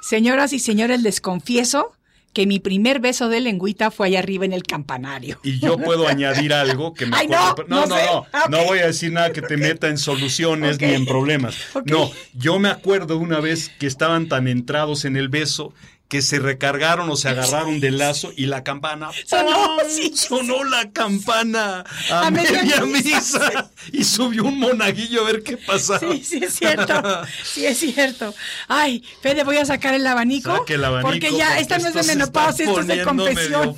Señoras 0.01 0.53
y 0.53 0.59
señores, 0.59 1.01
les 1.01 1.22
confieso 1.22 1.93
que 2.34 2.46
mi 2.46 2.60
primer 2.60 3.00
beso 3.00 3.28
de 3.30 3.40
lengüita 3.42 3.90
fue 3.92 4.08
allá 4.08 4.20
arriba 4.20 4.46
en 4.46 4.54
el 4.54 4.64
campanario. 4.64 5.40
Y 5.44 5.60
yo 5.60 5.78
puedo 5.78 6.08
añadir 6.08 6.54
algo 6.54 6.94
que 6.94 7.06
me 7.08 7.18
Ay, 7.18 7.28
acuerdo- 7.32 7.66
no, 7.68 7.76
no, 7.76 7.82
no 7.82 7.88
no, 7.88 7.96
sé. 7.98 8.06
no, 8.06 8.26
Ah, 8.34 8.46
no 8.50 8.64
voy 8.66 8.80
a 8.80 8.88
decir 8.88 9.12
nada 9.12 9.32
que 9.34 9.42
te 9.42 9.58
meta 9.58 9.88
en 9.88 9.98
soluciones 9.98 10.80
ni 10.80 10.94
en 10.94 11.06
problemas. 11.06 11.56
No, 11.86 12.12
yo 12.34 12.60
me 12.60 12.70
acuerdo 12.70 13.18
una 13.18 13.40
vez 13.40 13.70
que 13.80 13.88
estaban 13.88 14.28
tan 14.28 14.48
entrados 14.48 15.06
en 15.06 15.18
el 15.18 15.30
beso 15.30 15.74
que 16.10 16.24
se 16.24 16.39
recargaron 16.39 17.07
o 17.10 17.16
se 17.16 17.30
agarraron 17.30 17.80
del 17.80 17.99
lazo 17.99 18.34
y 18.36 18.47
la 18.47 18.64
campana 18.64 19.12
Sonó, 19.28 19.78
sí, 19.88 20.12
sonó 20.16 20.64
la 20.64 20.91
campana 20.91 21.86
a, 22.10 22.28
A 22.28 22.32
media 22.32 22.64
media, 22.64 22.82
misa, 22.86 23.03
misa 23.03 23.72
y 23.91 24.03
subió 24.03 24.43
un 24.43 24.60
monaguillo 24.60 25.22
a 25.22 25.26
ver 25.26 25.43
qué 25.43 25.55
pasaba. 25.57 25.99
Sí, 25.99 26.24
sí 26.24 26.39
es 26.43 26.55
cierto. 26.55 27.22
Sí 27.43 27.66
es 27.66 27.78
cierto. 27.78 28.34
Ay, 28.68 29.03
Fede, 29.22 29.43
voy 29.43 29.57
a 29.57 29.66
sacar 29.66 29.93
el 29.93 30.05
abanico. 30.05 30.57
Saque 30.57 30.74
el 30.74 30.84
abanico, 30.84 31.10
Porque 31.10 31.32
ya, 31.32 31.47
porque 31.47 31.62
esta 31.62 31.78
no 31.78 31.88
es 31.89 31.93
de 31.93 32.03
menopausia, 32.03 32.66
esto 32.66 32.82
es 32.82 32.88
de 32.88 33.03
confesión. 33.03 33.76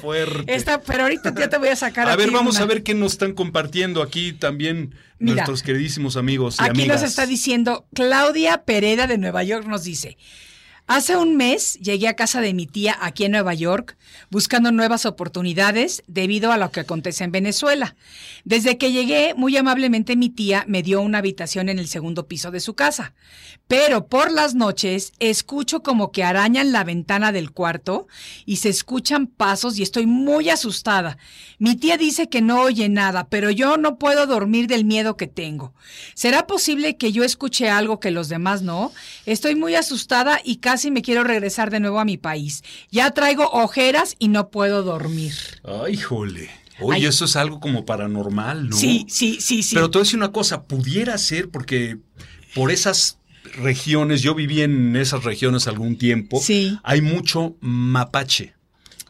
Esta, 0.48 0.82
pero 0.82 1.04
ahorita 1.04 1.34
ya 1.38 1.50
te 1.50 1.58
voy 1.58 1.68
a 1.70 1.76
sacar 1.76 2.10
A 2.10 2.16
ver, 2.16 2.32
vamos 2.32 2.56
una. 2.56 2.64
a 2.64 2.68
ver 2.68 2.84
qué 2.84 2.94
nos 2.94 3.12
están 3.14 3.34
compartiendo 3.34 4.02
aquí 4.02 4.32
también 4.32 4.96
Mira, 5.20 5.36
nuestros 5.36 5.64
queridísimos 5.64 6.16
amigos 6.16 6.56
y 6.60 6.64
Aquí 6.64 6.82
amigas. 6.82 7.02
nos 7.02 7.10
está 7.10 7.26
diciendo 7.26 7.86
Claudia 7.94 8.64
Pereda 8.64 9.06
de 9.06 9.18
Nueva 9.18 9.44
York, 9.44 9.66
nos 9.68 9.84
dice. 9.84 10.18
Hace 10.94 11.16
un 11.16 11.38
mes 11.38 11.76
llegué 11.76 12.10
a 12.10 12.18
casa 12.18 12.42
de 12.42 12.54
mi 12.54 12.68
tía 12.68 12.98
aquí 13.00 13.24
en 13.24 13.32
Nueva 13.32 13.54
York 13.54 13.96
buscando 14.30 14.74
nuevas 14.74 15.06
oportunidades 15.06 16.04
debido 16.08 16.52
a 16.52 16.58
lo 16.58 16.70
que 16.74 16.82
acontece 16.82 17.24
en 17.24 17.32
Venezuela. 17.32 17.96
Desde 18.44 18.78
que 18.78 18.92
llegué, 18.92 19.34
muy 19.34 19.56
amablemente 19.56 20.18
mi 20.18 20.28
tía 20.28 20.66
me 20.68 20.84
dio 20.84 21.00
una 21.00 21.20
habitación 21.20 21.70
en 21.70 21.80
el 21.80 21.88
segundo 21.88 22.28
piso 22.28 22.52
de 22.52 22.60
su 22.60 22.74
casa. 22.74 23.14
Pero 23.70 24.08
por 24.08 24.34
las 24.34 24.54
noches 24.54 25.14
escucho 25.20 25.82
como 25.82 26.12
que 26.12 26.26
arañan 26.26 26.74
la 26.74 26.84
ventana 26.84 27.32
del 27.32 27.52
cuarto 27.52 28.10
y 28.46 28.58
se 28.58 28.68
escuchan 28.68 29.28
pasos 29.28 29.80
y 29.80 29.84
estoy 29.84 30.08
muy 30.08 30.50
asustada. 30.50 31.18
Mi 31.62 31.76
tía 31.76 31.96
dice 31.96 32.28
que 32.28 32.42
no 32.42 32.64
oye 32.64 32.90
nada, 32.90 33.28
pero 33.30 33.52
yo 33.52 33.78
no 33.78 34.00
puedo 34.00 34.26
dormir 34.26 34.66
del 34.66 34.84
miedo 34.84 35.16
que 35.16 35.28
tengo. 35.28 35.76
¿Será 36.16 36.48
posible 36.48 36.98
que 36.98 37.12
yo 37.12 37.24
escuche 37.24 37.70
algo 37.70 38.00
que 38.00 38.10
los 38.10 38.30
demás 38.30 38.64
no? 38.64 38.92
Estoy 39.28 39.54
muy 39.54 39.76
asustada 39.76 40.42
y 40.44 40.56
casi 40.56 40.90
me 40.90 41.04
quiero 41.04 41.24
regresar 41.24 41.70
de 41.70 41.80
nuevo 41.80 42.00
a 42.00 42.06
mi 42.06 42.18
país. 42.18 42.64
Ya 42.90 43.12
traigo 43.12 43.48
ojeras 43.52 44.16
y 44.18 44.30
no 44.30 44.50
puedo 44.50 44.82
dormir. 44.82 45.34
Ay, 45.64 45.98
jole. 45.98 46.50
Oye, 46.80 47.02
Ay. 47.02 47.06
eso 47.06 47.26
es 47.26 47.36
algo 47.36 47.60
como 47.60 47.86
paranormal, 47.86 48.70
¿no? 48.70 48.76
Sí, 48.76 49.06
sí, 49.08 49.38
sí, 49.40 49.62
sí. 49.62 49.76
Pero 49.76 49.92
te 49.92 50.00
voy 50.00 50.02
a 50.02 50.06
decir 50.06 50.18
una 50.18 50.32
cosa, 50.32 50.64
pudiera 50.64 51.16
ser 51.20 51.52
porque 51.52 52.00
por 52.56 52.72
esas 52.72 53.20
regiones, 53.44 54.24
yo 54.24 54.34
viví 54.34 54.62
en 54.64 54.96
esas 54.96 55.24
regiones 55.26 55.68
algún 55.68 55.96
tiempo, 56.00 56.42
Sí. 56.42 56.80
hay 56.82 57.02
mucho 57.02 57.56
mapache. 57.60 58.56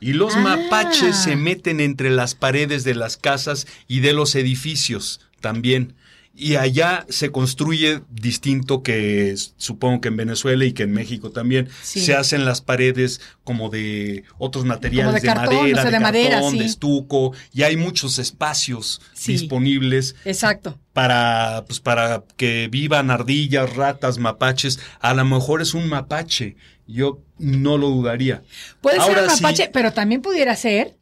Y 0.02 0.14
los 0.14 0.36
Ah. 0.36 0.40
mapaches 0.40 1.16
se 1.16 1.36
meten 1.38 1.80
entre 1.80 2.10
las 2.10 2.36
paredes 2.36 2.84
de 2.84 2.96
las 2.96 3.16
casas 3.16 3.68
y 3.88 4.00
de 4.02 4.12
los 4.14 4.36
edificios 4.36 5.22
también. 5.40 5.94
Y 6.34 6.56
allá 6.56 7.06
se 7.10 7.30
construye 7.30 8.02
distinto 8.10 8.84
que 8.84 9.36
supongo 9.58 10.00
que 10.02 10.08
en 10.08 10.16
Venezuela 10.18 10.64
y 10.66 10.72
que 10.72 10.84
en 10.84 10.92
México 10.94 11.30
también. 11.32 11.68
Sí. 11.84 12.00
Se 12.00 12.16
hacen 12.16 12.46
las 12.46 12.62
paredes 12.62 13.20
como 13.44 13.70
de 13.70 14.24
otros 14.38 14.64
materiales 14.66 15.16
de 15.16 15.20
de, 15.22 15.28
cartón, 15.28 15.56
madera, 15.56 15.72
o 15.80 15.82
sea, 15.82 15.86
de 15.86 15.92
de, 15.92 16.00
madera, 16.00 16.30
cartón, 16.36 16.52
sí. 16.54 16.60
de 16.60 16.66
estuco. 16.66 17.34
Y 17.54 17.64
hay 17.64 17.76
muchos 17.76 18.18
espacios 18.18 19.02
Sí. 19.14 19.34
disponibles 19.34 20.16
Exacto. 20.24 20.80
para, 20.94 21.66
pues, 21.68 21.80
para 21.82 22.24
que 22.38 22.70
vivan 22.72 23.12
ardillas, 23.12 23.76
ratas, 23.76 24.18
mapaches. 24.18 24.80
A 25.02 25.14
lo 25.14 25.26
mejor 25.26 25.62
es 25.62 25.74
un 25.74 25.90
mapache. 25.90 26.56
Yo 26.92 27.20
no 27.40 27.78
lo 27.78 27.90
dudaría. 27.90 28.44
Puede 28.82 29.00
ser 29.02 29.24
un 29.24 29.30
sí, 29.30 29.42
mapache, 29.42 29.70
pero 29.74 29.94
también 29.94 30.22
pudiera 30.22 30.56
ser 30.56 30.98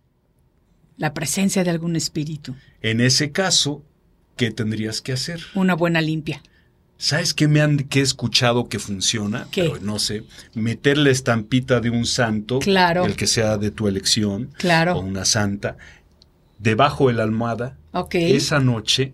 la 0.97 1.13
presencia 1.13 1.63
de 1.63 1.69
algún 1.69 1.95
espíritu. 1.95 2.55
En 2.81 3.01
ese 3.01 3.31
caso, 3.31 3.83
¿qué 4.35 4.51
tendrías 4.51 5.01
que 5.01 5.13
hacer? 5.13 5.41
Una 5.55 5.73
buena 5.73 6.01
limpia. 6.01 6.41
¿Sabes 6.97 7.33
qué 7.33 7.47
me 7.47 7.61
han 7.61 7.77
que 7.77 7.99
he 7.99 8.03
escuchado 8.03 8.67
que 8.67 8.77
funciona? 8.77 9.47
¿Qué? 9.51 9.63
Pero 9.63 9.79
no 9.81 9.99
sé. 9.99 10.23
Meter 10.53 10.97
la 10.97 11.11
estampita 11.11 11.79
de 11.79 11.89
un 11.89 12.05
santo, 12.05 12.59
Claro. 12.59 13.05
el 13.05 13.15
que 13.15 13.25
sea 13.27 13.57
de 13.57 13.71
tu 13.71 13.87
elección, 13.87 14.51
Claro. 14.57 14.97
o 14.97 14.99
una 15.01 15.23
santa, 15.23 15.77
debajo 16.57 17.07
de 17.07 17.13
la 17.13 17.23
almohada 17.23 17.77
Ok. 17.93 18.15
esa 18.15 18.59
noche 18.59 19.13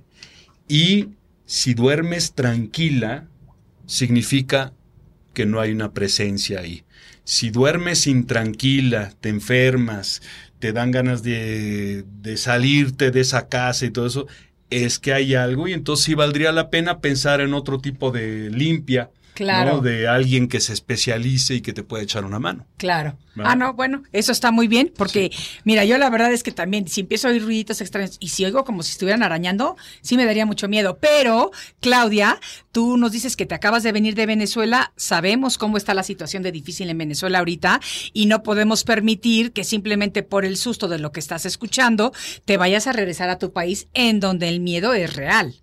y 0.68 1.10
si 1.46 1.76
duermes 1.76 2.34
tranquila, 2.34 3.28
significa 3.86 4.74
que 5.36 5.46
no 5.46 5.60
hay 5.62 5.72
una 5.72 5.94
presencia 5.94 6.62
ahí. 6.62 6.84
Si 7.24 7.52
duermes 7.52 8.08
intranquila, 8.08 9.14
te 9.22 9.30
enfermas, 9.30 10.24
te 10.58 10.74
dan 10.74 10.90
ganas 10.90 11.22
de, 11.22 12.04
de 12.24 12.38
salirte 12.38 13.12
de 13.12 13.22
esa 13.22 13.48
casa 13.48 13.86
y 13.86 13.92
todo 13.92 14.08
eso, 14.08 14.28
es 14.72 14.98
que 14.98 15.14
hay 15.14 15.36
algo 15.36 15.68
y 15.68 15.74
entonces 15.74 16.06
sí 16.06 16.16
valdría 16.16 16.52
la 16.52 16.72
pena 16.72 17.00
pensar 17.00 17.42
en 17.42 17.54
otro 17.54 17.80
tipo 17.80 18.10
de 18.10 18.50
limpia, 18.50 19.12
Claro. 19.36 19.74
¿no? 19.76 19.82
de 19.82 20.08
alguien 20.08 20.48
que 20.48 20.62
se 20.62 20.72
especialice 20.72 21.56
y 21.56 21.62
que 21.62 21.74
te 21.74 21.84
pueda 21.84 22.02
echar 22.02 22.24
una 22.24 22.40
mano. 22.40 22.66
Claro. 22.78 23.18
¿Verdad? 23.36 23.52
Ah, 23.52 23.56
no, 23.58 23.74
bueno, 23.74 24.04
eso 24.14 24.32
está 24.32 24.52
muy 24.52 24.70
bien, 24.70 24.94
porque 24.96 25.30
mira, 25.66 25.84
yo 25.84 25.98
la 25.98 26.10
verdad 26.10 26.32
es 26.32 26.42
que 26.42 26.52
también, 26.52 26.88
si 26.88 27.02
empiezo 27.02 27.28
a 27.28 27.32
oír 27.32 27.44
ruiditos 27.44 27.82
extraños 27.82 28.16
y 28.22 28.30
si 28.30 28.46
oigo 28.46 28.64
como 28.64 28.82
si 28.82 28.94
estuvieran 28.94 29.24
arañando, 29.24 29.76
sí 30.02 30.16
me 30.16 30.26
daría 30.26 30.46
mucho 30.46 30.70
miedo. 30.70 31.00
Pero, 31.02 31.52
Claudia, 31.82 32.40
tú 32.72 32.96
nos 32.96 33.12
dices 33.12 33.36
que 33.36 33.46
te 33.46 33.54
acabas 33.54 33.84
de 33.84 33.92
venir 33.92 34.16
de 34.16 34.26
Venezuela, 34.26 34.94
sabemos 34.96 35.58
cómo 35.58 35.76
está 35.76 35.94
la 35.94 36.04
situación 36.04 36.44
de 36.44 36.54
difícil 36.54 36.90
en 36.90 36.98
Venezuela 36.98 37.40
ahorita 37.40 37.82
y 38.14 38.28
no 38.28 38.42
podemos 38.42 38.86
permitir 38.86 39.52
que 39.52 39.66
simplemente 39.66 40.24
por 40.24 40.46
el 40.46 40.56
susto 40.56 40.88
de 40.88 41.00
lo 41.00 41.12
que 41.12 41.20
estás 41.20 41.46
escuchando 41.46 42.14
te 42.46 42.56
vayas 42.56 42.88
a 42.88 42.94
regresar 42.94 43.30
a 43.30 43.38
tu 43.38 43.52
país 43.52 43.90
en 43.94 44.22
donde 44.22 44.48
el 44.48 44.62
miedo 44.62 44.94
es 44.94 45.14
real. 45.14 45.56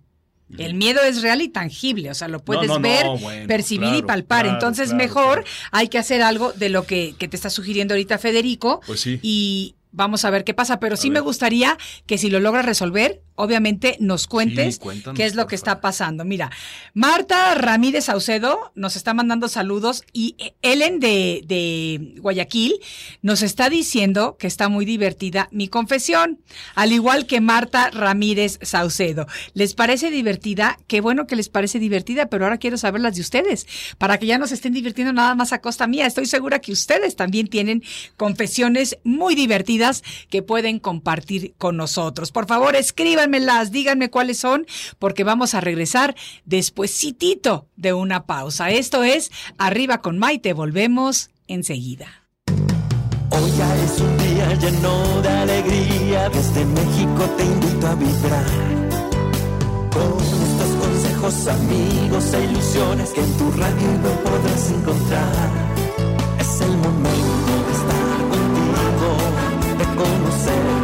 El 0.57 0.73
miedo 0.73 1.01
es 1.01 1.21
real 1.21 1.41
y 1.41 1.49
tangible, 1.49 2.11
o 2.11 2.13
sea, 2.13 2.27
lo 2.27 2.39
puedes 2.43 2.67
no, 2.67 2.75
no, 2.75 2.81
ver, 2.81 3.05
bueno, 3.19 3.47
percibir 3.47 3.93
y 3.95 4.01
palpar. 4.01 4.43
claro, 4.43 4.55
Entonces, 4.55 4.89
claro, 4.89 5.03
mejor 5.03 5.45
hay 5.71 5.87
que 5.87 5.97
hacer 5.97 6.21
algo 6.21 6.53
de 6.53 6.69
lo 6.69 6.85
que, 6.85 7.15
que 7.17 7.27
te 7.27 7.35
está 7.35 7.49
sugiriendo 7.49 7.93
ahorita 7.93 8.17
Federico. 8.17 8.81
Pues 8.85 9.01
sí. 9.01 9.19
Y 9.21 9.75
vamos 9.93 10.25
a 10.25 10.29
ver 10.29 10.43
qué 10.43 10.53
pasa. 10.53 10.79
Pero 10.79 10.97
sí 10.97 11.09
me 11.09 11.21
gustaría 11.21 11.77
que 12.05 12.17
si 12.17 12.29
lo 12.29 12.41
logras 12.41 12.65
resolver, 12.65 13.21
obviamente 13.35 13.95
nos 13.99 14.27
cuentes 14.27 14.79
qué 15.15 15.25
es 15.25 15.35
lo 15.35 15.47
que 15.47 15.55
está 15.55 15.79
pasando. 15.79 16.25
Mira, 16.25 16.51
Marta 16.93 17.55
Ramírez 17.55 18.05
Saucedo 18.05 18.71
nos 18.75 18.95
está 18.95 19.13
mandando 19.13 19.47
saludos 19.47 20.03
y 20.11 20.35
Ellen 20.61 20.99
de, 20.99 21.41
de 21.45 22.15
Guayaquil 22.19 22.73
nos 23.21 23.41
está 23.41 23.69
diciendo 23.69 24.35
que 24.37 24.47
está 24.47 24.69
muy 24.69 24.85
divertida 24.85 25.47
mi 25.51 25.67
confesión, 25.67 26.41
al 26.75 26.91
igual 26.91 27.25
que 27.25 27.41
Marta 27.41 27.89
Ramírez 27.91 28.59
Saucedo. 28.61 29.27
¿Les 29.53 29.73
parece 29.73 30.11
divertida? 30.11 30.77
Qué 30.87 31.01
bueno 31.01 31.27
que 31.27 31.35
les 31.35 31.49
parece 31.49 31.79
divertida, 31.79 32.27
pero 32.27 32.45
ahora 32.45 32.57
quiero 32.57 32.77
saber 32.77 33.01
las 33.01 33.15
de 33.15 33.21
ustedes, 33.21 33.67
para 33.97 34.17
que 34.17 34.25
ya 34.25 34.37
no 34.37 34.47
se 34.47 34.55
estén 34.55 34.73
divirtiendo 34.73 35.13
nada 35.13 35.35
más 35.35 35.53
a 35.53 35.61
costa 35.61 35.87
mía. 35.87 36.05
Estoy 36.05 36.25
segura 36.25 36.59
que 36.59 36.71
ustedes 36.71 37.15
también 37.15 37.47
tienen 37.47 37.83
confesiones 38.17 38.97
muy 39.03 39.35
divertidas 39.35 39.82
que 40.29 40.41
pueden 40.41 40.79
compartir 40.79 41.53
con 41.57 41.77
nosotros. 41.77 42.31
Por 42.31 42.47
favor, 42.47 42.75
escríbanmelas, 42.75 43.71
díganme 43.71 44.09
cuáles 44.09 44.37
son, 44.37 44.65
porque 44.99 45.23
vamos 45.23 45.53
a 45.53 45.61
regresar 45.61 46.15
despuesitito 46.45 47.67
de 47.75 47.93
una 47.93 48.25
pausa. 48.25 48.71
Esto 48.71 49.03
es 49.03 49.31
Arriba 49.57 50.01
con 50.01 50.17
Maite, 50.17 50.53
volvemos 50.53 51.29
enseguida. 51.47 52.23
Hoy 53.29 53.51
ya 53.57 53.75
es 53.83 53.99
un 53.99 54.17
día 54.17 54.53
lleno 54.55 55.21
de 55.21 55.29
alegría, 55.29 56.29
desde 56.29 56.65
México 56.65 57.25
te 57.35 57.45
invito 57.45 57.87
a 57.87 57.95
vibrar. 57.95 58.45
Con 59.91 60.21
estos 60.21 60.71
consejos, 60.79 61.47
amigos 61.47 62.33
e 62.33 62.43
ilusiones 62.43 63.09
que 63.09 63.21
en 63.21 63.37
tu 63.37 63.51
radio 63.51 63.91
no 64.03 64.09
podrás 64.23 64.71
encontrar. 64.71 65.72
De 69.93 69.99
conocernos 69.99 70.82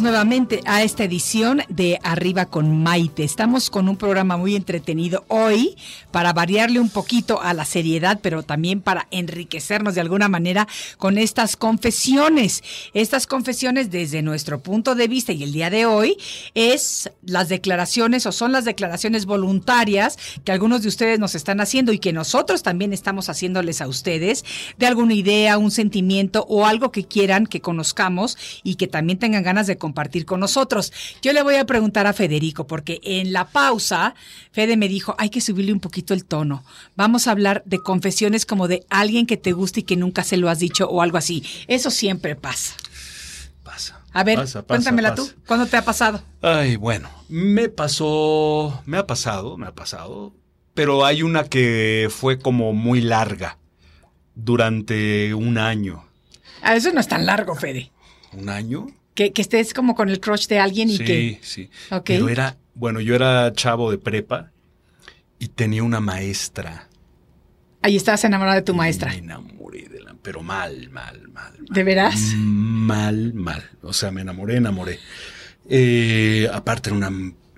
Nuevamente 0.00 0.60
a 0.64 0.82
esta 0.82 1.04
edición 1.04 1.62
de 1.68 1.98
Arriba 2.02 2.46
con 2.46 2.82
Maite. 2.82 3.24
Estamos 3.24 3.68
con 3.68 3.88
un 3.88 3.96
programa 3.96 4.36
muy 4.36 4.54
entretenido 4.54 5.24
hoy 5.28 5.76
para 6.12 6.32
variarle 6.32 6.78
un 6.78 6.88
poquito 6.88 7.42
a 7.42 7.52
la 7.52 7.64
seriedad, 7.64 8.20
pero 8.22 8.42
también 8.42 8.80
para 8.80 9.08
enriquecernos 9.10 9.94
de 9.94 10.00
alguna 10.00 10.28
manera 10.28 10.68
con 10.98 11.18
estas 11.18 11.56
confesiones. 11.56 12.62
Estas 12.94 13.26
confesiones 13.26 13.90
desde 13.90 14.22
nuestro 14.22 14.60
punto 14.60 14.94
de 14.94 15.08
vista 15.08 15.32
y 15.32 15.42
el 15.42 15.52
día 15.52 15.68
de 15.68 15.86
hoy 15.86 16.16
es 16.54 17.10
las 17.22 17.48
declaraciones 17.48 18.24
o 18.26 18.32
son 18.32 18.52
las 18.52 18.64
declaraciones 18.64 19.26
voluntarias 19.26 20.16
que 20.44 20.52
algunos 20.52 20.82
de 20.82 20.88
ustedes 20.88 21.18
nos 21.18 21.34
están 21.34 21.60
haciendo 21.60 21.92
y 21.92 21.98
que 21.98 22.12
nosotros 22.12 22.62
también 22.62 22.92
estamos 22.92 23.28
haciéndoles 23.28 23.80
a 23.80 23.88
ustedes 23.88 24.44
de 24.78 24.86
alguna 24.86 25.14
idea, 25.14 25.58
un 25.58 25.70
sentimiento 25.70 26.46
o 26.48 26.66
algo 26.66 26.92
que 26.92 27.04
quieran 27.04 27.46
que 27.46 27.60
conozcamos 27.60 28.38
y 28.62 28.76
que 28.76 28.86
también 28.86 29.18
tengan 29.18 29.42
ganas 29.42 29.66
de 29.66 29.78
compartir 29.88 30.26
con 30.26 30.40
nosotros. 30.40 30.92
Yo 31.22 31.32
le 31.32 31.42
voy 31.42 31.54
a 31.54 31.64
preguntar 31.64 32.06
a 32.06 32.12
Federico, 32.12 32.66
porque 32.66 33.00
en 33.02 33.32
la 33.32 33.48
pausa, 33.48 34.14
Fede 34.52 34.76
me 34.76 34.86
dijo, 34.86 35.14
hay 35.18 35.30
que 35.30 35.40
subirle 35.40 35.72
un 35.72 35.80
poquito 35.80 36.12
el 36.12 36.26
tono. 36.26 36.62
Vamos 36.94 37.26
a 37.26 37.30
hablar 37.30 37.62
de 37.64 37.82
confesiones 37.82 38.44
como 38.44 38.68
de 38.68 38.84
alguien 38.90 39.24
que 39.24 39.38
te 39.38 39.52
gusta 39.52 39.80
y 39.80 39.84
que 39.84 39.96
nunca 39.96 40.24
se 40.24 40.36
lo 40.36 40.50
has 40.50 40.58
dicho 40.58 40.86
o 40.90 41.00
algo 41.00 41.16
así. 41.16 41.42
Eso 41.68 41.90
siempre 41.90 42.36
pasa. 42.36 42.74
Pasa. 43.62 44.02
A 44.12 44.24
ver, 44.24 44.36
pasa, 44.36 44.60
pasa, 44.60 44.66
cuéntamela 44.66 45.14
pasa. 45.14 45.22
tú. 45.22 45.40
¿Cuándo 45.46 45.66
te 45.66 45.78
ha 45.78 45.84
pasado? 45.84 46.22
Ay, 46.42 46.76
bueno, 46.76 47.08
me 47.30 47.70
pasó, 47.70 48.82
me 48.84 48.98
ha 48.98 49.06
pasado, 49.06 49.56
me 49.56 49.68
ha 49.68 49.74
pasado, 49.74 50.34
pero 50.74 51.06
hay 51.06 51.22
una 51.22 51.44
que 51.44 52.08
fue 52.10 52.38
como 52.38 52.74
muy 52.74 53.00
larga, 53.00 53.56
durante 54.34 55.32
un 55.34 55.56
año. 55.56 56.04
Ah, 56.62 56.76
eso 56.76 56.92
no 56.92 57.00
es 57.00 57.08
tan 57.08 57.26
largo, 57.26 57.54
Fede. 57.54 57.90
¿Un 58.32 58.48
año? 58.48 58.86
Que, 59.18 59.32
que 59.32 59.42
estés 59.42 59.74
como 59.74 59.96
con 59.96 60.10
el 60.10 60.20
crush 60.20 60.46
de 60.46 60.60
alguien 60.60 60.90
y 60.90 60.96
sí, 60.96 61.04
que... 61.04 61.40
sí. 61.42 61.70
Ok. 61.90 62.04
Pero 62.04 62.28
era, 62.28 62.56
bueno, 62.74 63.00
yo 63.00 63.16
era 63.16 63.52
chavo 63.52 63.90
de 63.90 63.98
prepa 63.98 64.52
y 65.40 65.48
tenía 65.48 65.82
una 65.82 65.98
maestra. 65.98 66.88
Ahí 67.82 67.96
estabas 67.96 68.22
enamorada 68.22 68.54
de 68.54 68.62
tu 68.62 68.74
y 68.74 68.76
maestra. 68.76 69.10
Me 69.10 69.16
enamoré 69.16 69.88
de 69.88 70.02
la, 70.02 70.14
pero 70.22 70.40
mal, 70.44 70.88
mal, 70.90 71.20
mal. 71.32 71.50
mal. 71.58 71.66
¿De 71.68 71.82
veras? 71.82 72.32
Mal, 72.36 73.34
mal. 73.34 73.68
O 73.82 73.92
sea, 73.92 74.12
me 74.12 74.20
enamoré, 74.20 74.54
enamoré. 74.54 75.00
Eh, 75.68 76.48
aparte 76.52 76.90
era 76.90 76.96
una 76.96 77.10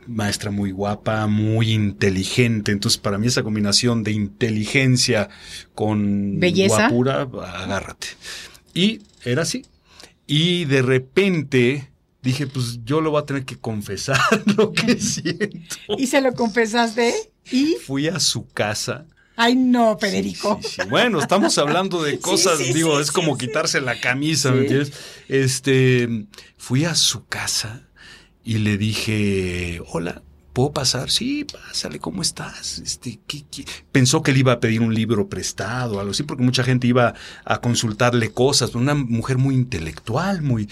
maestra 0.06 0.50
muy 0.50 0.70
guapa, 0.70 1.26
muy 1.26 1.72
inteligente. 1.72 2.72
Entonces, 2.72 2.98
para 2.98 3.18
mí 3.18 3.26
esa 3.26 3.42
combinación 3.42 4.02
de 4.02 4.12
inteligencia 4.12 5.28
con 5.74 6.40
Belleza. 6.40 6.88
guapura, 6.88 7.20
agárrate. 7.20 8.06
Y 8.72 9.02
era 9.26 9.42
así. 9.42 9.66
Y 10.32 10.64
de 10.66 10.80
repente 10.80 11.90
dije, 12.22 12.46
pues 12.46 12.84
yo 12.84 13.00
lo 13.00 13.10
voy 13.10 13.20
a 13.20 13.26
tener 13.26 13.44
que 13.44 13.58
confesar 13.58 14.16
lo 14.56 14.72
que 14.72 14.96
siento. 15.00 15.76
¿Y 15.98 16.06
se 16.06 16.20
lo 16.20 16.32
confesaste? 16.34 17.12
¿Y? 17.50 17.74
Fui 17.84 18.06
a 18.06 18.20
su 18.20 18.46
casa. 18.46 19.06
Ay, 19.34 19.56
no, 19.56 19.98
Federico. 19.98 20.60
Sí, 20.62 20.68
sí, 20.68 20.82
sí. 20.82 20.88
Bueno, 20.88 21.18
estamos 21.18 21.58
hablando 21.58 22.00
de 22.04 22.18
cosas, 22.20 22.60
digo, 22.60 23.00
es 23.00 23.10
como 23.10 23.36
quitarse 23.36 23.80
la 23.80 23.98
camisa, 23.98 24.52
¿me 24.52 24.60
entiendes? 24.60 24.92
Este, 25.26 26.26
fui 26.56 26.84
a 26.84 26.94
su 26.94 27.26
casa 27.26 27.88
y 28.44 28.58
le 28.58 28.78
dije, 28.78 29.82
hola, 29.88 30.22
¿puedo 30.52 30.72
pasar? 30.72 31.10
Sí, 31.10 31.44
pásale, 31.44 31.98
¿cómo 31.98 32.22
estás? 32.22 32.78
Este, 32.78 33.20
¿qué, 33.26 33.44
qué? 33.50 33.64
Pensó 33.92 34.22
que 34.22 34.32
le 34.32 34.40
iba 34.40 34.52
a 34.52 34.60
pedir 34.60 34.80
un 34.80 34.94
libro 34.94 35.28
prestado 35.28 35.96
o 35.96 36.00
algo 36.00 36.12
así, 36.12 36.22
porque 36.22 36.42
mucha 36.42 36.64
gente 36.64 36.86
iba 36.86 37.14
a 37.44 37.60
consultarle 37.60 38.32
cosas, 38.32 38.74
una 38.74 38.94
mujer 38.94 39.38
muy 39.38 39.54
intelectual, 39.54 40.42
muy... 40.42 40.68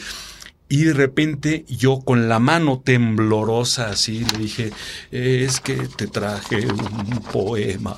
Y 0.70 0.85
de 0.85 0.93
repente 0.93 1.64
yo 1.66 2.01
con 2.01 2.29
la 2.29 2.41
mano 2.41 2.81
temblorosa 2.81 3.89
así 3.89 4.22
le 4.33 4.39
dije, 4.39 4.70
es 5.11 5.61
que 5.61 5.74
te 5.74 6.07
traje 6.09 6.66
un 6.66 7.22
poema 7.33 7.97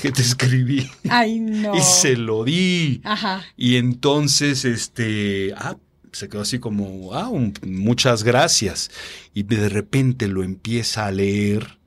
que 0.00 0.10
te 0.10 0.22
escribí. 0.22 0.90
Ay, 1.10 1.40
no. 1.40 1.74
Y 1.76 1.80
se 1.80 2.16
lo 2.16 2.44
di. 2.44 3.02
Ajá. 3.04 3.44
Y 3.56 3.76
entonces, 3.76 4.64
este, 4.64 5.52
ah, 5.58 5.76
se 6.12 6.28
quedó 6.28 6.42
así 6.42 6.58
como, 6.58 7.14
ah, 7.14 7.28
un- 7.28 7.54
muchas 7.66 8.22
gracias. 8.24 8.90
Y 9.34 9.42
de 9.44 9.68
repente 9.68 10.28
lo 10.28 10.42
empieza 10.42 11.06
a 11.06 11.10
leer. 11.12 11.78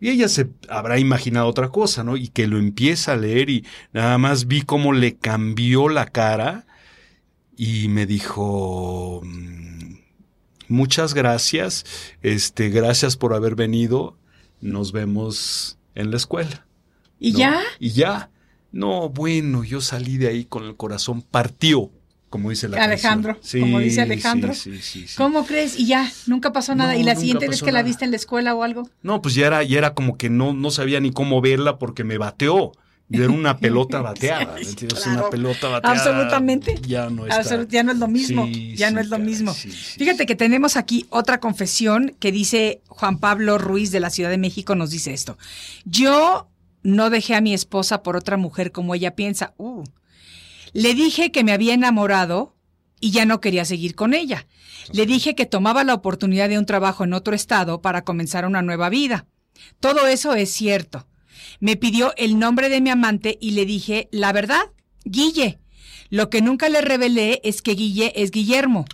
Y 0.00 0.10
ella 0.10 0.28
se 0.28 0.48
habrá 0.68 0.98
imaginado 0.98 1.46
otra 1.48 1.70
cosa, 1.70 2.04
¿no? 2.04 2.16
Y 2.16 2.28
que 2.28 2.46
lo 2.46 2.58
empieza 2.58 3.12
a 3.12 3.16
leer 3.16 3.50
y 3.50 3.64
nada 3.92 4.16
más 4.18 4.46
vi 4.46 4.62
cómo 4.62 4.92
le 4.92 5.16
cambió 5.16 5.88
la 5.88 6.06
cara 6.06 6.66
y 7.56 7.88
me 7.88 8.06
dijo, 8.06 9.20
mm, 9.24 9.94
muchas 10.68 11.14
gracias, 11.14 11.84
este, 12.22 12.68
gracias 12.70 13.16
por 13.16 13.34
haber 13.34 13.56
venido, 13.56 14.16
nos 14.60 14.92
vemos 14.92 15.78
en 15.96 16.10
la 16.12 16.16
escuela. 16.16 16.66
¿Y 17.18 17.32
¿no? 17.32 17.38
ya? 17.40 17.60
Y 17.80 17.90
ya. 17.90 18.30
No, 18.70 19.08
bueno, 19.08 19.64
yo 19.64 19.80
salí 19.80 20.18
de 20.18 20.28
ahí 20.28 20.44
con 20.44 20.64
el 20.64 20.76
corazón 20.76 21.22
partió, 21.22 21.90
como 22.30 22.50
dice 22.50 22.68
la 22.68 22.82
Alejandro, 22.84 23.34
canción. 23.34 23.62
como 23.62 23.78
dice 23.80 24.00
Alejandro. 24.02 24.52
Sí, 24.54 24.72
sí, 24.76 24.82
sí, 24.82 25.08
sí. 25.08 25.16
¿Cómo 25.16 25.46
crees? 25.46 25.78
Y 25.78 25.86
ya, 25.86 26.10
nunca 26.26 26.52
pasó 26.52 26.74
nada. 26.74 26.92
No, 26.94 26.98
¿Y 27.00 27.02
la 27.02 27.16
siguiente 27.16 27.48
vez 27.48 27.62
que 27.62 27.72
la 27.72 27.82
viste 27.82 28.04
en 28.04 28.10
la 28.10 28.16
escuela 28.16 28.54
o 28.54 28.62
algo? 28.62 28.88
No, 29.02 29.22
pues 29.22 29.34
ya 29.34 29.46
era, 29.46 29.62
ya 29.62 29.78
era 29.78 29.94
como 29.94 30.16
que 30.18 30.28
no, 30.30 30.52
no 30.52 30.70
sabía 30.70 31.00
ni 31.00 31.10
cómo 31.12 31.40
verla 31.40 31.78
porque 31.78 32.04
me 32.04 32.18
bateó. 32.18 32.72
Yo 33.10 33.24
era 33.24 33.32
una 33.32 33.56
pelota 33.56 34.02
bateada. 34.02 34.52
¿me 34.56 34.64
Sí, 34.64 34.70
entiendes? 34.70 35.00
claro. 35.02 35.20
Una 35.20 35.30
pelota 35.30 35.68
bateada. 35.68 35.96
Absolutamente. 35.96 36.74
Ya 36.86 37.08
no 37.08 37.26
está. 37.26 37.40
Absolut- 37.42 37.68
ya 37.68 37.82
no 37.82 37.92
es 37.92 37.98
lo 37.98 38.06
mismo. 38.08 38.46
Sí, 38.46 38.74
ya 38.76 38.90
no 38.90 38.98
sí, 38.98 39.04
es 39.04 39.08
lo 39.10 39.18
mismo. 39.18 39.54
sí, 39.54 39.70
sí, 39.72 39.98
Fíjate 39.98 40.18
sí. 40.24 40.26
que 40.26 40.34
tenemos 40.36 40.76
aquí 40.76 41.06
otra 41.08 41.40
confesión 41.40 42.14
que 42.20 42.32
dice 42.32 42.82
Juan 42.88 43.18
Pablo 43.18 43.56
Ruiz 43.56 43.90
de 43.92 44.00
la 44.00 44.10
Ciudad 44.10 44.28
de 44.28 44.36
México, 44.36 44.74
nos 44.74 44.90
dice 44.90 45.14
esto. 45.14 45.38
Yo 45.86 46.48
no 46.82 47.08
dejé 47.08 47.34
a 47.34 47.40
mi 47.40 47.54
esposa 47.54 48.02
por 48.02 48.14
otra 48.14 48.36
mujer 48.36 48.72
como 48.72 48.94
ella 48.94 49.14
piensa. 49.14 49.54
Uh. 49.56 49.84
Le 50.72 50.94
dije 50.94 51.32
que 51.32 51.44
me 51.44 51.52
había 51.52 51.74
enamorado 51.74 52.54
y 53.00 53.10
ya 53.10 53.24
no 53.24 53.40
quería 53.40 53.64
seguir 53.64 53.94
con 53.94 54.14
ella. 54.14 54.46
Le 54.92 55.06
dije 55.06 55.34
que 55.34 55.46
tomaba 55.46 55.84
la 55.84 55.94
oportunidad 55.94 56.48
de 56.48 56.58
un 56.58 56.66
trabajo 56.66 57.04
en 57.04 57.12
otro 57.12 57.34
estado 57.34 57.80
para 57.82 58.02
comenzar 58.02 58.46
una 58.46 58.62
nueva 58.62 58.88
vida. 58.88 59.26
Todo 59.80 60.06
eso 60.06 60.34
es 60.34 60.50
cierto. 60.50 61.06
Me 61.60 61.76
pidió 61.76 62.12
el 62.16 62.38
nombre 62.38 62.68
de 62.68 62.80
mi 62.80 62.90
amante 62.90 63.38
y 63.40 63.52
le 63.52 63.66
dije, 63.66 64.08
la 64.12 64.32
verdad, 64.32 64.72
Guille. 65.04 65.58
Lo 66.10 66.30
que 66.30 66.40
nunca 66.40 66.68
le 66.68 66.80
revelé 66.80 67.40
es 67.44 67.62
que 67.62 67.74
Guille 67.74 68.12
es 68.16 68.30
Guillermo 68.30 68.86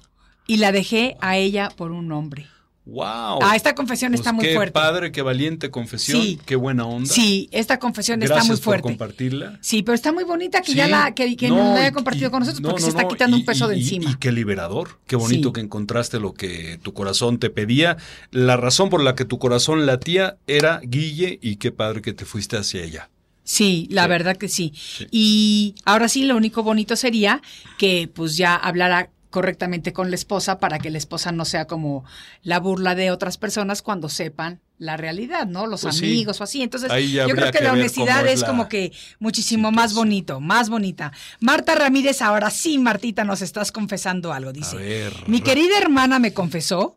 y 0.47 0.57
la 0.57 0.72
dejé 0.72 1.16
a 1.20 1.37
ella 1.37 1.70
por 1.77 1.93
un 1.93 2.09
nombre. 2.09 2.47
¡Wow! 2.87 3.39
Ah, 3.43 3.53
esta 3.57 3.74
confesión 3.74 4.12
Pues 4.12 4.20
está 4.20 4.32
muy 4.35 4.45
qué 4.45 4.55
fuerte. 4.55 4.72
padre, 4.72 5.11
qué 5.11 5.22
valiente 5.22 5.70
confesión, 5.70 6.20
Sí. 6.20 6.39
qué 6.45 6.55
buena 6.55 6.85
onda. 6.85 7.11
Sí, 7.12 7.49
esta 7.51 7.78
confesión 7.78 8.20
Gracias 8.20 8.39
está 8.41 8.47
muy 8.47 8.57
por 8.59 8.64
fuerte. 8.64 8.82
compartirla. 8.82 9.59
Sí, 9.62 9.82
pero 9.82 9.95
está 9.95 10.12
muy 10.12 10.24
bonita 10.24 10.61
que 10.61 10.72
Sí. 10.72 10.76
ya 10.76 10.87
la 10.87 11.14
que, 11.14 11.35
que 11.35 11.49
No, 11.49 11.57
nos 11.57 11.74
la 11.74 11.80
haya 11.80 11.93
compartido 11.93 12.28
y- 12.28 12.30
con 12.30 12.41
nosotros 12.41 12.61
no, 12.61 12.68
porque 12.68 12.82
no, 12.82 12.85
se 12.85 12.91
está 12.91 13.09
quitando 13.09 13.37
y- 13.39 13.41
un 13.41 13.47
peso 13.47 13.68
de 13.68 13.76
encima. 13.76 14.11
Y 14.11 14.16
qué 14.16 14.32
liberador, 14.32 14.99
qué 15.07 15.16
bonito 15.16 15.49
Sí. 15.49 15.53
que 15.55 15.61
encontraste 15.62 16.20
lo 16.20 16.35
que 16.35 16.78
tu 16.82 16.93
corazón 16.93 17.39
te 17.39 17.49
pedía. 17.49 17.97
La 18.32 18.59
razón 18.59 18.91
por 18.91 19.03
la 19.03 19.14
que 19.14 19.24
tu 19.24 19.39
corazón 19.39 19.87
latía 19.87 20.37
era 20.47 20.80
Guille 20.85 21.39
y 21.41 21.57
qué 21.57 21.72
padre 21.72 22.03
que 22.03 22.12
te 22.12 22.26
fuiste 22.26 22.59
hacia 22.59 22.82
ella. 22.82 23.09
Sí, 23.45 23.87
la 23.91 24.05
Sí. 24.05 24.09
verdad 24.09 24.37
que 24.37 24.49
sí. 24.49 24.72
Y 25.11 25.74
ahora 25.85 26.09
sí, 26.09 26.24
lo 26.24 26.37
único 26.37 26.62
bonito 26.62 26.97
sería 26.97 27.41
que 27.78 28.11
pues 28.12 28.37
ya 28.37 28.55
hablara 28.57 29.11
correctamente 29.35 29.93
con 29.93 30.11
la 30.11 30.14
esposa 30.14 30.61
para 30.61 30.78
que 30.78 30.91
la 30.91 30.99
esposa 30.99 31.32
no 31.32 31.45
sea 31.45 31.66
como 31.66 32.05
la 32.45 32.61
burla 32.61 32.95
de 32.95 33.11
otras 33.11 33.37
personas 33.37 33.82
cuando 33.82 34.09
sepan 34.09 34.61
la 34.78 34.97
realidad, 34.97 35.49
¿no? 35.49 35.66
Los 35.66 35.82
Pues 35.82 35.97
sí. 35.97 36.05
amigos 36.05 36.41
o 36.41 36.45
así. 36.45 36.62
Entonces, 36.62 36.89
yo 37.11 37.26
creo 37.30 37.51
que, 37.51 37.59
que 37.59 37.64
la 37.64 37.72
honestidad 37.72 38.24
es 38.28 38.43
la 38.43 38.47
como 38.47 38.68
que 38.68 38.93
muchísimo 39.18 39.72
más 39.72 39.93
bonito, 39.93 40.39
más 40.39 40.68
bonita. 40.70 41.11
Marta 41.41 41.74
Ramírez, 41.74 42.22
ahora 42.22 42.49
sí, 42.51 42.78
Martita, 42.78 43.24
nos 43.24 43.43
estás 43.43 43.72
confesando 43.72 44.32
algo, 44.32 44.53
dice. 44.53 44.76
A 44.76 44.78
ver. 44.78 45.12
Mi 45.26 45.41
querida 45.41 45.78
hermana 45.78 46.20
me 46.20 46.32
confesó 46.32 46.97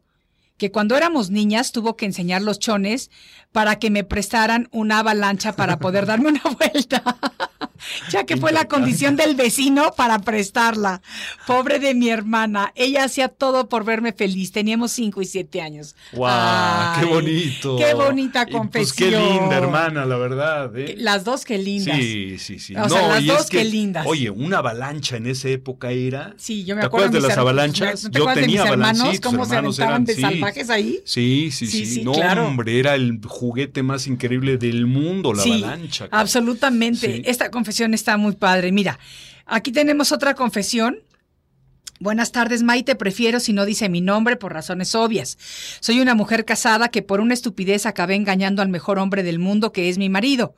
que 0.58 0.72
cuando 0.72 0.96
éramos 0.96 1.32
niñas 1.32 1.72
tuvo 1.72 1.96
que 1.98 2.06
enseñar 2.06 2.44
los 2.44 2.60
chones 2.60 3.10
para 3.52 3.80
que 3.80 3.90
me 3.90 4.04
prestaran 4.04 4.70
una 4.72 5.00
avalancha 5.00 5.56
para 5.56 5.80
poder 5.80 6.06
darme 6.06 6.30
una 6.30 6.44
vuelta. 6.72 7.04
ya 8.12 8.26
que 8.26 8.38
fue 8.38 8.52
la 8.52 8.68
condición 8.68 9.16
del 9.16 9.36
vecino 9.36 9.94
para 9.96 10.20
prestarla. 10.20 11.02
Pobre 11.46 11.80
de 11.80 11.94
mi 11.94 12.10
hermana. 12.10 12.72
Ella 12.76 13.04
hacía 13.06 13.28
todo 13.30 13.70
por 13.70 13.84
verme 13.86 14.14
feliz. 14.14 14.52
Teníamos 14.52 14.92
cinco 14.92 15.22
y 15.22 15.26
siete 15.26 15.62
años. 15.62 15.96
¡Wow! 16.14 16.28
Ay, 16.30 17.00
¡Qué 17.00 17.06
bonito! 17.14 17.78
Qué 17.78 17.94
bonita 17.94 18.42
Y, 18.44 18.46
Pues 18.52 18.58
confesión. 18.94 19.10
qué 19.12 19.18
linda, 19.18 19.58
hermana, 19.58 20.06
la 20.06 20.18
verdad. 20.18 20.76
¿eh? 20.78 20.96
Las 20.98 21.24
dos 21.24 21.46
qué 21.46 21.58
lindas. 21.58 21.98
Sí, 21.98 22.38
sí, 22.40 22.60
sí. 22.60 22.76
O 22.76 22.90
sea, 22.90 23.08
las 23.08 23.26
dos 23.26 23.42
es 23.42 23.50
que, 23.50 23.58
qué 23.60 23.66
lindas. 23.66 24.06
Oye, 24.08 24.30
una 24.30 24.58
avalancha 24.60 25.18
en 25.18 25.28
esa 25.28 25.50
época 25.50 25.92
era. 25.92 26.34
Sí, 26.38 26.64
yo 26.66 26.76
me 26.76 26.82
¿Te 26.82 26.88
acuerdo 26.88 27.08
acuerdas 27.08 27.12
de 27.14 27.20
mis 27.20 27.28
las 27.30 27.38
avalanchas? 27.38 28.04
¿no 28.04 28.10
te 28.12 28.18
Yo 28.18 28.24
acuerdas 28.24 28.36
de 28.36 28.42
tenía 28.42 28.62
mis 28.64 28.72
hermanos 28.72 29.20
cómo 29.22 29.46
se 29.46 29.56
hermanos 29.56 29.80
aventaban 29.80 29.90
eran, 29.90 30.06
de 30.06 30.16
sí. 30.16 30.22
salvajes 30.22 30.70
ahí? 30.70 31.00
Sí, 31.06 31.50
sí, 31.52 31.68
sí. 31.68 31.78
Sí, 31.78 31.86
sí, 31.86 32.04
no, 32.04 32.12
claro. 32.14 32.48
hombre, 32.48 32.80
era 32.80 32.96
el 32.96 33.20
juguete 33.26 33.84
más 33.84 34.08
increíble 34.08 34.58
del 34.58 34.86
mundo, 34.88 35.34
la 35.34 35.44
avalancha. 35.44 36.06
cabrón. 36.06 36.20
Absolutamente. 36.22 37.30
Esta 37.30 37.52
confesión 37.52 37.67
está 37.68 38.18
muy 38.18 38.36
padre. 38.36 38.72
Mira, 38.72 39.00
aquí 39.46 39.72
tenemos 39.72 40.12
otra 40.12 40.34
confesión. 40.34 41.00
Buenas 42.00 42.32
tardes, 42.32 42.64
Maite. 42.64 42.96
Prefiero 42.96 43.40
si 43.40 43.54
no 43.54 43.66
dice 43.66 43.90
mi 43.90 44.02
nombre 44.02 44.36
por 44.36 44.54
razones 44.54 44.94
obvias. 44.96 45.38
Soy 45.80 46.00
una 46.00 46.16
mujer 46.16 46.46
casada 46.46 46.90
que 46.90 47.02
por 47.02 47.22
una 47.22 47.34
estupidez 47.34 47.86
acabé 47.86 48.16
engañando 48.16 48.62
al 48.62 48.70
mejor 48.70 49.00
hombre 49.00 49.24
del 49.24 49.40
mundo 49.40 49.72
que 49.72 49.90
es 49.90 49.98
mi 49.98 50.08
marido. 50.08 50.56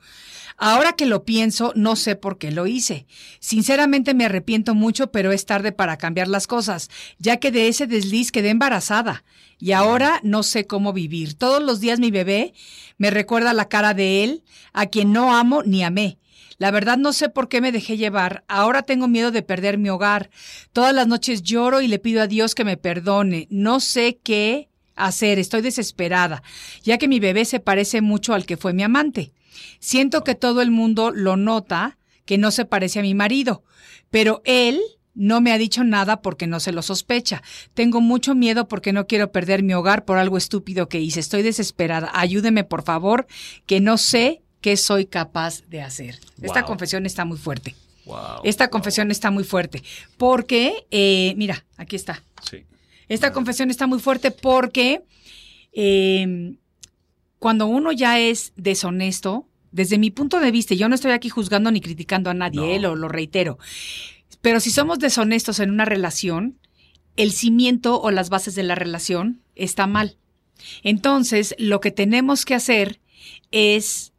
Ahora 0.62 0.92
que 0.92 1.06
lo 1.06 1.24
pienso, 1.24 1.72
no 1.74 1.96
sé 1.96 2.16
por 2.16 2.36
qué 2.36 2.50
lo 2.50 2.66
hice. 2.66 3.06
Sinceramente 3.40 4.12
me 4.12 4.26
arrepiento 4.26 4.74
mucho, 4.74 5.10
pero 5.10 5.32
es 5.32 5.46
tarde 5.46 5.72
para 5.72 5.96
cambiar 5.96 6.28
las 6.28 6.46
cosas, 6.46 6.90
ya 7.18 7.38
que 7.38 7.50
de 7.50 7.68
ese 7.68 7.86
desliz 7.86 8.30
quedé 8.30 8.50
embarazada. 8.50 9.24
Y 9.58 9.72
ahora 9.72 10.20
no 10.22 10.42
sé 10.42 10.66
cómo 10.66 10.92
vivir. 10.92 11.32
Todos 11.32 11.62
los 11.62 11.80
días 11.80 11.98
mi 11.98 12.10
bebé 12.10 12.52
me 12.98 13.10
recuerda 13.10 13.54
la 13.54 13.70
cara 13.70 13.94
de 13.94 14.22
él, 14.22 14.44
a 14.74 14.84
quien 14.84 15.14
no 15.14 15.34
amo 15.34 15.62
ni 15.62 15.82
amé. 15.82 16.18
La 16.60 16.70
verdad 16.70 16.98
no 16.98 17.14
sé 17.14 17.30
por 17.30 17.48
qué 17.48 17.62
me 17.62 17.72
dejé 17.72 17.96
llevar. 17.96 18.44
Ahora 18.46 18.82
tengo 18.82 19.08
miedo 19.08 19.30
de 19.30 19.42
perder 19.42 19.78
mi 19.78 19.88
hogar. 19.88 20.28
Todas 20.74 20.94
las 20.94 21.06
noches 21.06 21.42
lloro 21.42 21.80
y 21.80 21.88
le 21.88 21.98
pido 21.98 22.20
a 22.20 22.26
Dios 22.26 22.54
que 22.54 22.66
me 22.66 22.76
perdone. 22.76 23.48
No 23.48 23.80
sé 23.80 24.20
qué 24.22 24.68
hacer. 24.94 25.38
Estoy 25.38 25.62
desesperada, 25.62 26.42
ya 26.82 26.98
que 26.98 27.08
mi 27.08 27.18
bebé 27.18 27.46
se 27.46 27.60
parece 27.60 28.02
mucho 28.02 28.34
al 28.34 28.44
que 28.44 28.58
fue 28.58 28.74
mi 28.74 28.82
amante. 28.82 29.32
Siento 29.78 30.22
que 30.22 30.34
todo 30.34 30.60
el 30.60 30.70
mundo 30.70 31.12
lo 31.12 31.38
nota, 31.38 31.96
que 32.26 32.36
no 32.36 32.50
se 32.50 32.66
parece 32.66 32.98
a 32.98 33.02
mi 33.02 33.14
marido, 33.14 33.64
pero 34.10 34.42
él 34.44 34.82
no 35.14 35.40
me 35.40 35.52
ha 35.52 35.58
dicho 35.58 35.82
nada 35.82 36.20
porque 36.20 36.46
no 36.46 36.60
se 36.60 36.72
lo 36.72 36.82
sospecha. 36.82 37.42
Tengo 37.72 38.02
mucho 38.02 38.34
miedo 38.34 38.68
porque 38.68 38.92
no 38.92 39.06
quiero 39.06 39.32
perder 39.32 39.62
mi 39.62 39.72
hogar 39.72 40.04
por 40.04 40.18
algo 40.18 40.36
estúpido 40.36 40.90
que 40.90 41.00
hice. 41.00 41.20
Estoy 41.20 41.42
desesperada. 41.42 42.10
Ayúdeme, 42.12 42.64
por 42.64 42.82
favor, 42.82 43.26
que 43.64 43.80
no 43.80 43.96
sé 43.96 44.42
qué 44.60 44.76
soy 44.76 45.06
capaz 45.06 45.62
de 45.68 45.82
hacer. 45.82 46.18
Esta 46.42 46.64
confesión 46.64 47.06
está 47.06 47.24
muy 47.24 47.38
fuerte. 47.38 47.74
Wow, 48.04 48.40
Esta 48.44 48.64
wow. 48.66 48.70
confesión 48.70 49.10
está 49.10 49.30
muy 49.30 49.44
fuerte. 49.44 49.82
Porque, 50.16 50.86
eh, 50.90 51.34
mira, 51.36 51.64
aquí 51.76 51.96
está. 51.96 52.22
Sí. 52.48 52.64
Esta 53.08 53.32
confesión 53.32 53.70
está 53.70 53.86
muy 53.86 53.98
fuerte 54.00 54.30
porque 54.30 55.02
eh, 55.72 56.54
cuando 57.38 57.66
uno 57.66 57.92
ya 57.92 58.18
es 58.18 58.52
deshonesto, 58.56 59.46
desde 59.72 59.98
mi 59.98 60.10
punto 60.10 60.40
de 60.40 60.50
vista, 60.50 60.74
yo 60.74 60.88
no 60.88 60.94
estoy 60.94 61.12
aquí 61.12 61.28
juzgando 61.28 61.70
ni 61.70 61.80
criticando 61.80 62.30
a 62.30 62.34
nadie, 62.34 62.60
No. 62.60 62.66
eh, 62.66 62.80
lo, 62.80 62.96
lo 62.96 63.08
reitero, 63.08 63.58
pero 64.40 64.58
si 64.60 64.70
somos 64.70 64.98
deshonestos 64.98 65.60
en 65.60 65.70
una 65.70 65.84
relación, 65.84 66.58
el 67.16 67.32
cimiento 67.32 68.00
o 68.00 68.10
las 68.10 68.30
bases 68.30 68.54
de 68.54 68.62
la 68.62 68.74
relación 68.74 69.42
está 69.54 69.86
mal. 69.86 70.16
Entonces, 70.82 71.54
lo 71.58 71.80
que 71.80 71.90
tenemos 71.90 72.44
que 72.44 72.54
hacer 72.54 73.00
es 73.50 74.12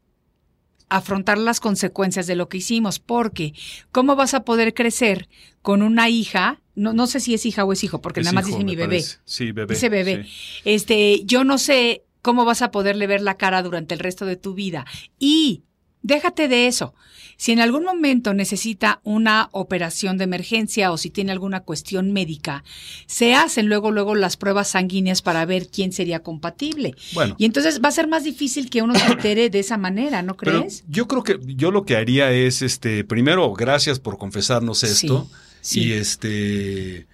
afrontar 0.98 1.38
las 1.38 1.60
consecuencias 1.60 2.28
de 2.28 2.36
lo 2.36 2.50
que 2.50 2.58
hicimos, 2.58 3.00
porque 3.00 3.54
¿cómo 3.92 4.16
vas 4.16 4.34
a 4.34 4.44
poder 4.44 4.74
crecer 4.74 5.30
con 5.62 5.82
una 5.82 6.10
hija? 6.10 6.62
No, 6.76 6.94
no 6.94 7.08
sé 7.08 7.20
si 7.20 7.34
es 7.34 7.46
hija 7.46 7.64
o 7.66 7.74
es 7.74 7.84
hijo, 7.84 8.02
porque 8.02 8.20
Es 8.20 8.26
nada 8.26 8.36
más 8.36 8.48
hijo, 8.48 8.58
dice 8.58 8.66
mi 8.66 8.76
bebé. 8.76 8.98
parece. 8.98 9.18
Sí, 9.26 9.52
bebé. 9.52 9.74
Dice 9.74 9.90
bebé. 9.90 10.24
sí. 10.26 10.62
Este, 10.66 11.22
yo 11.26 11.44
no 11.44 11.58
sé 11.58 12.04
cómo 12.22 12.46
vas 12.46 12.62
a 12.62 12.72
poderle 12.72 13.08
ver 13.08 13.22
la 13.22 13.36
cara 13.38 13.64
durante 13.64 13.94
el 13.94 14.00
resto 14.00 14.26
de 14.26 14.36
tu 14.36 14.54
vida. 14.54 14.86
Y 15.18 15.64
déjate 16.02 16.48
de 16.48 16.68
eso. 16.68 16.94
Si 17.38 17.52
en 17.52 17.60
algún 17.60 17.84
momento 17.84 18.36
necesita 18.36 19.02
una 19.04 19.50
operación 19.52 20.20
de 20.20 20.26
emergencia 20.26 20.92
o 20.92 20.98
si 20.98 21.10
tiene 21.10 21.32
alguna 21.32 21.62
cuestión 21.62 22.12
médica, 22.14 22.64
se 23.08 23.34
hacen 23.34 23.68
luego, 23.68 23.90
luego 23.90 24.14
las 24.14 24.38
pruebas 24.38 24.68
sanguíneas 24.68 25.24
para 25.24 25.44
ver 25.46 25.68
quién 25.68 25.92
sería 25.92 26.22
compatible. 26.22 26.94
Bueno. 27.14 27.36
Y 27.40 27.46
entonces 27.46 27.82
va 27.84 27.90
a 27.90 27.94
ser 27.94 28.08
más 28.08 28.24
difícil 28.24 28.70
que 28.70 28.84
uno 28.84 28.94
se 28.94 29.06
entere 29.12 29.50
de 29.50 29.60
esa 29.60 29.78
manera, 29.78 30.22
¿no 30.22 30.38
crees? 30.38 30.84
yo 30.88 31.08
creo 31.08 31.24
que 31.24 31.40
yo 31.56 31.72
lo 31.72 31.84
que 31.84 31.96
haría 31.96 32.32
es, 32.32 32.62
este, 32.62 33.04
primero, 33.04 33.52
gracias 33.54 34.00
por 34.00 34.20
confesarnos 34.20 34.84
esto. 34.84 35.28
sí. 35.62 35.82
Y 35.82 35.94
este, 35.94 37.08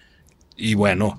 y 0.58 0.74
bueno, 0.74 1.18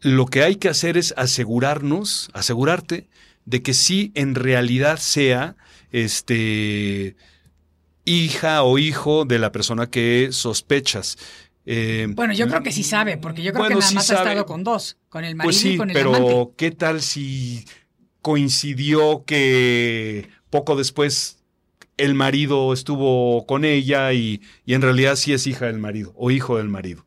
lo 0.00 0.26
que 0.26 0.42
hay 0.42 0.56
que 0.56 0.68
hacer 0.68 0.98
es 0.98 1.14
asegurarnos, 1.16 2.28
asegurarte 2.34 3.06
de 3.46 3.62
que 3.62 3.72
sí 3.72 4.12
en 4.14 4.34
realidad 4.34 4.98
sea, 4.98 5.56
este, 5.94 7.14
hija 8.04 8.64
o 8.64 8.78
hijo 8.78 9.24
de 9.24 9.38
la 9.38 9.52
persona 9.52 9.88
que 9.88 10.28
sospechas. 10.32 11.16
Eh, 11.66 12.08
Bueno, 12.10 12.34
yo 12.34 12.48
creo 12.48 12.62
que 12.62 12.72
sí 12.72 12.82
sabe, 12.82 13.16
porque 13.16 13.42
yo 13.42 13.52
creo 13.52 13.62
Bueno, 13.64 13.76
que 13.76 13.80
nada 13.80 13.88
sí 13.88 13.94
más 13.94 14.10
ha 14.10 14.14
estado 14.16 14.44
con 14.44 14.64
dos, 14.64 14.98
con 15.08 15.24
el 15.24 15.36
marido 15.36 15.46
Pues 15.46 15.56
sí, 15.58 15.74
y 15.74 15.76
con 15.76 15.90
el 15.90 15.94
pero 15.94 16.14
amante. 16.14 16.52
¿qué 16.56 16.70
tal 16.72 17.00
si 17.00 17.64
coincidió 18.22 19.24
que 19.24 20.28
poco 20.50 20.76
después 20.76 21.38
el 21.96 22.14
marido 22.14 22.72
estuvo 22.72 23.46
con 23.46 23.64
ella 23.64 24.12
y, 24.12 24.42
y 24.66 24.74
en 24.74 24.82
realidad 24.82 25.14
sí 25.16 25.32
es 25.32 25.46
hija 25.46 25.66
del 25.66 25.78
marido 25.78 26.12
o 26.16 26.30
hijo 26.32 26.58
del 26.58 26.68
marido? 26.68 27.06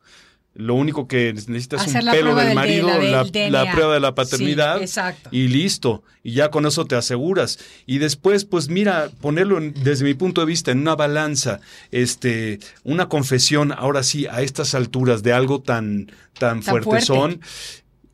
Lo 0.60 0.74
único 0.74 1.06
que 1.06 1.32
necesitas 1.32 1.86
es 1.86 1.94
un 1.94 2.10
pelo 2.10 2.34
del 2.34 2.52
marido, 2.54 2.88
de- 2.88 3.48
la 3.48 3.62
del 3.62 3.72
prueba 3.72 3.94
de 3.94 4.00
la 4.00 4.14
paternidad 4.16 4.80
Sí, 4.84 5.00
y 5.30 5.46
listo. 5.46 6.02
Y 6.24 6.32
ya 6.32 6.50
con 6.50 6.66
eso 6.66 6.84
te 6.84 6.96
aseguras. 6.96 7.60
Y 7.86 7.98
después, 7.98 8.44
pues 8.44 8.68
mira, 8.68 9.08
ponerlo 9.20 9.58
en- 9.58 9.72
desde 9.84 10.04
mi 10.04 10.14
punto 10.14 10.40
de 10.40 10.48
vista 10.48 10.72
en 10.72 10.80
una 10.80 10.96
balanza, 10.96 11.60
este, 11.92 12.58
una 12.82 13.08
confesión, 13.08 13.70
ahora 13.70 14.02
sí, 14.02 14.26
a 14.26 14.42
estas 14.42 14.74
alturas 14.74 15.22
de 15.22 15.32
algo 15.32 15.62
tan, 15.62 16.06
tan, 16.38 16.60
Tan 16.60 16.62
fuerte 16.64 16.84
fuerte. 16.90 17.06
son, 17.06 17.40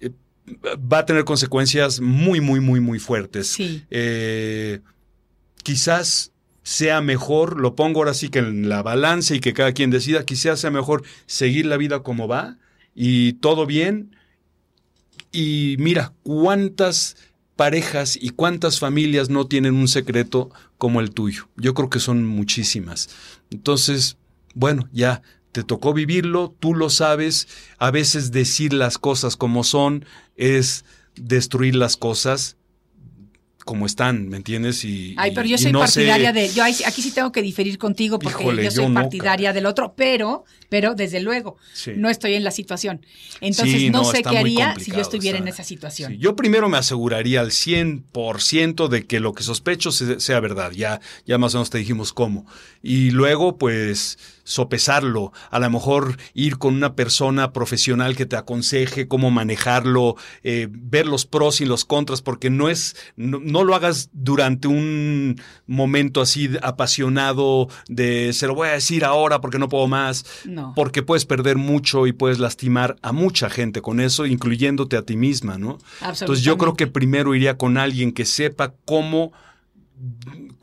eh, 0.01 0.11
va 0.77 0.99
a 0.99 1.07
tener 1.07 1.25
consecuencias 1.25 2.01
muy, 2.03 2.43
muy, 2.43 2.61
muy, 2.61 2.79
muy 2.81 2.99
fuertes. 2.99 3.47
Sí. 3.47 3.85
Eh, 3.91 4.81
quizás 5.63 6.31
sea 6.65 7.03
mejor, 7.03 7.61
lo 7.61 7.77
pongo 7.77 8.01
ahora 8.01 8.15
sí 8.15 8.31
que 8.31 8.41
en 8.41 8.69
la 8.69 8.83
balanza 8.83 9.35
y 9.35 9.41
que 9.41 9.53
cada 9.53 9.73
quien 9.73 9.91
decida, 9.91 10.25
quizás 10.25 10.59
sea 10.59 10.71
mejor 10.71 11.05
seguir 11.27 11.67
la 11.67 11.77
vida 11.77 12.03
como 12.03 12.27
va 12.27 12.57
y 12.95 13.35
todo 13.35 13.67
bien. 13.67 14.17
Y 15.31 15.77
mira, 15.79 16.15
cuántas 16.23 17.17
parejas 17.55 18.19
y 18.21 18.31
cuántas 18.31 18.81
familias 18.81 19.29
no 19.29 19.47
tienen 19.47 19.75
un 19.75 19.89
secreto 19.89 20.51
como 20.79 21.01
el 21.01 21.11
tuyo. 21.11 21.49
Yo 21.57 21.75
creo 21.75 21.91
que 21.91 22.01
son 22.01 22.25
muchísimas. 22.25 23.11
Entonces, 23.51 24.17
bueno, 24.55 24.89
ya 24.91 25.23
te 25.53 25.65
tocó 25.65 25.93
vivirlo, 25.93 26.55
tú 26.59 26.75
lo 26.75 26.89
sabes. 26.89 27.47
A 27.79 27.91
veces 27.91 28.33
decir 28.33 28.73
las 28.73 28.97
cosas 28.97 29.37
como 29.37 29.65
son 29.65 30.07
es 30.37 30.87
destruir 31.15 31.77
las 31.77 31.99
cosas 31.99 32.57
como 33.65 33.87
están, 33.87 34.29
¿me 34.29 34.37
entiendes? 34.37 34.85
Y, 34.85 35.15
Ay, 35.17 35.33
pero 35.35 35.47
yo 35.47 35.55
y 35.57 35.59
soy 35.59 35.73
no 35.73 35.81
partidaria 35.81 36.33
sé- 36.33 36.39
de. 36.41 36.53
Yo 36.53 36.65
aquí 36.65 37.03
sí 37.03 37.11
tengo 37.13 37.33
que 37.33 37.41
diferir 37.43 37.79
contigo 37.79 38.19
porque 38.19 38.43
Híjole, 38.43 38.65
yo 38.65 38.71
soy 38.71 38.85
yo 38.85 38.89
no, 38.91 39.01
partidaria 39.01 39.53
del 39.53 39.67
otro, 39.67 39.95
pero, 39.97 40.45
pero 40.69 40.95
desde 40.95 41.21
luego, 41.21 41.57
Sí. 41.73 41.93
no 41.97 42.11
estoy 42.11 42.35
en 42.35 42.45
la 42.45 42.51
situación. 42.51 43.05
Entonces 43.41 43.81
Sí, 43.81 43.91
no, 43.91 44.03
no, 44.03 44.11
sé 44.11 44.23
qué 44.23 44.37
haría 44.39 44.75
si 44.79 44.91
yo 44.91 45.01
estuviera 45.01 45.39
en 45.39 45.49
esa 45.49 45.65
situación. 45.65 46.13
Sí, 46.13 46.19
yo 46.19 46.37
primero 46.37 46.69
me 46.69 46.77
aseguraría 46.79 47.41
al 47.41 47.53
100% 47.53 48.89
de 48.89 49.07
que 49.07 49.21
lo 49.21 49.33
que 49.33 49.43
sospecho 49.43 49.91
se- 49.93 50.21
sea 50.21 50.41
verdad. 50.41 50.73
Ya, 50.73 51.01
ya 51.27 51.39
más 51.39 51.55
o 51.55 51.59
menos 51.59 51.71
te 51.71 51.79
dijimos 51.79 52.13
cómo. 52.13 52.47
Y 52.83 53.11
luego, 53.11 53.57
pues, 53.59 54.19
sopesarlo. 54.45 55.33
A 55.51 55.59
lo 55.59 55.69
mejor 55.71 56.17
ir 56.35 56.59
con 56.59 56.75
una 56.75 56.95
persona 56.95 57.53
profesional 57.53 58.15
que 58.17 58.27
te 58.27 58.37
aconseje 58.37 59.09
cómo 59.09 59.31
manejarlo, 59.31 60.17
eh, 60.43 60.69
ver 60.71 61.07
los 61.07 61.27
pros 61.27 61.61
y 61.61 61.65
los 61.65 61.85
contras, 61.85 62.23
porque 62.23 62.51
no 62.51 62.69
es, 62.69 62.95
no, 63.17 63.41
no 63.43 63.65
lo 63.65 63.75
hagas 63.75 64.11
durante 64.13 64.69
un 64.69 65.41
momento 65.67 66.21
así 66.21 66.51
apasionado 66.63 67.69
de 67.89 68.33
se 68.33 68.47
lo 68.47 68.55
voy 68.55 68.69
a 68.69 68.73
decir 68.73 69.05
ahora 69.05 69.41
porque 69.41 69.59
no 69.59 69.69
puedo 69.69 69.89
más 69.89 70.25
No. 70.45 70.73
porque 70.77 71.03
puedes 71.03 71.25
perder 71.25 71.57
mucho 71.57 72.07
y 72.07 72.13
puedes 72.13 72.39
lastimar 72.39 72.97
a 73.03 73.13
mucha 73.13 73.49
gente 73.51 73.81
con 73.83 73.99
eso, 73.99 74.27
incluyéndote 74.27 74.97
a 74.97 75.03
ti 75.03 75.17
misma, 75.17 75.59
¿no? 75.59 75.79
Entonces 76.03 76.45
yo 76.45 76.59
creo 76.59 76.75
que 76.75 76.87
primero 76.87 77.35
iría 77.35 77.57
con 77.57 77.79
alguien 77.79 78.13
que 78.13 78.25
sepa 78.27 78.75
cómo 78.85 79.33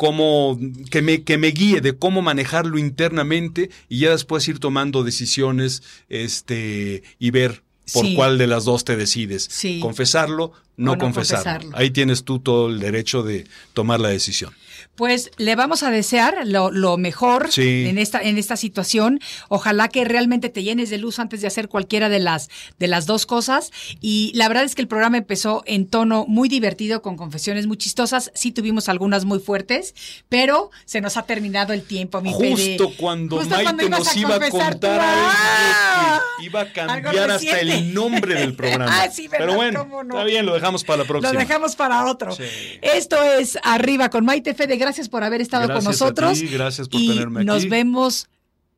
cómo 0.02 0.58
que 0.89 1.04
me, 1.04 1.22
que 1.22 1.38
me 1.38 1.49
guíe 1.49 1.80
de 1.80 1.95
cómo 1.95 2.24
manejarlo 2.24 2.80
internamente 2.80 3.70
y 3.88 3.99
ya 3.99 4.10
después 4.10 4.47
ir 4.47 4.58
tomando 4.58 5.04
decisiones 5.04 5.84
este 6.10 7.04
y 7.20 7.30
ver 7.30 7.62
por 7.93 8.06
Sí. 8.08 8.16
cuál 8.16 8.39
de 8.39 8.47
las 8.47 8.66
dos 8.66 8.84
te 8.84 8.95
decides. 8.95 9.47
Sí. 9.52 9.80
Confesarlo, 9.80 10.54
no, 10.76 10.93
no 10.93 10.97
confesarlo. 10.97 11.43
confesarlo. 11.43 11.78
Ahí 11.78 11.91
tienes 11.91 12.24
tú 12.24 12.39
todo 12.39 12.70
el 12.70 12.80
derecho 12.80 13.22
de 13.22 13.45
tomar 13.74 13.99
la 13.99 14.10
decisión. 14.10 14.52
Pues 14.95 15.32
le 15.38 15.55
vamos 15.55 15.84
a 15.84 15.91
desear 15.91 16.45
lo, 16.45 16.71
lo 16.71 16.97
mejor 16.97 17.51
Sí. 17.51 17.86
en 17.88 17.97
esta 17.97 18.21
en 18.21 18.38
esta 18.38 18.55
situación. 18.57 19.19
Ojalá 19.49 19.88
que 19.88 20.03
realmente 20.05 20.49
te 20.49 20.63
llenes 20.63 20.89
de 20.89 20.97
luz 20.97 21.19
antes 21.19 21.41
de 21.41 21.47
hacer 21.47 21.67
cualquiera 21.67 22.09
de 22.09 22.19
las 22.19 22.49
de 22.79 22.88
las 22.88 23.05
dos 23.05 23.25
cosas. 23.25 23.71
Y 23.99 24.32
la 24.36 24.47
verdad 24.47 24.63
es 24.63 24.75
que 24.75 24.82
el 24.82 24.88
programa 24.88 25.17
empezó 25.17 25.63
en 25.65 25.88
tono 25.88 26.25
muy 26.27 26.49
divertido 26.49 27.01
con 27.01 27.17
confesiones 27.17 27.67
muy 27.67 27.77
chistosas. 27.77 28.32
Sí 28.36 28.51
tuvimos 28.51 28.89
algunas 28.89 29.25
muy 29.25 29.39
fuertes, 29.39 29.93
pero 30.29 30.71
se 30.86 31.01
nos 31.01 31.17
ha 31.17 31.23
terminado 31.23 31.73
el 31.73 31.84
tiempo, 31.84 32.21
mi. 32.21 32.32
Justo 32.34 32.91
cuando 32.97 33.38
Justo 33.38 33.49
Maite 33.55 33.63
cuando 33.63 33.89
nos 33.89 34.07
a 34.07 34.19
iba 34.19 34.36
a 34.36 34.49
contar 34.49 34.99
algo 34.99 36.21
que 36.38 36.45
iba 36.45 36.61
a 36.61 36.71
cambiar 36.71 37.32
hasta 37.32 37.59
el 37.59 37.93
nombre 37.93 38.36
del 38.36 38.55
programa. 38.55 38.89
Ah, 39.01 39.09
sí, 39.09 39.27
¿verdad? 39.27 39.45
Pero 39.45 39.55
bueno, 39.55 40.01
está 40.01 40.23
bien, 40.23 40.45
lo 40.45 40.53
dejamos 40.53 40.84
para 40.84 41.03
la 41.03 41.07
próxima. 41.07 41.34
Lo 41.34 41.39
dejamos 41.39 41.75
para 41.75 42.05
otro. 42.05 42.36
Sí. 42.36 42.43
Esto 42.82 43.21
es 43.23 43.57
Arriba 43.63 44.09
con 44.09 44.25
Maite 44.25 44.53
Fede. 44.53 44.70
Gracias 44.78 45.09
por 45.09 45.24
haber 45.24 45.41
estado 45.41 45.63
con 45.67 45.76
Gracias 45.84 46.01
a 46.01 46.05
nosotros. 46.05 46.39
ti, 46.39 46.47
gracias 46.47 46.88
por 46.89 46.99
y 47.01 47.07
tenerme 47.09 47.43
Nos 47.43 47.61
aquí. 47.61 47.69
vemos 47.69 48.28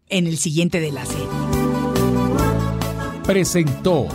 en 0.09 0.27
el 0.27 0.37
siguiente 0.37 0.79
de 0.79 0.91
la 0.91 1.05
serie. 1.05 1.27
Presentó 3.25 4.07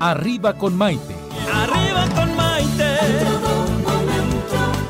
Arriba 0.00 0.54
con 0.54 0.76
Maite. 0.76 1.14
Arriba 1.52 2.06
con 2.14 2.36
Maite. 2.36 2.98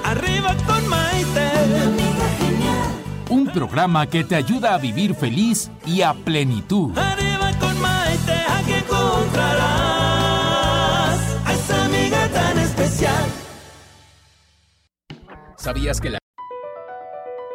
Arriba 0.05 0.57
con 0.67 0.89
Maite. 0.89 1.51
Un 3.31 3.47
programa 3.47 4.07
que 4.07 4.25
te 4.25 4.35
ayuda 4.35 4.75
a 4.75 4.79
vivir 4.79 5.15
feliz 5.15 5.71
y 5.87 6.03
a 6.03 6.13
plenitud. 6.15 6.97
Arriba 6.97 7.51
con 7.59 7.81
Maite, 7.81 8.33
aquí 8.33 8.73
encontrarás 8.73 9.88
¿Sabías 15.59 16.01
que 16.01 16.11
la 16.11 16.19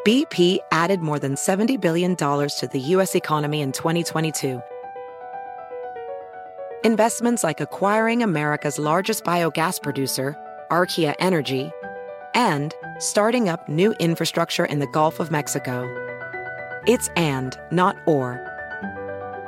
BP 0.05 0.59
added 0.73 0.99
more 0.99 1.17
than 1.17 1.35
$70 1.35 1.79
billion 1.79 2.17
to 2.17 2.69
the 2.69 2.79
U.S. 2.79 3.15
economy 3.15 3.61
in 3.61 3.71
2022. 3.71 4.61
Investments 6.83 7.45
like 7.45 7.61
acquiring 7.61 8.21
America's 8.21 8.77
largest 8.77 9.23
biogas 9.23 9.81
producer, 9.81 10.35
Archaea 10.69 11.15
Energy, 11.19 11.71
and 12.33 12.75
starting 12.99 13.47
up 13.47 13.69
new 13.69 13.93
infrastructure 13.93 14.65
in 14.65 14.79
the 14.79 14.87
Gulf 14.87 15.21
of 15.21 15.31
Mexico. 15.31 15.87
It's 16.85 17.07
and, 17.15 17.57
not 17.71 17.95
or. 18.05 18.41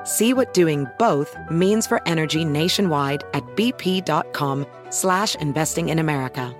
See 0.05 0.33
what 0.33 0.53
doing 0.53 0.87
both 0.97 1.35
means 1.51 1.85
for 1.85 2.01
energy 2.05 2.45
nationwide 2.45 3.25
at 3.33 3.43
bp.com 3.57 4.65
slash 4.91 5.35
investing 5.35 5.89
in 5.89 5.99
America. 5.99 6.55